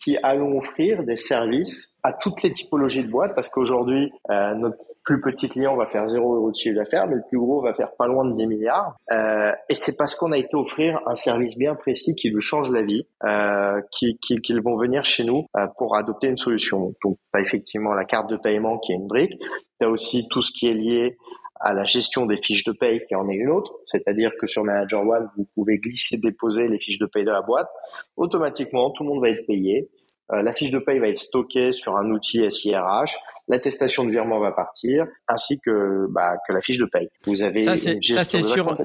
qui 0.03 0.17
allons 0.23 0.57
offrir 0.57 1.03
des 1.03 1.17
services 1.17 1.93
à 2.03 2.13
toutes 2.13 2.43
les 2.43 2.53
typologies 2.53 3.03
de 3.03 3.09
boîtes 3.09 3.33
parce 3.35 3.49
qu'aujourd'hui, 3.49 4.11
euh, 4.29 4.53
notre 4.55 4.77
plus 5.05 5.21
petit 5.21 5.47
client 5.47 5.75
va 5.77 5.85
faire 5.85 6.07
0 6.07 6.35
euros 6.35 6.51
de 6.51 6.55
chiffre 6.55 6.75
d'affaires, 6.75 7.07
mais 7.07 7.15
le 7.15 7.21
plus 7.29 7.37
gros 7.37 7.61
va 7.61 7.73
faire 7.75 7.91
pas 7.97 8.07
loin 8.07 8.25
de 8.25 8.35
10 8.35 8.47
milliards. 8.47 8.95
Euh, 9.11 9.51
et 9.69 9.75
c'est 9.75 9.95
parce 9.97 10.15
qu'on 10.15 10.31
a 10.31 10.37
été 10.37 10.55
offrir 10.55 10.99
un 11.05 11.15
service 11.15 11.55
bien 11.57 11.75
précis 11.75 12.15
qui 12.15 12.29
lui 12.29 12.41
change 12.41 12.71
la 12.71 12.81
vie, 12.81 13.07
euh, 13.23 13.81
qu'ils 13.91 14.17
qui, 14.17 14.41
qui 14.41 14.53
vont 14.59 14.77
venir 14.77 15.05
chez 15.05 15.23
nous 15.23 15.45
euh, 15.55 15.67
pour 15.77 15.95
adopter 15.95 16.27
une 16.27 16.37
solution. 16.37 16.93
Donc, 17.03 17.17
tu 17.33 17.37
as 17.37 17.39
effectivement 17.39 17.93
la 17.93 18.03
carte 18.03 18.29
de 18.29 18.37
paiement 18.37 18.79
qui 18.79 18.93
est 18.93 18.95
une 18.95 19.07
brique. 19.07 19.39
Tu 19.79 19.85
as 19.85 19.89
aussi 19.89 20.27
tout 20.29 20.41
ce 20.41 20.51
qui 20.51 20.67
est 20.67 20.73
lié 20.73 21.17
à 21.59 21.73
la 21.73 21.85
gestion 21.85 22.25
des 22.25 22.37
fiches 22.37 22.63
de 22.63 22.71
paye 22.71 23.01
qui 23.07 23.15
en 23.15 23.29
est 23.29 23.35
une 23.35 23.49
autre, 23.49 23.73
c'est-à-dire 23.85 24.31
que 24.39 24.47
sur 24.47 24.63
Manager 24.63 25.07
One, 25.07 25.29
vous 25.37 25.47
pouvez 25.55 25.77
glisser, 25.77 26.17
déposer 26.17 26.67
les 26.67 26.79
fiches 26.79 26.99
de 26.99 27.05
paye 27.05 27.23
de 27.23 27.31
la 27.31 27.41
boîte. 27.41 27.69
Automatiquement, 28.17 28.91
tout 28.91 29.03
le 29.03 29.09
monde 29.09 29.21
va 29.21 29.29
être 29.29 29.45
payé. 29.47 29.89
Euh, 30.31 30.41
la 30.41 30.53
fiche 30.53 30.71
de 30.71 30.79
paye 30.79 30.99
va 30.99 31.07
être 31.07 31.19
stockée 31.19 31.71
sur 31.71 31.97
un 31.97 32.09
outil 32.11 32.49
SIRH 32.49 33.17
l'attestation 33.47 34.05
de 34.05 34.11
virement 34.11 34.39
va 34.39 34.51
partir, 34.51 35.05
ainsi 35.27 35.59
que, 35.59 36.07
bah, 36.09 36.37
que 36.47 36.53
la 36.53 36.61
fiche 36.61 36.77
de 36.77 36.85
paye. 36.85 37.09
Vous 37.25 37.41
avez 37.41 37.63
ça, 37.63 37.75
c'est, 37.75 38.01
ça, 38.01 38.23
c'est 38.23 38.41
sur, 38.41 38.77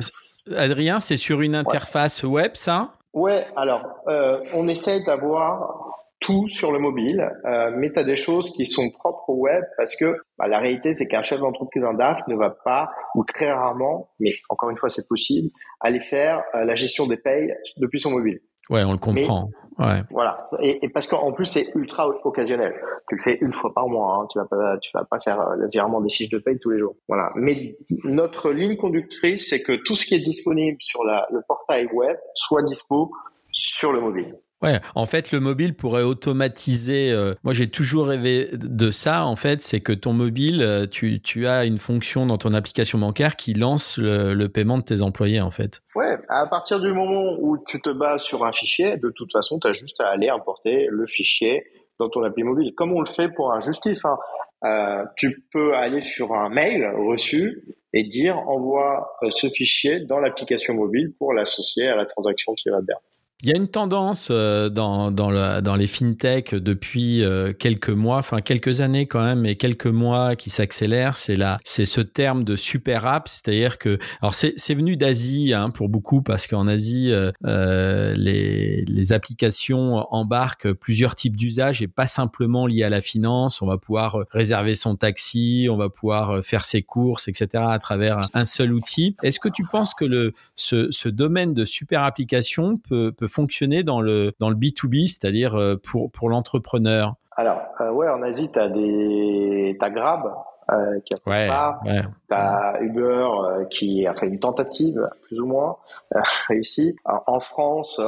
Adrien, 0.55 1.01
c'est 1.01 1.17
sur 1.17 1.41
une 1.41 1.55
interface 1.55 2.23
web, 2.23 2.53
ça? 2.55 2.95
Ouais, 3.13 3.47
alors, 3.57 3.83
euh, 4.09 4.41
on 4.55 4.69
essaye 4.69 5.05
d'avoir 5.05 6.00
tout 6.21 6.49
sur 6.49 6.71
le 6.71 6.79
mobile, 6.79 7.31
euh, 7.47 7.71
mais 7.77 7.93
tu 7.93 7.99
as 7.99 8.05
des 8.05 8.17
choses 8.17 8.51
qui 8.51 8.67
sont 8.67 8.91
propres 8.91 9.29
au 9.29 9.37
web 9.37 9.65
parce 9.77 9.97
que 9.97 10.17
bah, 10.39 10.47
la 10.49 10.59
réalité, 10.59 10.95
c'est 10.95 11.09
qu'un 11.09 11.23
chef 11.23 11.41
d'entreprise, 11.41 11.83
un 11.83 11.95
DAF, 11.95 12.21
ne 12.29 12.37
va 12.37 12.51
pas, 12.51 12.91
ou 13.15 13.25
très 13.25 13.51
rarement, 13.51 14.11
mais 14.21 14.33
encore 14.51 14.71
une 14.71 14.77
fois, 14.77 14.91
c'est 14.91 15.09
possible, 15.09 15.49
aller 15.81 16.01
faire 16.01 16.43
euh, 16.55 16.65
la 16.65 16.75
gestion 16.75 17.07
des 17.07 17.17
payes 17.17 17.53
depuis 17.79 18.01
son 18.01 18.11
mobile. 18.11 18.41
Ouais, 18.69 18.85
on 18.85 18.93
le 18.93 18.99
comprend. 18.99 19.49
ouais. 19.81 20.03
Voilà. 20.11 20.49
Et, 20.61 20.85
et 20.85 20.89
parce 20.91 21.09
qu'en 21.09 21.33
plus 21.33 21.47
c'est 21.47 21.73
ultra 21.75 22.07
occasionnel. 22.25 22.73
Tu 23.09 23.17
le 23.17 23.21
fais 23.21 23.39
une 23.41 23.53
fois 23.53 23.73
par 23.75 23.89
mois. 23.89 24.19
Hein. 24.19 24.27
Tu 24.31 24.39
vas 24.39 24.45
pas, 24.45 24.79
tu 24.79 24.91
vas 24.95 25.05
pas 25.05 25.19
faire 25.19 25.41
euh, 25.41 25.57
le 25.57 25.69
virement 25.69 26.01
des 26.01 26.11
fiches 26.11 26.29
de 26.29 26.39
paye 26.39 26.59
tous 26.61 26.71
les 26.71 26.79
jours. 26.79 26.95
Voilà. 27.09 27.31
Mais 27.35 27.77
notre 28.05 28.53
ligne 28.53 28.77
conductrice, 28.77 29.49
c'est 29.49 29.63
que 29.63 29.73
tout 29.85 29.97
ce 29.97 30.07
qui 30.07 30.15
est 30.15 30.21
disponible 30.21 30.77
sur 30.81 31.03
la, 31.03 31.27
le 31.33 31.41
portail 31.49 31.87
web 31.93 32.17
soit 32.35 32.63
dispo 32.63 33.11
sur 33.51 33.91
le 33.91 34.01
mobile. 34.01 34.37
Ouais, 34.63 34.79
en 34.95 35.07
fait, 35.07 35.33
le 35.33 35.41
mobile 35.41 35.75
pourrait 35.75 36.03
automatiser. 36.03 37.11
Euh, 37.13 37.35
moi, 37.45 37.55
j'ai 37.55 37.71
toujours 37.71 38.07
rêvé 38.07 38.49
de 38.53 38.91
ça. 38.91 39.25
En 39.25 39.37
fait, 39.37 39.63
c'est 39.63 39.81
que 39.81 39.93
ton 39.93 40.13
mobile, 40.13 40.61
euh, 40.63 40.87
tu, 40.87 41.23
tu, 41.23 41.47
as 41.47 41.65
une 41.65 41.79
fonction 41.79 42.27
dans 42.27 42.37
ton 42.37 42.53
application 42.53 42.99
bancaire 42.99 43.37
qui 43.37 43.55
lance 43.55 43.97
le, 43.97 44.47
paiement 44.49 44.77
de 44.77 44.83
tes 44.83 45.01
employés, 45.01 45.41
en 45.41 45.51
fait. 45.51 45.81
Ouais, 45.95 46.19
à 46.29 46.47
partir 46.47 46.79
du 46.81 46.93
moment 46.93 47.37
où 47.39 47.57
tu 47.67 47.81
te 47.81 47.89
bases 47.89 48.23
sur 48.23 48.45
un 48.45 48.53
fichier, 48.53 48.99
de 48.99 49.11
toute 49.11 49.33
façon, 49.33 49.59
tu 49.59 49.67
as 49.67 49.73
juste 49.73 50.01
à 50.01 50.09
aller 50.09 50.29
importer 50.29 50.89
le 50.91 51.07
fichier 51.07 51.65
dans 51.99 52.11
ton 52.11 52.23
appli 52.23 52.43
mobile, 52.43 52.75
comme 52.77 52.93
on 52.93 53.01
le 53.01 53.07
fait 53.07 53.29
pour 53.29 53.53
un 53.53 53.61
justif. 53.61 54.05
Hein. 54.05 54.19
Euh, 54.65 55.05
tu 55.17 55.47
peux 55.53 55.75
aller 55.75 56.03
sur 56.03 56.35
un 56.35 56.51
mail 56.51 56.87
reçu 56.97 57.63
et 57.95 58.05
dire 58.05 58.39
envoie 58.47 59.17
ce 59.31 59.49
fichier 59.49 60.01
dans 60.01 60.19
l'application 60.19 60.75
mobile 60.75 61.15
pour 61.19 61.33
l'associer 61.33 61.89
à 61.89 61.97
la 61.97 62.05
transaction 62.05 62.55
qui 62.55 62.69
va 62.69 62.83
bien. 62.83 62.97
Il 63.43 63.49
y 63.49 63.53
a 63.53 63.57
une 63.57 63.69
tendance 63.69 64.29
euh, 64.31 64.69
dans, 64.69 65.11
dans, 65.11 65.63
dans 65.63 65.75
les 65.75 65.87
fintech 65.87 66.55
depuis 66.55 67.25
euh, 67.25 67.55
quelques 67.55 67.89
mois, 67.89 68.19
enfin 68.19 68.43
quelques 68.43 68.83
années 68.83 69.07
quand 69.07 69.25
même, 69.25 69.47
et 69.47 69.57
quelques 69.57 69.87
mois 69.87 70.37
qui 70.37 70.51
s'accélère. 70.51 71.17
C'est 71.17 71.37
là, 71.37 71.59
c'est 71.65 71.87
ce 71.87 72.03
terme 72.03 72.45
de 72.45 72.55
super 72.55 73.07
app, 73.07 73.29
c'est-à-dire 73.29 73.79
que, 73.79 73.99
alors 74.21 74.35
c'est, 74.35 74.53
c'est 74.59 74.75
venu 74.75 74.99
d'Asie 74.99 75.55
hein, 75.55 75.71
pour 75.71 75.89
beaucoup 75.89 76.21
parce 76.21 76.47
qu'en 76.47 76.69
Asie, 76.69 77.13
euh, 77.13 78.15
les, 78.15 78.85
les 78.87 79.13
applications 79.13 80.07
embarquent 80.13 80.73
plusieurs 80.75 81.15
types 81.15 81.37
d'usages 81.37 81.81
et 81.81 81.89
pas 81.89 82.07
simplement 82.07 82.67
liés 82.67 82.83
à 82.83 82.91
la 82.91 83.01
finance. 83.01 83.63
On 83.63 83.67
va 83.67 83.79
pouvoir 83.79 84.19
réserver 84.33 84.75
son 84.75 84.97
taxi, 84.97 85.69
on 85.71 85.79
va 85.79 85.89
pouvoir 85.89 86.45
faire 86.45 86.67
ses 86.67 86.83
courses, 86.83 87.27
etc. 87.27 87.65
à 87.69 87.79
travers 87.79 88.29
un 88.35 88.45
seul 88.45 88.75
outil. 88.75 89.17
Est-ce 89.23 89.41
que 89.41 89.49
tu 89.49 89.65
penses 89.65 89.95
que 89.95 90.05
le 90.05 90.35
ce, 90.57 90.91
ce 90.91 91.09
domaine 91.09 91.55
de 91.55 91.65
super 91.65 92.03
application 92.03 92.77
peut 92.77 93.15
fonctionner 93.31 93.83
dans 93.83 94.01
le, 94.01 94.33
dans 94.39 94.51
le 94.51 94.57
B2B, 94.57 95.09
c'est-à-dire 95.09 95.55
euh, 95.55 95.77
pour, 95.77 96.11
pour 96.11 96.29
l'entrepreneur 96.29 97.15
Alors, 97.37 97.61
euh, 97.81 97.91
ouais, 97.91 98.09
en 98.09 98.23
Asie, 98.23 98.51
tu 98.53 98.59
as, 98.59 98.69
des... 98.69 99.77
as 99.81 99.91
Grab 99.91 100.33
euh, 100.71 101.01
qui 101.05 101.15
a 101.15 101.33
fait 101.33 101.49
ça. 101.49 101.81
Ouais. 101.85 102.03
Tu 102.29 102.35
as 102.35 102.79
Uber 102.81 103.29
qui 103.71 104.07
a 104.07 104.15
fait 104.15 104.27
une 104.27 104.39
tentative, 104.39 105.09
plus 105.23 105.41
ou 105.41 105.47
moins, 105.47 105.77
réussi. 106.49 106.95
En 107.05 107.41
France, 107.41 108.01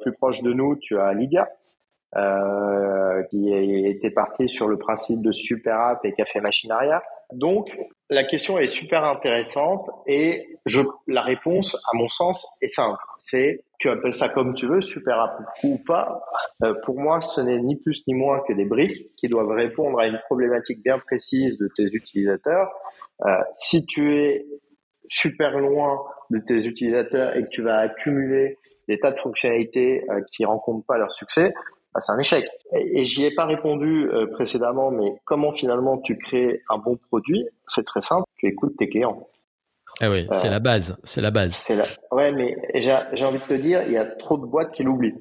plus 0.00 0.12
proche 0.12 0.42
de 0.42 0.52
nous, 0.52 0.76
tu 0.76 0.98
as 0.98 1.12
Lydia. 1.12 1.48
qui 3.30 3.52
était 3.52 4.10
parti 4.10 4.48
sur 4.48 4.66
le 4.66 4.78
principe 4.78 5.20
de 5.20 5.32
super 5.32 5.78
app 5.78 6.04
et 6.04 6.14
qui 6.14 6.22
a 6.22 6.24
fait 6.24 6.40
machine 6.40 6.70
arrière. 6.70 7.02
Donc, 7.32 7.76
la 8.08 8.24
question 8.24 8.58
est 8.58 8.66
super 8.66 9.04
intéressante 9.04 9.90
et 10.06 10.58
je, 10.64 10.80
la 11.06 11.22
réponse, 11.22 11.76
à 11.92 11.96
mon 11.96 12.08
sens, 12.08 12.48
est 12.62 12.68
simple. 12.68 13.02
C'est, 13.20 13.64
tu 13.78 13.88
appelles 13.88 14.14
ça 14.14 14.28
comme 14.28 14.54
tu 14.54 14.66
veux, 14.66 14.80
super 14.80 15.20
app 15.20 15.40
ou 15.64 15.78
pas. 15.86 16.22
Euh, 16.62 16.74
pour 16.84 16.98
moi, 16.98 17.20
ce 17.20 17.40
n'est 17.40 17.58
ni 17.58 17.76
plus 17.76 18.02
ni 18.06 18.14
moins 18.14 18.40
que 18.46 18.52
des 18.52 18.64
briques 18.64 19.10
qui 19.16 19.28
doivent 19.28 19.50
répondre 19.50 19.98
à 19.98 20.06
une 20.06 20.18
problématique 20.26 20.82
bien 20.82 20.98
précise 20.98 21.58
de 21.58 21.68
tes 21.76 21.84
utilisateurs. 21.84 22.70
Euh, 23.24 23.36
si 23.52 23.86
tu 23.86 24.14
es 24.14 24.46
super 25.08 25.58
loin 25.58 25.98
de 26.30 26.38
tes 26.38 26.66
utilisateurs 26.66 27.36
et 27.36 27.42
que 27.44 27.48
tu 27.48 27.62
vas 27.62 27.78
accumuler 27.78 28.58
des 28.88 28.98
tas 28.98 29.10
de 29.10 29.18
fonctionnalités 29.18 30.04
euh, 30.10 30.20
qui 30.32 30.44
rencontrent 30.44 30.86
pas 30.86 30.98
leur 30.98 31.12
succès, 31.12 31.52
bah, 31.94 32.00
c'est 32.00 32.12
un 32.12 32.18
échec. 32.18 32.48
Et, 32.72 33.00
et 33.00 33.04
j'y 33.04 33.24
ai 33.24 33.34
pas 33.34 33.46
répondu 33.46 34.08
euh, 34.10 34.26
précédemment, 34.26 34.90
mais 34.90 35.12
comment 35.24 35.52
finalement 35.52 35.98
tu 35.98 36.16
crées 36.18 36.62
un 36.70 36.78
bon 36.78 36.96
produit 37.08 37.46
C'est 37.66 37.84
très 37.84 38.02
simple, 38.02 38.24
tu 38.36 38.46
écoutes 38.46 38.76
tes 38.76 38.88
clients. 38.88 39.26
Ah 40.00 40.10
oui, 40.10 40.26
c'est 40.32 40.50
la 40.50 40.60
base, 40.60 40.98
c'est 41.04 41.22
la 41.22 41.30
base. 41.30 41.64
La... 41.68 41.84
Ouais, 42.12 42.30
mais 42.32 42.54
j'ai 42.74 43.24
envie 43.24 43.38
de 43.38 43.46
te 43.46 43.54
dire, 43.54 43.82
il 43.86 43.92
y 43.92 43.96
a 43.96 44.04
trop 44.04 44.36
de 44.36 44.44
boîtes 44.44 44.72
qui 44.72 44.82
l'oublient. 44.82 45.14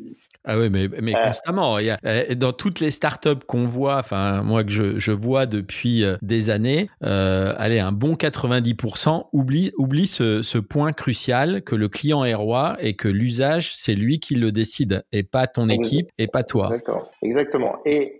Ah 0.44 0.60
oui, 0.60 0.70
mais, 0.70 0.90
mais 1.02 1.16
euh. 1.16 1.26
constamment. 1.26 1.80
Il 1.80 1.86
y 1.86 1.90
a, 1.90 1.98
euh, 2.06 2.36
dans 2.36 2.52
toutes 2.52 2.82
les 2.82 2.92
startups 2.92 3.44
qu'on 3.48 3.66
voit, 3.66 3.98
enfin 3.98 4.44
moi 4.44 4.64
que 4.64 4.72
je, 4.72 5.00
je 5.00 5.12
vois 5.12 5.46
depuis 5.46 6.04
euh, 6.04 6.18
des 6.22 6.50
années, 6.50 6.90
euh, 7.04 7.54
allez, 7.58 7.80
un 7.80 7.94
bon 7.94 8.14
90% 8.14 9.28
oublie, 9.32 9.72
oublie 9.78 10.08
ce, 10.08 10.42
ce 10.42 10.58
point 10.58 10.92
crucial 10.92 11.64
que 11.64 11.76
le 11.76 11.88
client 11.88 12.26
est 12.26 12.36
roi 12.36 12.76
et 12.80 12.96
que 12.96 13.08
l'usage, 13.08 13.76
c'est 13.76 13.96
lui 13.96 14.20
qui 14.20 14.36
le 14.36 14.52
décide 14.52 15.04
et 15.12 15.24
pas 15.24 15.48
ton 15.48 15.70
équipe 15.70 16.10
et 16.18 16.28
pas 16.28 16.44
toi. 16.44 16.66
Exactement. 16.66 17.04
Exactement. 17.22 17.78
Et 17.86 18.20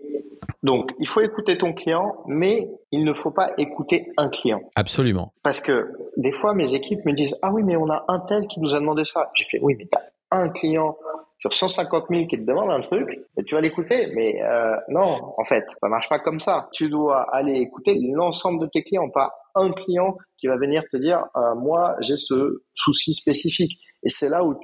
donc, 0.62 0.90
il 0.98 1.06
faut 1.06 1.20
écouter 1.20 1.58
ton 1.58 1.72
client, 1.72 2.16
mais 2.26 2.68
il 2.92 3.04
ne 3.04 3.12
faut 3.12 3.30
pas 3.30 3.50
écouter 3.58 4.12
un 4.16 4.28
client. 4.28 4.60
Absolument. 4.74 5.32
Parce 5.42 5.60
que 5.60 5.92
des 6.16 6.32
fois, 6.32 6.54
mes 6.54 6.74
équipes 6.74 7.04
me 7.04 7.12
disent, 7.12 7.34
ah 7.42 7.50
oui, 7.52 7.62
mais 7.64 7.76
on 7.76 7.90
a 7.90 8.04
un 8.08 8.20
tel 8.20 8.46
qui 8.46 8.60
nous 8.60 8.74
a 8.74 8.78
demandé 8.78 9.04
ça. 9.04 9.30
J'ai 9.34 9.44
fait, 9.44 9.58
oui, 9.60 9.74
mais 9.78 9.86
t'as 9.90 10.02
un 10.30 10.48
client 10.48 10.96
sur 11.38 11.52
150 11.52 12.06
000 12.08 12.26
qui 12.26 12.36
te 12.36 12.42
demande 12.42 12.70
un 12.70 12.80
truc, 12.80 13.08
et 13.36 13.44
tu 13.44 13.54
vas 13.54 13.60
l'écouter. 13.60 14.10
Mais 14.14 14.42
euh, 14.42 14.76
non, 14.88 15.34
en 15.36 15.44
fait, 15.44 15.64
ça 15.80 15.88
marche 15.88 16.08
pas 16.08 16.18
comme 16.18 16.40
ça. 16.40 16.68
Tu 16.72 16.88
dois 16.88 17.22
aller 17.34 17.60
écouter 17.60 17.98
l'ensemble 18.14 18.60
de 18.60 18.66
tes 18.66 18.82
clients, 18.82 19.08
pas 19.10 19.32
un 19.54 19.72
client 19.72 20.16
qui 20.38 20.46
va 20.46 20.56
venir 20.56 20.82
te 20.90 20.96
dire, 20.96 21.24
euh, 21.36 21.54
moi, 21.54 21.96
j'ai 22.00 22.16
ce 22.16 22.62
souci 22.74 23.14
spécifique. 23.14 23.72
Et 24.02 24.08
c'est 24.08 24.28
là 24.28 24.44
où 24.44 24.54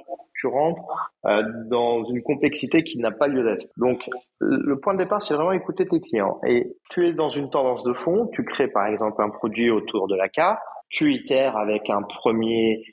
rentres 0.47 0.81
euh, 1.25 1.41
dans 1.69 2.03
une 2.03 2.21
complexité 2.21 2.83
qui 2.83 2.97
n'a 2.97 3.11
pas 3.11 3.27
lieu 3.27 3.43
d'être. 3.43 3.67
Donc, 3.77 4.09
le 4.39 4.79
point 4.79 4.93
de 4.93 4.99
départ, 4.99 5.21
c'est 5.21 5.33
vraiment 5.33 5.51
écouter 5.51 5.87
tes 5.87 5.99
clients. 5.99 6.39
Et 6.45 6.75
tu 6.89 7.07
es 7.07 7.13
dans 7.13 7.29
une 7.29 7.49
tendance 7.49 7.83
de 7.83 7.93
fond, 7.93 8.29
tu 8.33 8.43
crées 8.43 8.67
par 8.67 8.87
exemple 8.87 9.21
un 9.21 9.29
produit 9.29 9.71
autour 9.71 10.07
de 10.07 10.15
la 10.15 10.29
carte, 10.29 10.59
tu 10.93 11.13
itères 11.13 11.57
avec 11.57 11.89
un 11.89 12.03
premier, 12.03 12.83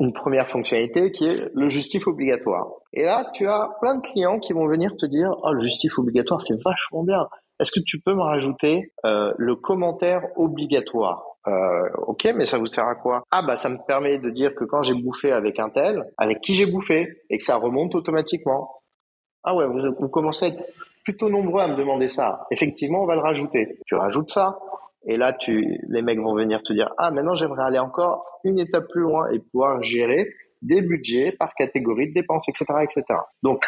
une 0.00 0.12
première 0.12 0.48
fonctionnalité 0.48 1.12
qui 1.12 1.26
est 1.26 1.48
le 1.54 1.70
justif 1.70 2.06
obligatoire. 2.08 2.66
Et 2.92 3.04
là, 3.04 3.30
tu 3.32 3.46
as 3.46 3.68
plein 3.80 3.94
de 3.94 4.00
clients 4.00 4.38
qui 4.38 4.52
vont 4.52 4.68
venir 4.68 4.96
te 4.96 5.06
dire, 5.06 5.30
oh, 5.42 5.52
le 5.52 5.60
justif 5.60 5.98
obligatoire, 5.98 6.42
c'est 6.42 6.60
vachement 6.64 7.04
bien. 7.04 7.26
Est-ce 7.60 7.70
que 7.70 7.80
tu 7.86 8.00
peux 8.00 8.14
me 8.14 8.22
rajouter 8.22 8.92
euh, 9.06 9.32
le 9.38 9.54
commentaire 9.54 10.22
obligatoire? 10.36 11.22
Euh, 11.46 11.88
ok, 12.06 12.32
mais 12.34 12.46
ça 12.46 12.58
vous 12.58 12.66
sert 12.66 12.86
à 12.86 12.94
quoi? 12.94 13.22
Ah 13.30 13.42
bah 13.42 13.56
ça 13.56 13.68
me 13.68 13.78
permet 13.86 14.18
de 14.18 14.30
dire 14.30 14.54
que 14.54 14.64
quand 14.64 14.82
j'ai 14.82 14.94
bouffé 14.94 15.30
avec 15.32 15.58
un 15.58 15.68
tel, 15.68 16.04
avec 16.16 16.40
qui 16.40 16.54
j'ai 16.54 16.66
bouffé, 16.66 17.22
et 17.30 17.38
que 17.38 17.44
ça 17.44 17.56
remonte 17.56 17.94
automatiquement. 17.94 18.80
Ah 19.42 19.54
ouais, 19.54 19.66
vous, 19.66 19.80
vous 19.98 20.08
commencez 20.08 20.46
à 20.46 20.48
être 20.48 20.62
plutôt 21.04 21.28
nombreux 21.28 21.60
à 21.60 21.68
me 21.68 21.76
demander 21.76 22.08
ça. 22.08 22.46
Effectivement, 22.50 23.02
on 23.02 23.06
va 23.06 23.14
le 23.14 23.20
rajouter. 23.20 23.78
Tu 23.86 23.94
rajoutes 23.94 24.30
ça, 24.30 24.58
et 25.06 25.16
là, 25.16 25.32
tu, 25.34 25.80
les 25.88 26.02
mecs 26.02 26.18
vont 26.18 26.34
venir 26.34 26.62
te 26.62 26.72
dire, 26.72 26.90
ah, 26.96 27.10
maintenant, 27.10 27.34
j'aimerais 27.34 27.64
aller 27.64 27.78
encore 27.78 28.24
une 28.44 28.58
étape 28.58 28.88
plus 28.88 29.02
loin 29.02 29.30
et 29.30 29.38
pouvoir 29.38 29.82
gérer 29.82 30.30
des 30.62 30.80
budgets 30.80 31.32
par 31.32 31.54
catégorie 31.54 32.08
de 32.08 32.14
dépenses, 32.14 32.48
etc., 32.48 32.64
etc. 32.82 33.04
Donc, 33.42 33.64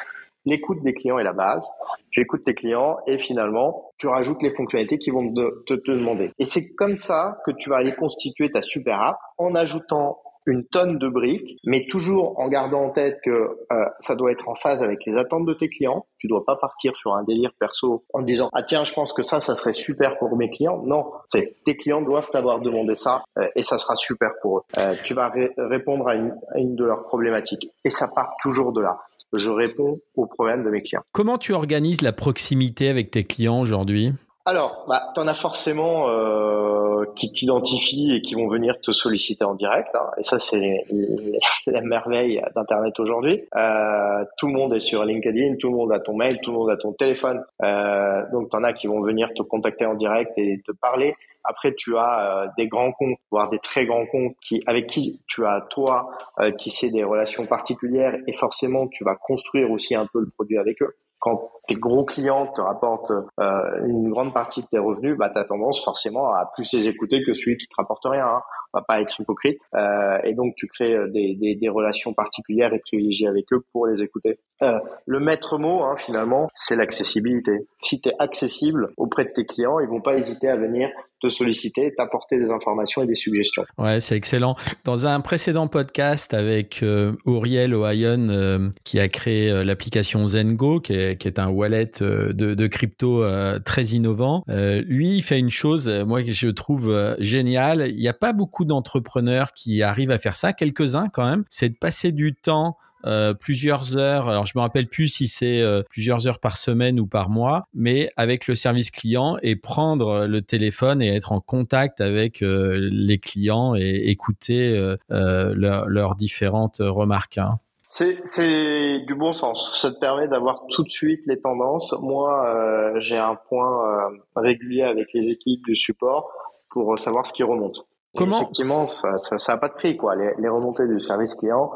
l'écoute 0.46 0.82
des 0.82 0.94
clients 0.94 1.18
est 1.18 1.24
la 1.24 1.32
base. 1.32 1.68
Tu 2.10 2.20
écoutes 2.20 2.44
tes 2.44 2.54
clients 2.54 2.96
et 3.06 3.18
finalement, 3.18 3.90
tu 3.98 4.06
rajoutes 4.06 4.42
les 4.42 4.50
fonctionnalités 4.50 4.98
qui 4.98 5.10
vont 5.10 5.32
te, 5.32 5.74
te 5.74 5.90
demander. 5.90 6.30
Et 6.38 6.46
c'est 6.46 6.74
comme 6.74 6.96
ça 6.96 7.38
que 7.44 7.50
tu 7.50 7.68
vas 7.68 7.76
aller 7.76 7.94
constituer 7.94 8.50
ta 8.50 8.62
super 8.62 9.00
app 9.00 9.18
en 9.38 9.54
ajoutant 9.54 10.18
une 10.46 10.64
tonne 10.64 10.98
de 10.98 11.08
briques, 11.08 11.58
mais 11.64 11.86
toujours 11.86 12.38
en 12.38 12.48
gardant 12.48 12.80
en 12.80 12.90
tête 12.90 13.18
que 13.24 13.30
euh, 13.30 13.84
ça 14.00 14.14
doit 14.14 14.30
être 14.30 14.48
en 14.48 14.54
phase 14.54 14.80
avec 14.80 15.04
les 15.04 15.16
attentes 15.16 15.44
de 15.44 15.54
tes 15.54 15.68
clients. 15.68 16.06
Tu 16.18 16.28
dois 16.28 16.44
pas 16.44 16.56
partir 16.56 16.96
sur 16.96 17.14
un 17.14 17.24
délire 17.24 17.50
perso 17.58 18.04
en 18.14 18.22
disant 18.22 18.48
ah 18.52 18.62
tiens 18.62 18.84
je 18.84 18.92
pense 18.92 19.12
que 19.12 19.22
ça 19.22 19.40
ça 19.40 19.56
serait 19.56 19.72
super 19.72 20.16
pour 20.18 20.36
mes 20.36 20.48
clients. 20.48 20.82
Non, 20.84 21.10
c'est 21.28 21.56
tes 21.64 21.76
clients 21.76 22.00
doivent 22.00 22.30
t'avoir 22.30 22.60
demandé 22.60 22.94
ça 22.94 23.24
euh, 23.38 23.48
et 23.56 23.64
ça 23.64 23.76
sera 23.76 23.96
super 23.96 24.30
pour 24.40 24.58
eux. 24.58 24.62
Euh, 24.78 24.94
tu 25.04 25.14
vas 25.14 25.32
répondre 25.58 26.08
à 26.08 26.14
une, 26.14 26.32
à 26.54 26.58
une 26.58 26.76
de 26.76 26.84
leurs 26.84 27.02
problématiques 27.02 27.68
et 27.84 27.90
ça 27.90 28.06
part 28.06 28.36
toujours 28.40 28.72
de 28.72 28.82
là. 28.82 28.98
Je 29.36 29.50
réponds 29.50 30.00
aux 30.14 30.26
problèmes 30.26 30.64
de 30.64 30.70
mes 30.70 30.82
clients. 30.82 31.02
Comment 31.12 31.38
tu 31.38 31.52
organises 31.52 32.00
la 32.02 32.12
proximité 32.12 32.88
avec 32.88 33.10
tes 33.10 33.24
clients 33.24 33.60
aujourd'hui? 33.60 34.12
Alors, 34.48 34.84
bah, 34.88 35.02
tu 35.12 35.20
en 35.20 35.26
as 35.26 35.34
forcément 35.34 36.08
euh, 36.08 37.04
qui 37.16 37.32
t'identifient 37.32 38.14
et 38.14 38.20
qui 38.20 38.36
vont 38.36 38.46
venir 38.46 38.76
te 38.80 38.92
solliciter 38.92 39.44
en 39.44 39.54
direct. 39.54 39.88
Hein. 39.94 40.06
Et 40.18 40.22
ça, 40.22 40.38
c'est 40.38 40.84
la 41.66 41.80
merveille 41.80 42.40
d'Internet 42.54 42.98
aujourd'hui. 43.00 43.42
Euh, 43.56 44.24
tout 44.38 44.46
le 44.46 44.52
monde 44.52 44.72
est 44.72 44.80
sur 44.80 45.04
LinkedIn, 45.04 45.56
tout 45.56 45.68
le 45.68 45.76
monde 45.76 45.92
a 45.92 45.98
ton 45.98 46.14
mail, 46.16 46.38
tout 46.40 46.52
le 46.52 46.58
monde 46.58 46.70
a 46.70 46.76
ton 46.76 46.92
téléphone. 46.92 47.42
Euh, 47.64 48.22
donc, 48.30 48.48
tu 48.48 48.56
en 48.56 48.62
as 48.62 48.72
qui 48.72 48.86
vont 48.86 49.00
venir 49.02 49.28
te 49.36 49.42
contacter 49.42 49.84
en 49.84 49.94
direct 49.94 50.30
et 50.36 50.60
te 50.64 50.70
parler. 50.70 51.16
Après, 51.48 51.74
tu 51.74 51.96
as 51.96 52.44
euh, 52.44 52.46
des 52.56 52.68
grands 52.68 52.92
comptes, 52.92 53.18
voire 53.30 53.48
des 53.50 53.58
très 53.58 53.86
grands 53.86 54.06
comptes 54.06 54.34
qui, 54.42 54.62
avec 54.66 54.86
qui 54.86 55.22
tu 55.28 55.44
as 55.46 55.66
toi 55.70 56.10
euh, 56.40 56.52
qui 56.52 56.70
sais 56.70 56.90
des 56.90 57.04
relations 57.04 57.46
particulières 57.46 58.16
et 58.26 58.32
forcément 58.32 58.88
tu 58.88 59.04
vas 59.04 59.16
construire 59.16 59.70
aussi 59.70 59.94
un 59.94 60.06
peu 60.12 60.20
le 60.20 60.30
produit 60.30 60.58
avec 60.58 60.82
eux 60.82 60.96
quand 61.18 61.50
tes 61.66 61.74
gros 61.74 62.04
clients 62.04 62.46
te 62.46 62.60
rapportent 62.60 63.10
euh, 63.40 63.86
une 63.86 64.10
grande 64.10 64.32
partie 64.32 64.62
de 64.62 64.66
tes 64.66 64.78
revenus, 64.78 65.16
bah, 65.16 65.30
tu 65.30 65.38
as 65.38 65.44
tendance 65.44 65.82
forcément 65.82 66.28
à 66.28 66.50
plus 66.54 66.72
les 66.72 66.88
écouter 66.88 67.22
que 67.24 67.34
celui 67.34 67.56
qui 67.56 67.66
te 67.66 67.74
rapporte 67.76 68.04
rien. 68.04 68.26
Hein. 68.26 68.42
Va 68.76 68.84
pas 68.86 69.00
être 69.00 69.20
hypocrite. 69.20 69.58
Euh, 69.74 70.18
et 70.24 70.34
donc, 70.34 70.54
tu 70.56 70.66
crées 70.66 70.94
euh, 70.94 71.08
des, 71.08 71.34
des, 71.34 71.54
des, 71.54 71.68
relations 71.68 72.12
particulières 72.14 72.72
et 72.72 72.78
privilégiées 72.78 73.28
avec 73.28 73.52
eux 73.52 73.64
pour 73.72 73.86
les 73.86 74.02
écouter. 74.02 74.38
Euh, 74.62 74.78
le 75.06 75.20
maître 75.20 75.58
mot, 75.58 75.82
hein, 75.82 75.96
finalement, 75.96 76.48
c'est 76.54 76.76
l'accessibilité. 76.76 77.66
Si 77.82 78.00
tu 78.00 78.08
es 78.08 78.12
accessible 78.18 78.88
auprès 78.96 79.24
de 79.24 79.30
tes 79.30 79.44
clients, 79.44 79.80
ils 79.80 79.88
vont 79.88 80.00
pas 80.00 80.16
hésiter 80.16 80.48
à 80.48 80.56
venir 80.56 80.90
te 81.20 81.28
solliciter, 81.28 81.92
t'apporter 81.96 82.38
des 82.38 82.50
informations 82.50 83.02
et 83.02 83.06
des 83.06 83.14
suggestions. 83.14 83.64
Ouais, 83.78 84.00
c'est 84.00 84.16
excellent. 84.16 84.56
Dans 84.84 85.06
un 85.06 85.20
précédent 85.20 85.66
podcast 85.66 86.34
avec 86.34 86.82
euh, 86.82 87.12
Auriel 87.24 87.74
Ohayon, 87.74 88.28
euh, 88.28 88.68
qui 88.84 89.00
a 89.00 89.08
créé 89.08 89.50
euh, 89.50 89.64
l'application 89.64 90.26
Zengo, 90.26 90.80
qui 90.80 90.92
est, 90.92 91.16
qui 91.16 91.28
est, 91.28 91.38
un 91.38 91.48
wallet 91.48 91.90
de, 92.00 92.32
de 92.32 92.66
crypto 92.66 93.24
très 93.64 93.82
innovant, 93.84 94.42
lui, 94.48 95.16
il 95.16 95.22
fait 95.22 95.38
une 95.38 95.50
chose, 95.50 95.88
moi, 96.06 96.22
que 96.22 96.32
je 96.32 96.48
trouve 96.48 97.16
géniale. 97.18 97.88
Il 97.88 97.96
n'y 98.00 98.08
a 98.08 98.14
pas 98.14 98.32
beaucoup 98.32 98.64
d'entrepreneurs 98.66 99.52
qui 99.52 99.82
arrivent 99.82 100.10
à 100.10 100.18
faire 100.18 100.36
ça, 100.36 100.52
quelques-uns 100.52 101.08
quand 101.08 101.28
même, 101.28 101.44
c'est 101.50 101.70
de 101.70 101.76
passer 101.76 102.12
du 102.12 102.34
temps 102.34 102.76
euh, 103.06 103.34
plusieurs 103.34 103.96
heures. 103.96 104.28
Alors 104.28 104.46
je 104.46 104.52
me 104.56 104.60
rappelle 104.60 104.88
plus 104.88 105.08
si 105.08 105.28
c'est 105.28 105.60
euh, 105.60 105.82
plusieurs 105.88 106.26
heures 106.26 106.40
par 106.40 106.56
semaine 106.56 106.98
ou 106.98 107.06
par 107.06 107.30
mois, 107.30 107.66
mais 107.72 108.10
avec 108.16 108.48
le 108.48 108.56
service 108.56 108.90
client 108.90 109.36
et 109.42 109.54
prendre 109.54 110.26
le 110.26 110.42
téléphone 110.42 111.00
et 111.00 111.14
être 111.14 111.30
en 111.30 111.40
contact 111.40 112.00
avec 112.00 112.42
euh, 112.42 112.76
les 112.90 113.18
clients 113.18 113.76
et 113.76 114.08
écouter 114.08 114.96
leurs 115.08 116.16
différentes 116.16 116.78
remarques. 116.80 117.38
Hein. 117.38 117.58
C'est 117.88 118.98
du 119.06 119.14
bon 119.14 119.32
sens. 119.32 119.70
Ça 119.74 119.90
te 119.90 119.98
permet 119.98 120.26
d'avoir 120.26 120.62
tout 120.70 120.82
de 120.82 120.90
suite 120.90 121.20
les 121.26 121.40
tendances. 121.40 121.94
Moi, 122.00 122.94
j'ai 122.98 123.16
un 123.16 123.36
point 123.48 124.10
régulier 124.34 124.82
avec 124.82 125.12
les 125.14 125.30
équipes 125.30 125.64
du 125.64 125.74
support 125.74 126.30
pour 126.70 126.98
savoir 126.98 127.26
ce 127.26 127.32
qui 127.32 127.42
remonte. 127.42 127.86
Comment 128.16 128.42
Effectivement, 128.42 128.86
ça 128.88 129.10
n'a 129.10 129.38
ça, 129.38 129.56
pas 129.56 129.68
de 129.68 129.74
prix. 129.74 129.96
quoi. 129.96 130.14
Les, 130.16 130.48
remontées 130.48 130.86
du 130.86 130.98
service 130.98 131.34
client, 131.34 131.70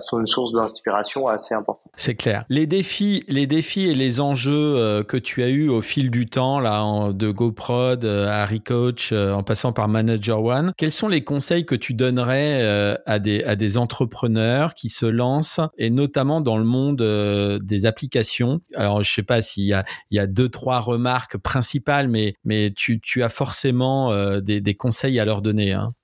sont 0.00 0.20
une 0.20 0.26
source 0.26 0.52
d'inspiration 0.52 1.28
assez 1.28 1.54
importante. 1.54 1.90
C'est 1.96 2.14
clair. 2.14 2.44
Les 2.48 2.66
défis, 2.66 3.24
les 3.28 3.46
défis 3.46 3.84
et 3.84 3.94
les 3.94 4.20
enjeux 4.20 4.76
euh, 4.76 5.02
que 5.02 5.16
tu 5.16 5.42
as 5.42 5.48
eu 5.48 5.68
au 5.68 5.80
fil 5.80 6.10
du 6.10 6.26
temps, 6.26 6.60
là, 6.60 7.12
de 7.12 7.30
GoProd 7.30 8.04
euh, 8.04 8.28
à 8.28 8.46
Recoach, 8.46 9.12
en 9.12 9.42
passant 9.42 9.72
par 9.72 9.88
Manager 9.88 10.42
One, 10.42 10.72
quels 10.76 10.92
sont 10.92 11.08
les 11.08 11.24
conseils 11.24 11.66
que 11.66 11.74
tu 11.74 11.94
donnerais 11.94 12.96
à 13.06 13.18
des 13.18 13.42
à 13.44 13.56
des 13.56 13.76
entrepreneurs 13.76 14.74
qui 14.74 14.88
se 14.88 15.06
lancent 15.06 15.60
et 15.78 15.90
notamment 15.90 16.40
dans 16.40 16.58
le 16.58 16.64
monde 16.64 17.02
des 17.62 17.86
applications? 17.86 18.60
Alors, 18.74 19.02
je 19.02 19.12
sais 19.12 19.22
pas 19.22 19.42
s'il 19.42 19.64
y 19.64 19.74
a 19.74 19.84
il 20.10 20.16
y 20.16 20.20
a 20.20 20.26
deux 20.26 20.48
trois 20.48 20.80
remarques 20.80 21.36
principales, 21.38 22.08
mais 22.08 22.34
mais 22.44 22.72
tu 22.74 23.00
tu 23.00 23.22
as 23.22 23.28
forcément 23.28 24.12
des 24.40 24.60
des 24.60 24.74
conseils 24.74 25.18
à 25.20 25.24
leur 25.24 25.42
donner. 25.42 25.72
Hein. 25.72 25.94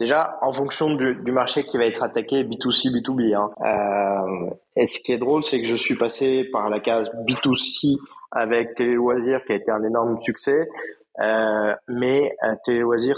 Déjà, 0.00 0.38
en 0.40 0.50
fonction 0.50 0.94
du, 0.94 1.14
du, 1.16 1.30
marché 1.30 1.62
qui 1.62 1.76
va 1.76 1.84
être 1.84 2.02
attaqué, 2.02 2.42
B2C, 2.42 2.88
B2B. 2.88 3.34
Hein. 3.36 3.50
Euh, 3.60 4.50
et 4.74 4.86
ce 4.86 4.98
qui 4.98 5.12
est 5.12 5.18
drôle, 5.18 5.44
c'est 5.44 5.60
que 5.60 5.68
je 5.68 5.76
suis 5.76 5.94
passé 5.94 6.44
par 6.50 6.70
la 6.70 6.80
case 6.80 7.10
B2C 7.26 7.98
avec 8.30 8.76
Télé 8.76 8.94
Loisirs, 8.94 9.44
qui 9.44 9.52
a 9.52 9.56
été 9.56 9.70
un 9.70 9.84
énorme 9.84 10.18
succès. 10.22 10.66
Euh, 11.20 11.74
mais 11.86 12.34
euh, 12.44 12.54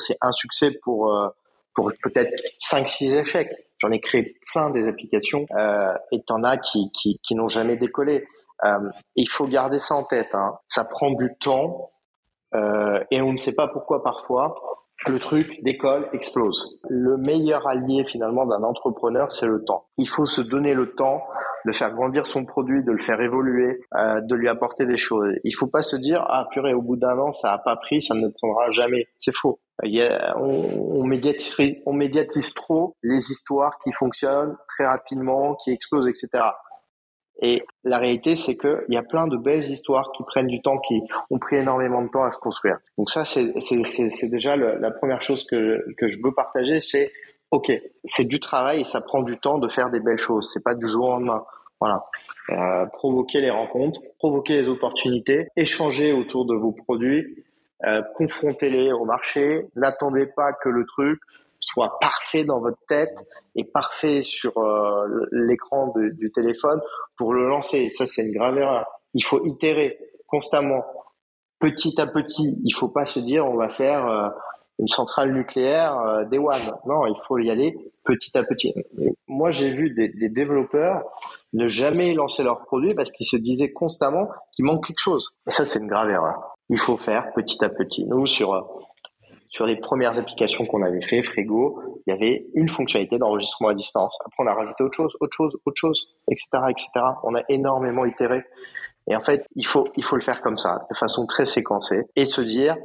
c'est 0.01 0.19
un 0.21 0.33
succès 0.33 0.73
pour 0.83 1.15
euh, 1.15 1.29
pour 1.73 1.93
peut-être 2.03 2.35
5-6 2.69 3.21
échecs. 3.21 3.53
J'en 3.79 3.91
ai 3.91 4.01
créé 4.01 4.35
plein 4.53 4.71
des 4.71 4.89
applications 4.89 5.47
euh, 5.57 5.95
et 6.11 6.21
t'en 6.25 6.43
as 6.43 6.57
qui, 6.57 6.91
qui, 6.91 7.21
qui 7.23 7.37
n'ont 7.37 7.49
jamais 7.49 7.77
décollé. 7.77 8.27
Euh, 8.65 8.91
il 9.15 9.29
faut 9.29 9.47
garder 9.47 9.79
ça 9.79 9.95
en 9.95 10.03
tête. 10.03 10.35
Hein. 10.35 10.59
Ça 10.69 10.85
prend 10.85 11.13
du 11.13 11.31
temps 11.41 11.91
et 13.11 13.23
on 13.23 13.33
ne 13.33 13.39
sait 13.39 13.55
pas 13.55 13.67
pourquoi 13.67 14.03
parfois 14.03 14.55
le 15.07 15.19
truc 15.19 15.63
décolle, 15.63 16.09
explose. 16.13 16.79
Le 16.89 17.17
meilleur 17.17 17.67
allié 17.67 18.05
finalement 18.05 18.47
d'un 18.47 18.63
entrepreneur, 18.63 19.33
c'est 19.33 19.47
le 19.47 19.65
temps. 19.65 19.87
Il 19.99 20.09
faut 20.09 20.27
se 20.27 20.41
donner 20.41 20.75
le 20.75 20.95
temps 20.95 21.23
de 21.67 21.73
faire 21.73 21.93
grandir 21.93 22.27
son 22.27 22.45
produit, 22.45 22.83
de 22.85 22.93
le 22.93 22.99
faire 22.99 23.21
évoluer, 23.21 23.81
euh, 23.97 24.21
de 24.21 24.35
lui 24.35 24.49
apporter 24.49 24.87
des 24.87 24.97
choses. 24.97 25.29
Il 25.45 25.53
faut 25.53 25.67
pas 25.67 25.83
se 25.83 25.97
dire 25.97 26.25
ah 26.29 26.47
purée 26.51 26.75
au 26.75 26.83
bout 26.83 26.97
d'un 26.97 27.19
an 27.19 27.33
ça 27.33 27.53
a 27.53 27.59
pas 27.59 27.77
pris, 27.77 28.01
ça 28.01 28.15
ne 28.15 28.29
prendra 28.29 28.71
jamais. 28.71 29.07
C'est 29.19 29.35
faux. 29.35 29.61
On 30.37 31.05
médiatise 31.05 32.55
trop 32.55 32.97
les 33.03 33.31
histoires 33.31 33.79
qui 33.83 33.93
fonctionnent 33.93 34.57
très 34.69 34.87
rapidement, 34.87 35.57
qui 35.57 35.71
explosent, 35.73 36.09
etc. 36.09 36.45
Et 37.43 37.65
la 37.83 37.99
réalité, 37.99 38.37
c'est 38.37 38.57
qu'il 38.57 38.85
y 38.89 38.97
a 38.97 39.03
plein 39.03 39.27
de 39.27 39.37
belles 39.37 39.69
histoires 39.69 40.13
qui 40.17 40.23
prennent 40.23 40.47
du 40.47 40.63
temps, 40.63 40.79
qui 40.79 41.01
ont 41.29 41.39
pris 41.39 41.57
énormément 41.57 42.03
de 42.03 42.09
temps 42.09 42.23
à 42.23 42.31
se 42.31 42.39
construire. 42.39 42.79
Donc 42.97 43.11
ça, 43.11 43.25
c'est 43.25 44.29
déjà 44.31 44.57
la 44.57 44.91
première 44.93 45.23
chose 45.23 45.45
que, 45.45 45.85
que 45.99 46.09
je 46.09 46.19
veux 46.23 46.33
partager, 46.33 46.81
c'est 46.81 47.11
ok, 47.51 47.71
c'est 48.05 48.27
du 48.27 48.41
travail 48.41 48.81
et 48.81 48.85
ça 48.85 49.01
prend 49.01 49.23
du 49.23 49.39
temps 49.39 49.59
de 49.59 49.69
faire 49.69 49.91
des 49.91 50.01
belles 50.01 50.19
choses. 50.19 50.51
C'est 50.53 50.65
pas 50.65 50.75
du 50.75 50.87
jour 50.87 51.07
au 51.07 51.11
lendemain. 51.11 51.45
Voilà. 51.81 52.05
Euh, 52.51 52.87
provoquer 52.87 53.41
les 53.41 53.51
rencontres, 53.51 54.01
provoquer 54.19 54.57
les 54.57 54.69
opportunités, 54.69 55.49
échanger 55.57 56.13
autour 56.13 56.47
de 56.47 56.55
vos 56.55 56.73
produits, 56.73 57.45
euh, 57.85 58.03
confrontez-les 58.15 58.93
au 58.93 59.05
marché. 59.05 59.67
N'attendez 59.77 60.27
pas 60.27 60.53
que 60.53 60.69
le 60.69 60.87
truc 60.87 61.21
soit 61.63 61.97
parfait 62.01 62.45
dans 62.45 62.61
votre 62.61 62.85
tête 62.89 63.15
et 63.55 63.65
parfait 63.65 64.23
sur 64.23 64.59
euh, 64.59 65.27
l'écran 65.31 65.95
du 65.97 66.31
téléphone 66.33 66.81
pour 67.17 67.33
le 67.33 67.47
lancer. 67.47 67.89
Ça, 67.91 68.05
c'est 68.07 68.27
une 68.27 68.33
grave 68.33 68.59
erreur. 68.59 68.85
Il 69.15 69.23
faut 69.23 69.45
itérer 69.47 69.97
constamment, 70.27 70.83
petit 71.61 71.95
à 72.01 72.07
petit. 72.07 72.59
Il 72.65 72.75
faut 72.75 72.89
pas 72.89 73.07
se 73.07 73.21
dire 73.21 73.47
on 73.47 73.57
va 73.57 73.69
faire 73.69 74.07
euh, 74.07 74.29
une 74.81 74.89
centrale 74.89 75.33
nucléaire 75.33 75.97
euh, 75.99 76.25
des 76.25 76.39
One. 76.39 76.73
Non, 76.87 77.07
il 77.07 77.15
faut 77.29 77.39
y 77.39 77.49
aller 77.49 77.77
petit 78.05 78.37
à 78.37 78.43
petit. 78.43 78.75
Moi, 79.29 79.53
j'ai 79.53 79.71
vu 79.71 79.91
des, 79.91 80.29
développeurs 80.29 81.05
ne 81.53 81.69
jamais 81.69 82.13
lancer 82.13 82.43
leurs 82.43 82.65
produits 82.65 82.95
parce 82.95 83.13
qu'ils 83.13 83.27
se 83.27 83.37
disaient 83.37 83.73
constamment 83.73 84.29
qu'il 84.51 84.65
manque 84.65 84.85
quelque 84.89 84.99
chose. 84.99 85.31
Ça, 85.47 85.65
c'est 85.65 85.79
une 85.79 85.87
grave 85.87 86.11
erreur. 86.11 86.57
Il 86.71 86.79
faut 86.79 86.97
faire 86.97 87.33
petit 87.35 87.63
à 87.65 87.69
petit. 87.69 88.05
Nous, 88.07 88.27
sur 88.27 88.53
sur 89.53 89.67
les 89.67 89.77
premières 89.77 90.19
applications 90.19 90.65
qu'on 90.65 90.83
avait 90.83 91.03
fait, 91.03 91.23
Frigo, 91.23 91.79
il 92.07 92.11
y 92.11 92.13
avait 92.15 92.47
une 92.55 92.71
fonctionnalité 92.71 93.19
d'enregistrement 93.19 93.69
à 93.69 93.75
distance. 93.75 94.17
Après, 94.25 94.43
on 94.43 94.47
a 94.47 94.55
rajouté 94.55 94.83
autre 94.83 94.97
chose, 94.97 95.13
autre 95.21 95.37
chose, 95.37 95.57
autre 95.67 95.77
chose, 95.77 96.17
etc., 96.31 96.49
etc. 96.71 96.89
On 97.23 97.35
a 97.35 97.43
énormément 97.51 98.07
itéré. 98.07 98.43
Et 99.11 99.15
en 99.15 99.21
fait, 99.21 99.47
il 99.55 99.67
faut, 99.67 99.89
il 99.97 100.05
faut 100.05 100.17
le 100.17 100.23
faire 100.23 100.41
comme 100.41 100.57
ça, 100.57 100.87
de 100.91 100.97
façon 100.97 101.27
très 101.27 101.45
séquencée, 101.45 102.05
et 102.17 102.25
se 102.25 102.41
dire, 102.41 102.77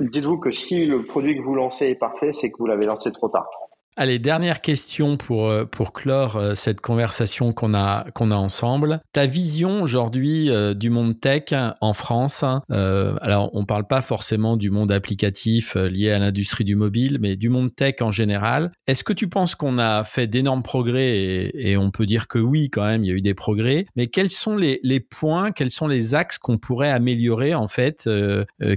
dites-vous 0.00 0.38
que 0.38 0.50
si 0.50 0.86
le 0.86 1.04
produit 1.04 1.36
que 1.36 1.42
vous 1.42 1.54
lancez 1.54 1.88
est 1.88 1.94
parfait, 1.94 2.32
c'est 2.32 2.50
que 2.50 2.56
vous 2.58 2.66
l'avez 2.66 2.86
lancé 2.86 3.12
trop 3.12 3.28
tard. 3.28 3.50
Allez, 3.96 4.18
dernière 4.18 4.60
question 4.60 5.16
pour, 5.16 5.48
euh, 5.48 5.66
pour 5.66 5.92
clore 5.92 6.34
euh, 6.34 6.56
cette 6.56 6.80
conversation 6.80 7.52
qu'on 7.52 7.74
a, 7.74 8.04
qu'on 8.12 8.32
a 8.32 8.34
ensemble. 8.34 9.00
Ta 9.12 9.26
vision 9.26 9.82
aujourd'hui 9.82 10.50
euh, 10.50 10.74
du 10.74 10.90
monde 10.90 11.20
tech 11.20 11.54
en 11.80 11.92
France, 11.92 12.44
euh, 12.72 13.14
alors 13.20 13.50
on 13.52 13.64
parle 13.64 13.86
pas 13.86 14.02
forcément 14.02 14.56
du 14.56 14.72
monde 14.72 14.90
applicatif 14.90 15.76
lié 15.76 16.10
à 16.10 16.18
l'industrie 16.18 16.64
du 16.64 16.74
mobile, 16.74 17.18
mais 17.20 17.36
du 17.36 17.48
monde 17.50 17.72
tech 17.72 17.94
en 18.00 18.10
général. 18.10 18.72
Est-ce 18.88 19.04
que 19.04 19.12
tu 19.12 19.28
penses 19.28 19.54
qu'on 19.54 19.78
a 19.78 20.02
fait 20.02 20.26
d'énormes 20.26 20.64
progrès 20.64 21.16
et, 21.16 21.70
et, 21.70 21.76
on 21.76 21.92
peut 21.92 22.06
dire 22.06 22.26
que 22.26 22.40
oui 22.40 22.70
quand 22.70 22.84
même, 22.84 23.04
il 23.04 23.06
y 23.06 23.12
a 23.12 23.14
eu 23.14 23.22
des 23.22 23.34
progrès, 23.34 23.86
mais 23.94 24.08
quels 24.08 24.30
sont 24.30 24.56
les, 24.56 24.80
les 24.82 24.98
points, 24.98 25.52
quels 25.52 25.70
sont 25.70 25.86
les 25.86 26.16
axes 26.16 26.38
qu'on 26.38 26.58
pourrait 26.58 26.90
améliorer 26.90 27.54
en 27.54 27.68
fait 27.68 28.08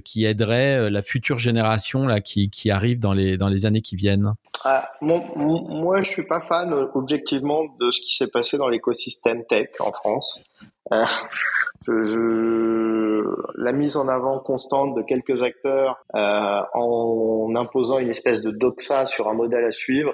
qui 0.03 0.25
aideraient 0.25 0.91
la 0.91 1.01
future 1.01 1.39
génération 1.39 2.05
là, 2.05 2.21
qui, 2.21 2.51
qui 2.51 2.69
arrive 2.69 2.99
dans 2.99 3.13
les, 3.13 3.37
dans 3.37 3.49
les 3.49 3.65
années 3.65 3.81
qui 3.81 3.95
viennent? 3.95 4.33
Ah, 4.69 4.91
moi, 4.99 6.01
je 6.01 6.11
suis 6.11 6.25
pas 6.25 6.41
fan 6.41 6.73
objectivement 6.93 7.63
de 7.79 7.89
ce 7.89 8.01
qui 8.01 8.17
s'est 8.17 8.29
passé 8.29 8.57
dans 8.57 8.67
l'écosystème 8.67 9.45
tech 9.45 9.69
en 9.79 9.93
France. 9.93 10.43
Euh, 10.91 11.05
je, 11.87 13.23
la 13.55 13.71
mise 13.71 13.95
en 13.95 14.09
avant 14.09 14.39
constante 14.39 14.93
de 14.95 15.03
quelques 15.03 15.41
acteurs 15.41 16.03
euh, 16.15 16.61
en 16.73 17.55
imposant 17.55 17.99
une 17.99 18.09
espèce 18.09 18.41
de 18.41 18.51
doxa 18.51 19.05
sur 19.05 19.29
un 19.29 19.33
modèle 19.33 19.63
à 19.63 19.71
suivre, 19.71 20.13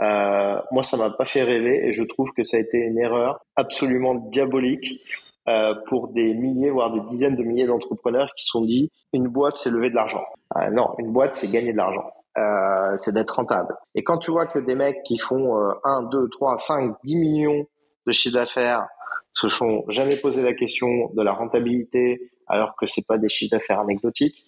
euh, 0.00 0.60
moi, 0.70 0.82
ça 0.82 0.98
m'a 0.98 1.08
pas 1.08 1.24
fait 1.24 1.42
rêver 1.42 1.86
et 1.88 1.94
je 1.94 2.02
trouve 2.02 2.30
que 2.36 2.42
ça 2.42 2.58
a 2.58 2.60
été 2.60 2.76
une 2.76 2.98
erreur 2.98 3.40
absolument 3.56 4.16
diabolique 4.16 5.00
euh, 5.48 5.74
pour 5.88 6.08
des 6.08 6.34
milliers, 6.34 6.70
voire 6.70 6.92
des 6.92 7.00
dizaines 7.10 7.36
de 7.36 7.42
milliers 7.42 7.66
d'entrepreneurs 7.66 8.28
qui 8.36 8.44
sont 8.44 8.66
dit 8.66 8.90
une 9.14 9.28
boîte, 9.28 9.56
c'est 9.56 9.70
lever 9.70 9.88
de 9.88 9.94
l'argent. 9.94 10.24
Euh, 10.56 10.68
non, 10.70 10.94
une 10.98 11.10
boîte, 11.10 11.36
c'est 11.36 11.50
gagner 11.50 11.72
de 11.72 11.78
l'argent 11.78 12.10
euh, 12.36 12.96
c'est 12.98 13.12
d'être 13.12 13.36
rentable. 13.36 13.74
Et 13.94 14.02
quand 14.02 14.18
tu 14.18 14.30
vois 14.30 14.46
que 14.46 14.58
des 14.58 14.74
mecs 14.74 15.02
qui 15.04 15.18
font 15.18 15.58
euh, 15.58 15.72
1, 15.84 16.04
2, 16.10 16.28
3, 16.30 16.58
5, 16.58 16.96
10 17.04 17.16
millions 17.16 17.66
de 18.06 18.12
chiffre 18.12 18.34
d'affaires 18.34 18.86
se 19.32 19.48
sont 19.48 19.84
jamais 19.88 20.16
posé 20.16 20.42
la 20.42 20.54
question 20.54 20.88
de 21.14 21.22
la 21.22 21.32
rentabilité 21.32 22.30
alors 22.46 22.76
que 22.76 22.86
c'est 22.86 23.06
pas 23.06 23.18
des 23.18 23.28
chiffres 23.28 23.52
d'affaires 23.52 23.80
anecdotiques 23.80 24.44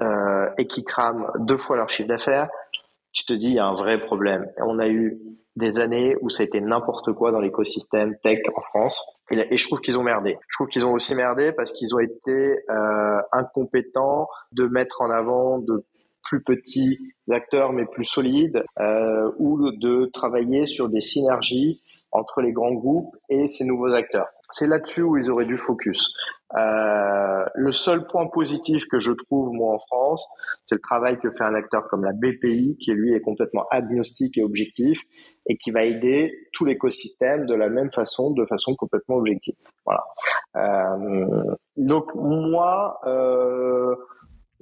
euh, 0.00 0.46
et 0.58 0.66
qui 0.66 0.84
crament 0.84 1.30
deux 1.40 1.56
fois 1.56 1.76
leur 1.76 1.90
chiffre 1.90 2.08
d'affaires, 2.08 2.48
tu 3.12 3.24
te 3.24 3.32
dis 3.32 3.46
il 3.46 3.54
y 3.54 3.58
a 3.58 3.66
un 3.66 3.74
vrai 3.74 4.00
problème. 4.00 4.44
Et 4.58 4.62
on 4.62 4.78
a 4.78 4.88
eu 4.88 5.20
des 5.56 5.78
années 5.78 6.16
où 6.20 6.30
ça 6.30 6.42
a 6.42 6.46
été 6.46 6.60
n'importe 6.60 7.12
quoi 7.12 7.30
dans 7.30 7.40
l'écosystème 7.40 8.16
tech 8.22 8.40
en 8.56 8.60
France. 8.60 9.04
Et, 9.30 9.56
je 9.56 9.64
trouve 9.66 9.80
qu'ils 9.80 9.96
ont 9.96 10.02
merdé. 10.02 10.36
Je 10.48 10.56
trouve 10.56 10.66
qu'ils 10.66 10.84
ont 10.84 10.92
aussi 10.92 11.14
merdé 11.14 11.52
parce 11.52 11.70
qu'ils 11.70 11.94
ont 11.94 12.00
été 12.00 12.32
euh, 12.32 13.20
incompétents 13.30 14.26
de 14.52 14.66
mettre 14.66 15.00
en 15.00 15.10
avant 15.10 15.58
de 15.58 15.84
plus 16.24 16.42
petits 16.42 16.98
acteurs 17.30 17.72
mais 17.72 17.86
plus 17.86 18.04
solides, 18.04 18.62
euh, 18.80 19.30
ou 19.38 19.70
de 19.72 20.10
travailler 20.12 20.66
sur 20.66 20.88
des 20.88 21.00
synergies 21.00 21.80
entre 22.12 22.40
les 22.40 22.52
grands 22.52 22.72
groupes 22.72 23.16
et 23.28 23.48
ces 23.48 23.64
nouveaux 23.64 23.92
acteurs. 23.92 24.28
C'est 24.50 24.66
là-dessus 24.66 25.02
où 25.02 25.16
ils 25.16 25.30
auraient 25.30 25.46
dû 25.46 25.58
focus. 25.58 26.12
Euh, 26.56 27.44
le 27.54 27.72
seul 27.72 28.06
point 28.06 28.28
positif 28.28 28.84
que 28.90 29.00
je 29.00 29.10
trouve 29.10 29.52
moi 29.52 29.74
en 29.74 29.78
France, 29.78 30.24
c'est 30.66 30.76
le 30.76 30.80
travail 30.80 31.18
que 31.18 31.30
fait 31.30 31.42
un 31.42 31.54
acteur 31.54 31.88
comme 31.88 32.04
la 32.04 32.12
BPI, 32.12 32.76
qui 32.80 32.92
lui 32.92 33.14
est 33.14 33.20
complètement 33.20 33.66
agnostique 33.70 34.38
et 34.38 34.44
objectif, 34.44 35.00
et 35.46 35.56
qui 35.56 35.72
va 35.72 35.84
aider 35.84 36.32
tout 36.52 36.64
l'écosystème 36.64 37.46
de 37.46 37.54
la 37.54 37.68
même 37.68 37.90
façon, 37.92 38.30
de 38.30 38.46
façon 38.46 38.76
complètement 38.76 39.16
objective. 39.16 39.54
Voilà. 39.84 40.04
Euh, 40.56 41.56
donc 41.76 42.14
moi, 42.14 43.00
euh, 43.06 43.96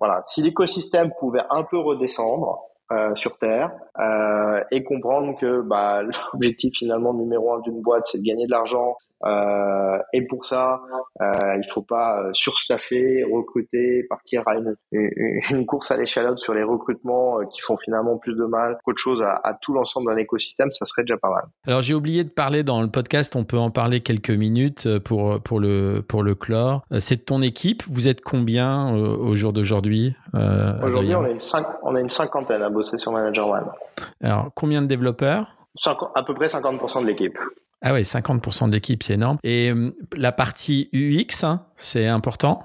voilà, 0.03 0.20
si 0.26 0.42
l'écosystème 0.42 1.12
pouvait 1.20 1.44
un 1.48 1.62
peu 1.62 1.78
redescendre, 1.78 2.59
euh, 2.90 3.14
sur 3.14 3.38
Terre 3.38 3.70
euh, 4.00 4.61
et 4.70 4.82
comprendre 4.82 5.38
que 5.38 5.62
bah, 5.62 6.03
l'objectif 6.32 6.74
finalement 6.76 7.14
numéro 7.14 7.55
un 7.55 7.61
d'une 7.61 7.80
boîte, 7.80 8.09
c'est 8.11 8.18
de 8.18 8.24
gagner 8.24 8.46
de 8.46 8.50
l'argent. 8.50 8.96
Euh, 9.25 9.99
et 10.12 10.23
pour 10.23 10.45
ça, 10.45 10.81
euh, 11.20 11.57
il 11.57 11.70
faut 11.70 11.83
pas 11.83 12.20
euh, 12.20 12.31
surstaffer, 12.33 13.25
recruter, 13.31 14.05
partir 14.09 14.43
à 14.47 14.57
une, 14.57 14.77
une 15.51 15.66
course 15.66 15.91
à 15.91 15.97
l'échalote 15.97 16.39
sur 16.39 16.55
les 16.55 16.62
recrutements 16.62 17.39
qui 17.47 17.61
font 17.61 17.77
finalement 17.77 18.18
plus 18.18 18.35
de 18.35 18.45
mal 18.45 18.79
qu'autre 18.85 18.99
chose 18.99 19.23
à, 19.23 19.41
à 19.45 19.55
tout 19.55 19.73
l'ensemble 19.73 20.11
d'un 20.11 20.16
écosystème, 20.16 20.73
ça 20.73 20.85
serait 20.87 21.03
déjà 21.03 21.16
pas 21.16 21.31
mal. 21.31 21.45
Alors 21.66 21.83
j'ai 21.83 21.95
oublié 21.95 22.25
de 22.25 22.31
parler 22.31 22.62
dans 22.62 22.83
le 22.83 22.89
podcast, 22.89 23.37
on 23.37 23.45
peut 23.45 23.59
en 23.59 23.70
parler 23.70 24.01
quelques 24.01 24.31
minutes 24.31 24.99
pour 24.99 25.41
pour 25.43 25.61
le 25.61 26.03
pour 26.07 26.23
le 26.23 26.35
clore. 26.35 26.83
C'est 26.99 27.16
de 27.16 27.23
ton 27.23 27.43
équipe. 27.43 27.83
Vous 27.89 28.09
êtes 28.09 28.23
combien 28.23 28.93
au 28.95 29.35
jour 29.35 29.53
d'aujourd'hui 29.53 30.14
Aujourd'hui, 30.35 31.14
on, 31.14 31.39
on 31.83 31.95
a 31.95 32.01
une 32.01 32.11
cinquantaine 32.11 32.62
à 32.62 32.70
bosser 32.70 32.99
sur 32.99 33.12
Manager 33.12 33.49
One. 33.49 33.66
Alors, 34.23 34.51
combien 34.55 34.83
de 34.83 34.87
développeurs? 34.87 35.47
À 36.14 36.23
peu 36.23 36.35
près 36.35 36.49
50% 36.49 37.03
de 37.03 37.07
l'équipe. 37.07 37.39
Ah 37.83 37.93
oui, 37.93 38.03
50% 38.03 38.68
de 38.68 38.72
l'équipe, 38.72 39.03
c'est 39.03 39.14
énorme. 39.14 39.39
Et 39.43 39.70
euh, 39.70 39.95
la 40.16 40.33
partie 40.33 40.89
UX, 40.93 41.45
hein, 41.45 41.66
c'est 41.76 42.07
important? 42.07 42.62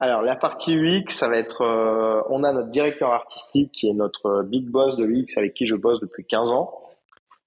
Alors 0.00 0.22
la 0.22 0.34
partie 0.34 0.74
UX, 0.74 1.10
ça 1.10 1.28
va 1.28 1.36
être, 1.36 1.62
euh, 1.62 2.22
on 2.30 2.42
a 2.42 2.52
notre 2.52 2.70
directeur 2.70 3.12
artistique 3.12 3.70
qui 3.72 3.88
est 3.88 3.92
notre 3.92 4.42
big 4.42 4.66
boss 4.66 4.96
de 4.96 5.06
UX 5.06 5.36
avec 5.36 5.54
qui 5.54 5.66
je 5.66 5.76
bosse 5.76 6.00
depuis 6.00 6.24
15 6.24 6.52
ans, 6.52 6.72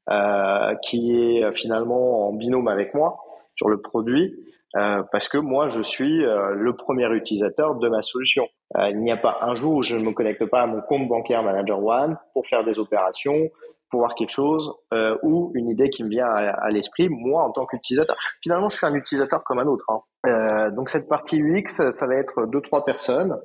euh, 0.09 0.75
qui 0.87 1.15
est 1.15 1.51
finalement 1.55 2.29
en 2.29 2.33
binôme 2.33 2.67
avec 2.67 2.93
moi 2.93 3.17
sur 3.55 3.69
le 3.69 3.81
produit. 3.81 4.33
Euh, 4.75 5.03
parce 5.11 5.29
que 5.29 5.37
moi, 5.37 5.69
je 5.69 5.81
suis 5.81 6.25
euh, 6.25 6.51
le 6.55 6.75
premier 6.75 7.07
utilisateur 7.13 7.75
de 7.75 7.89
ma 7.89 8.01
solution. 8.01 8.47
Euh, 8.77 8.89
il 8.89 8.99
n'y 9.01 9.11
a 9.11 9.17
pas 9.17 9.37
un 9.41 9.55
jour 9.55 9.73
où 9.75 9.83
je 9.83 9.95
ne 9.95 10.03
me 10.03 10.11
connecte 10.13 10.45
pas 10.45 10.63
à 10.63 10.65
mon 10.65 10.81
compte 10.81 11.07
bancaire 11.07 11.43
Manager 11.43 11.83
One 11.83 12.17
pour 12.33 12.47
faire 12.47 12.63
des 12.63 12.79
opérations, 12.79 13.49
pour 13.93 13.99
voir 13.99 14.15
quelque 14.15 14.31
chose 14.31 14.73
ou 15.21 15.51
une 15.53 15.69
idée 15.69 15.91
qui 15.91 16.03
me 16.03 16.09
vient 16.09 16.25
à, 16.25 16.71
l'esprit, 16.71 17.09
moi, 17.09 17.43
en 17.43 17.51
tant 17.51 17.67
qu'utilisateur. 17.67 18.15
Finalement, 18.41 18.67
je 18.67 18.77
suis 18.77 18.87
un 18.87 18.95
utilisateur 18.95 19.43
comme 19.43 19.59
un 19.59 19.67
autre. 19.67 19.85
Hein. 19.89 19.99
Donc 20.25 20.89
cette 20.89 21.09
partie 21.09 21.41
UX, 21.41 21.67
ça 21.67 22.07
va 22.07 22.15
être 22.15 22.45
deux, 22.45 22.61
trois 22.61 22.85
personnes 22.85 23.37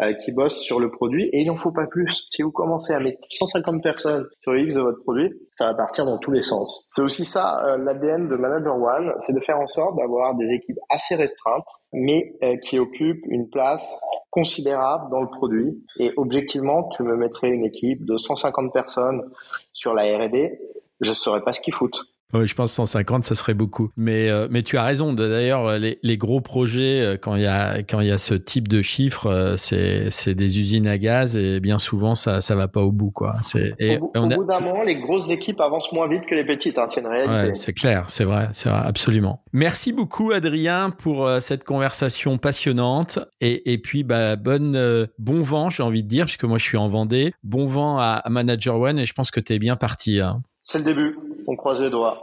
euh, 0.00 0.14
qui 0.24 0.32
bossent 0.32 0.60
sur 0.60 0.80
le 0.80 0.90
produit 0.90 1.28
et 1.34 1.42
il 1.42 1.48
n'en 1.48 1.56
faut 1.56 1.70
pas 1.70 1.86
plus. 1.86 2.26
Si 2.30 2.40
vous 2.40 2.50
commencez 2.50 2.94
à 2.94 2.98
mettre 2.98 3.18
150 3.28 3.82
personnes 3.82 4.26
sur 4.40 4.56
X 4.56 4.74
de 4.74 4.80
votre 4.80 5.02
produit, 5.02 5.30
ça 5.58 5.66
va 5.66 5.74
partir 5.74 6.06
dans 6.06 6.16
tous 6.16 6.30
les 6.30 6.40
sens. 6.40 6.88
C'est 6.94 7.02
aussi 7.02 7.26
ça 7.26 7.62
euh, 7.66 7.76
l'ADN 7.76 8.26
de 8.26 8.36
Manager 8.36 8.74
One, 8.74 9.12
c'est 9.20 9.34
de 9.34 9.40
faire 9.40 9.58
en 9.58 9.66
sorte 9.66 9.98
d'avoir 9.98 10.34
des 10.34 10.50
équipes 10.50 10.78
assez 10.88 11.14
restreintes, 11.14 11.66
mais 11.92 12.32
euh, 12.42 12.56
qui 12.56 12.78
occupent 12.78 13.22
une 13.26 13.50
place 13.50 13.86
considérable 14.30 15.10
dans 15.10 15.20
le 15.20 15.28
produit. 15.28 15.84
Et 15.98 16.10
objectivement, 16.16 16.88
tu 16.96 17.02
me 17.02 17.14
mettrais 17.14 17.50
une 17.50 17.66
équipe 17.66 18.06
de 18.06 18.16
150 18.16 18.72
personnes 18.72 19.30
sur 19.74 19.92
la 19.92 20.04
R&D, 20.04 20.58
je 21.02 21.10
ne 21.10 21.14
saurais 21.14 21.42
pas 21.42 21.52
ce 21.52 21.60
qu'ils 21.60 21.74
foutent. 21.74 22.00
Oui, 22.32 22.46
je 22.46 22.54
pense 22.54 22.72
150, 22.72 23.24
ça 23.24 23.34
serait 23.34 23.54
beaucoup. 23.54 23.90
Mais, 23.96 24.30
euh, 24.30 24.48
mais 24.50 24.62
tu 24.62 24.78
as 24.78 24.84
raison. 24.84 25.12
D'ailleurs, 25.12 25.78
les, 25.78 25.98
les, 26.02 26.16
gros 26.16 26.40
projets, 26.40 27.02
euh, 27.02 27.16
quand 27.20 27.36
il 27.36 27.42
y 27.42 27.46
a, 27.46 27.78
quand 27.82 28.00
il 28.00 28.08
y 28.08 28.10
a 28.10 28.18
ce 28.18 28.34
type 28.34 28.68
de 28.68 28.80
chiffres, 28.80 29.26
euh, 29.26 29.56
c'est, 29.56 30.10
c'est 30.10 30.34
des 30.34 30.58
usines 30.58 30.86
à 30.86 30.98
gaz 30.98 31.36
et 31.36 31.60
bien 31.60 31.78
souvent, 31.78 32.14
ça, 32.14 32.40
ça 32.40 32.54
va 32.54 32.68
pas 32.68 32.80
au 32.80 32.92
bout, 32.92 33.10
quoi. 33.10 33.36
C'est, 33.42 33.74
et 33.78 33.98
au, 33.98 34.10
on 34.14 34.28
bout 34.28 34.44
d'un 34.44 34.60
moment, 34.60 34.82
les 34.82 34.96
grosses 34.96 35.30
équipes 35.30 35.60
avancent 35.60 35.92
moins 35.92 36.08
vite 36.08 36.26
que 36.26 36.34
les 36.34 36.44
petites. 36.44 36.78
Hein, 36.78 36.86
c'est 36.86 37.00
une 37.00 37.08
réalité. 37.08 37.48
Ouais, 37.48 37.54
c'est 37.54 37.72
clair, 37.72 38.04
c'est 38.08 38.24
vrai, 38.24 38.48
c'est 38.52 38.68
vrai, 38.68 38.82
absolument. 38.84 39.42
Merci 39.52 39.92
beaucoup, 39.92 40.30
Adrien, 40.32 40.90
pour 40.90 41.28
cette 41.40 41.64
conversation 41.64 42.38
passionnante. 42.38 43.18
Et, 43.40 43.72
et 43.72 43.78
puis, 43.78 44.04
bah, 44.04 44.36
bonne, 44.36 45.08
bon 45.18 45.42
vent, 45.42 45.68
j'ai 45.68 45.82
envie 45.82 46.02
de 46.02 46.08
dire, 46.08 46.24
puisque 46.24 46.44
moi, 46.44 46.58
je 46.58 46.64
suis 46.64 46.78
en 46.78 46.88
Vendée. 46.88 47.32
Bon 47.42 47.66
vent 47.66 47.98
à, 47.98 48.22
Manager 48.28 48.78
One 48.78 48.98
et 48.98 49.06
je 49.06 49.14
pense 49.14 49.30
que 49.30 49.40
tu 49.40 49.54
es 49.54 49.58
bien 49.58 49.76
parti. 49.76 50.20
Hein. 50.20 50.42
C'est 50.72 50.78
le 50.78 50.84
début. 50.84 51.18
On 51.46 51.54
croise 51.54 51.82
les 51.82 51.90
doigts. 51.90 52.18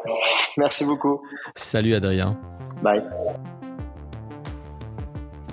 Merci 0.58 0.84
beaucoup. 0.84 1.22
Salut 1.54 1.94
Adrien. 1.94 2.36
Bye. 2.82 3.04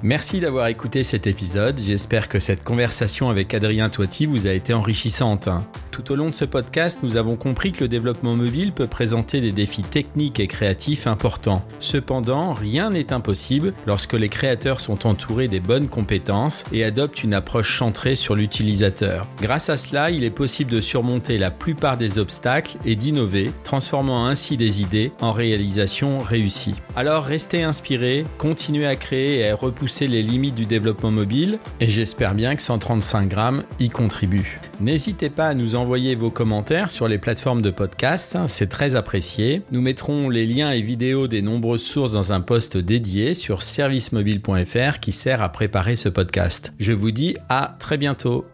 Merci 0.03 0.40
d'avoir 0.40 0.66
écouté 0.66 1.03
cet 1.03 1.26
épisode. 1.26 1.80
J'espère 1.80 2.28
que 2.28 2.38
cette 2.38 2.62
conversation 2.62 3.30
avec 3.30 3.55
Adrien 3.55 3.88
Toiti 3.88 4.26
vous 4.26 4.47
a 4.47 4.53
été 4.53 4.74
enrichissante. 4.74 5.49
Tout 5.90 6.12
au 6.12 6.16
long 6.16 6.28
de 6.28 6.34
ce 6.34 6.44
podcast, 6.44 7.01
nous 7.03 7.16
avons 7.16 7.36
compris 7.36 7.72
que 7.72 7.80
le 7.80 7.88
développement 7.88 8.36
mobile 8.36 8.72
peut 8.72 8.86
présenter 8.86 9.40
des 9.40 9.53
défis 9.53 9.82
techniques 9.82 10.38
et 10.38 10.47
créatifs 10.47 11.07
importants. 11.07 11.64
Cependant, 11.80 12.53
rien 12.53 12.90
n'est 12.90 13.14
impossible 13.14 13.72
lorsque 13.86 14.12
les 14.12 14.28
créateurs 14.28 14.80
sont 14.80 15.07
entourés 15.07 15.49
des 15.49 15.61
bonnes 15.61 15.88
compétences 15.88 16.64
et 16.72 16.84
adoptent 16.84 17.24
une 17.24 17.32
approche 17.32 17.78
centrée 17.78 18.16
sur 18.16 18.34
l'utilisateur. 18.34 19.26
Grâce 19.40 19.70
à 19.70 19.78
cela, 19.78 20.11
il 20.11 20.24
est 20.24 20.30
possible 20.30 20.72
de 20.72 20.82
surmonter 20.82 21.38
la 21.38 21.51
plupart 21.51 21.97
des 21.97 22.18
obstacles 22.18 22.76
et 22.84 22.97
d'innover, 22.97 23.51
transformant 23.64 24.26
ainsi 24.26 24.59
des 24.59 24.82
idées 24.82 25.12
en 25.22 25.32
réalisations 25.32 26.18
réussies. 26.18 26.74
Alors 26.94 27.24
restez 27.24 27.62
inspirés, 27.62 28.26
continuez 28.36 28.86
à 28.86 28.97
créer 28.97 29.38
et 29.38 29.49
à 29.49 29.57
repousser 29.57 29.86
les 29.87 30.22
limites 30.22 30.55
du 30.55 30.66
développement 30.66 31.12
mobile 31.12 31.59
et 31.80 31.89
j'espère 31.89 32.34
bien 32.34 32.57
que 32.57 32.62
135 32.62 33.28
grammes 33.28 33.62
y 33.78 33.89
contribue. 33.89 34.61
N'hésitez 34.80 35.30
pas 35.30 35.49
à 35.49 35.55
nous 35.55 35.76
envoyer 35.76 36.16
vos 36.16 36.30
commentaires 36.30 36.91
sur 36.91 37.07
les 37.09 37.18
plateformes 37.18 37.62
de 37.62 37.70
podcast, 37.70 38.37
c'est 38.49 38.68
très 38.68 38.97
apprécié. 38.97 39.62
Nous 39.70 39.80
mettrons 39.80 40.28
les 40.28 40.45
liens 40.45 40.72
et 40.72 40.82
vidéos 40.82 41.28
des 41.28 41.41
nombreuses 41.41 41.84
sources 41.84 42.12
dans 42.12 42.32
un 42.32 42.41
post 42.41 42.76
dédié 42.76 43.34
sur 43.34 43.62
servicemobile.fr 43.62 44.99
qui 45.01 45.12
sert 45.12 45.41
à 45.41 45.51
préparer 45.51 45.95
ce 45.95 46.09
podcast. 46.09 46.72
Je 46.78 46.93
vous 46.93 47.12
dis 47.12 47.37
à 47.49 47.76
très 47.78 47.97
bientôt. 47.97 48.45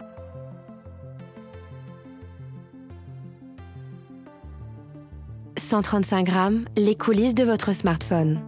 «135 5.57 6.27
grammes, 6.27 6.65
les 6.77 6.95
coulisses 6.95 7.35
de 7.35 7.45
votre 7.45 7.75
smartphone. 7.75 8.41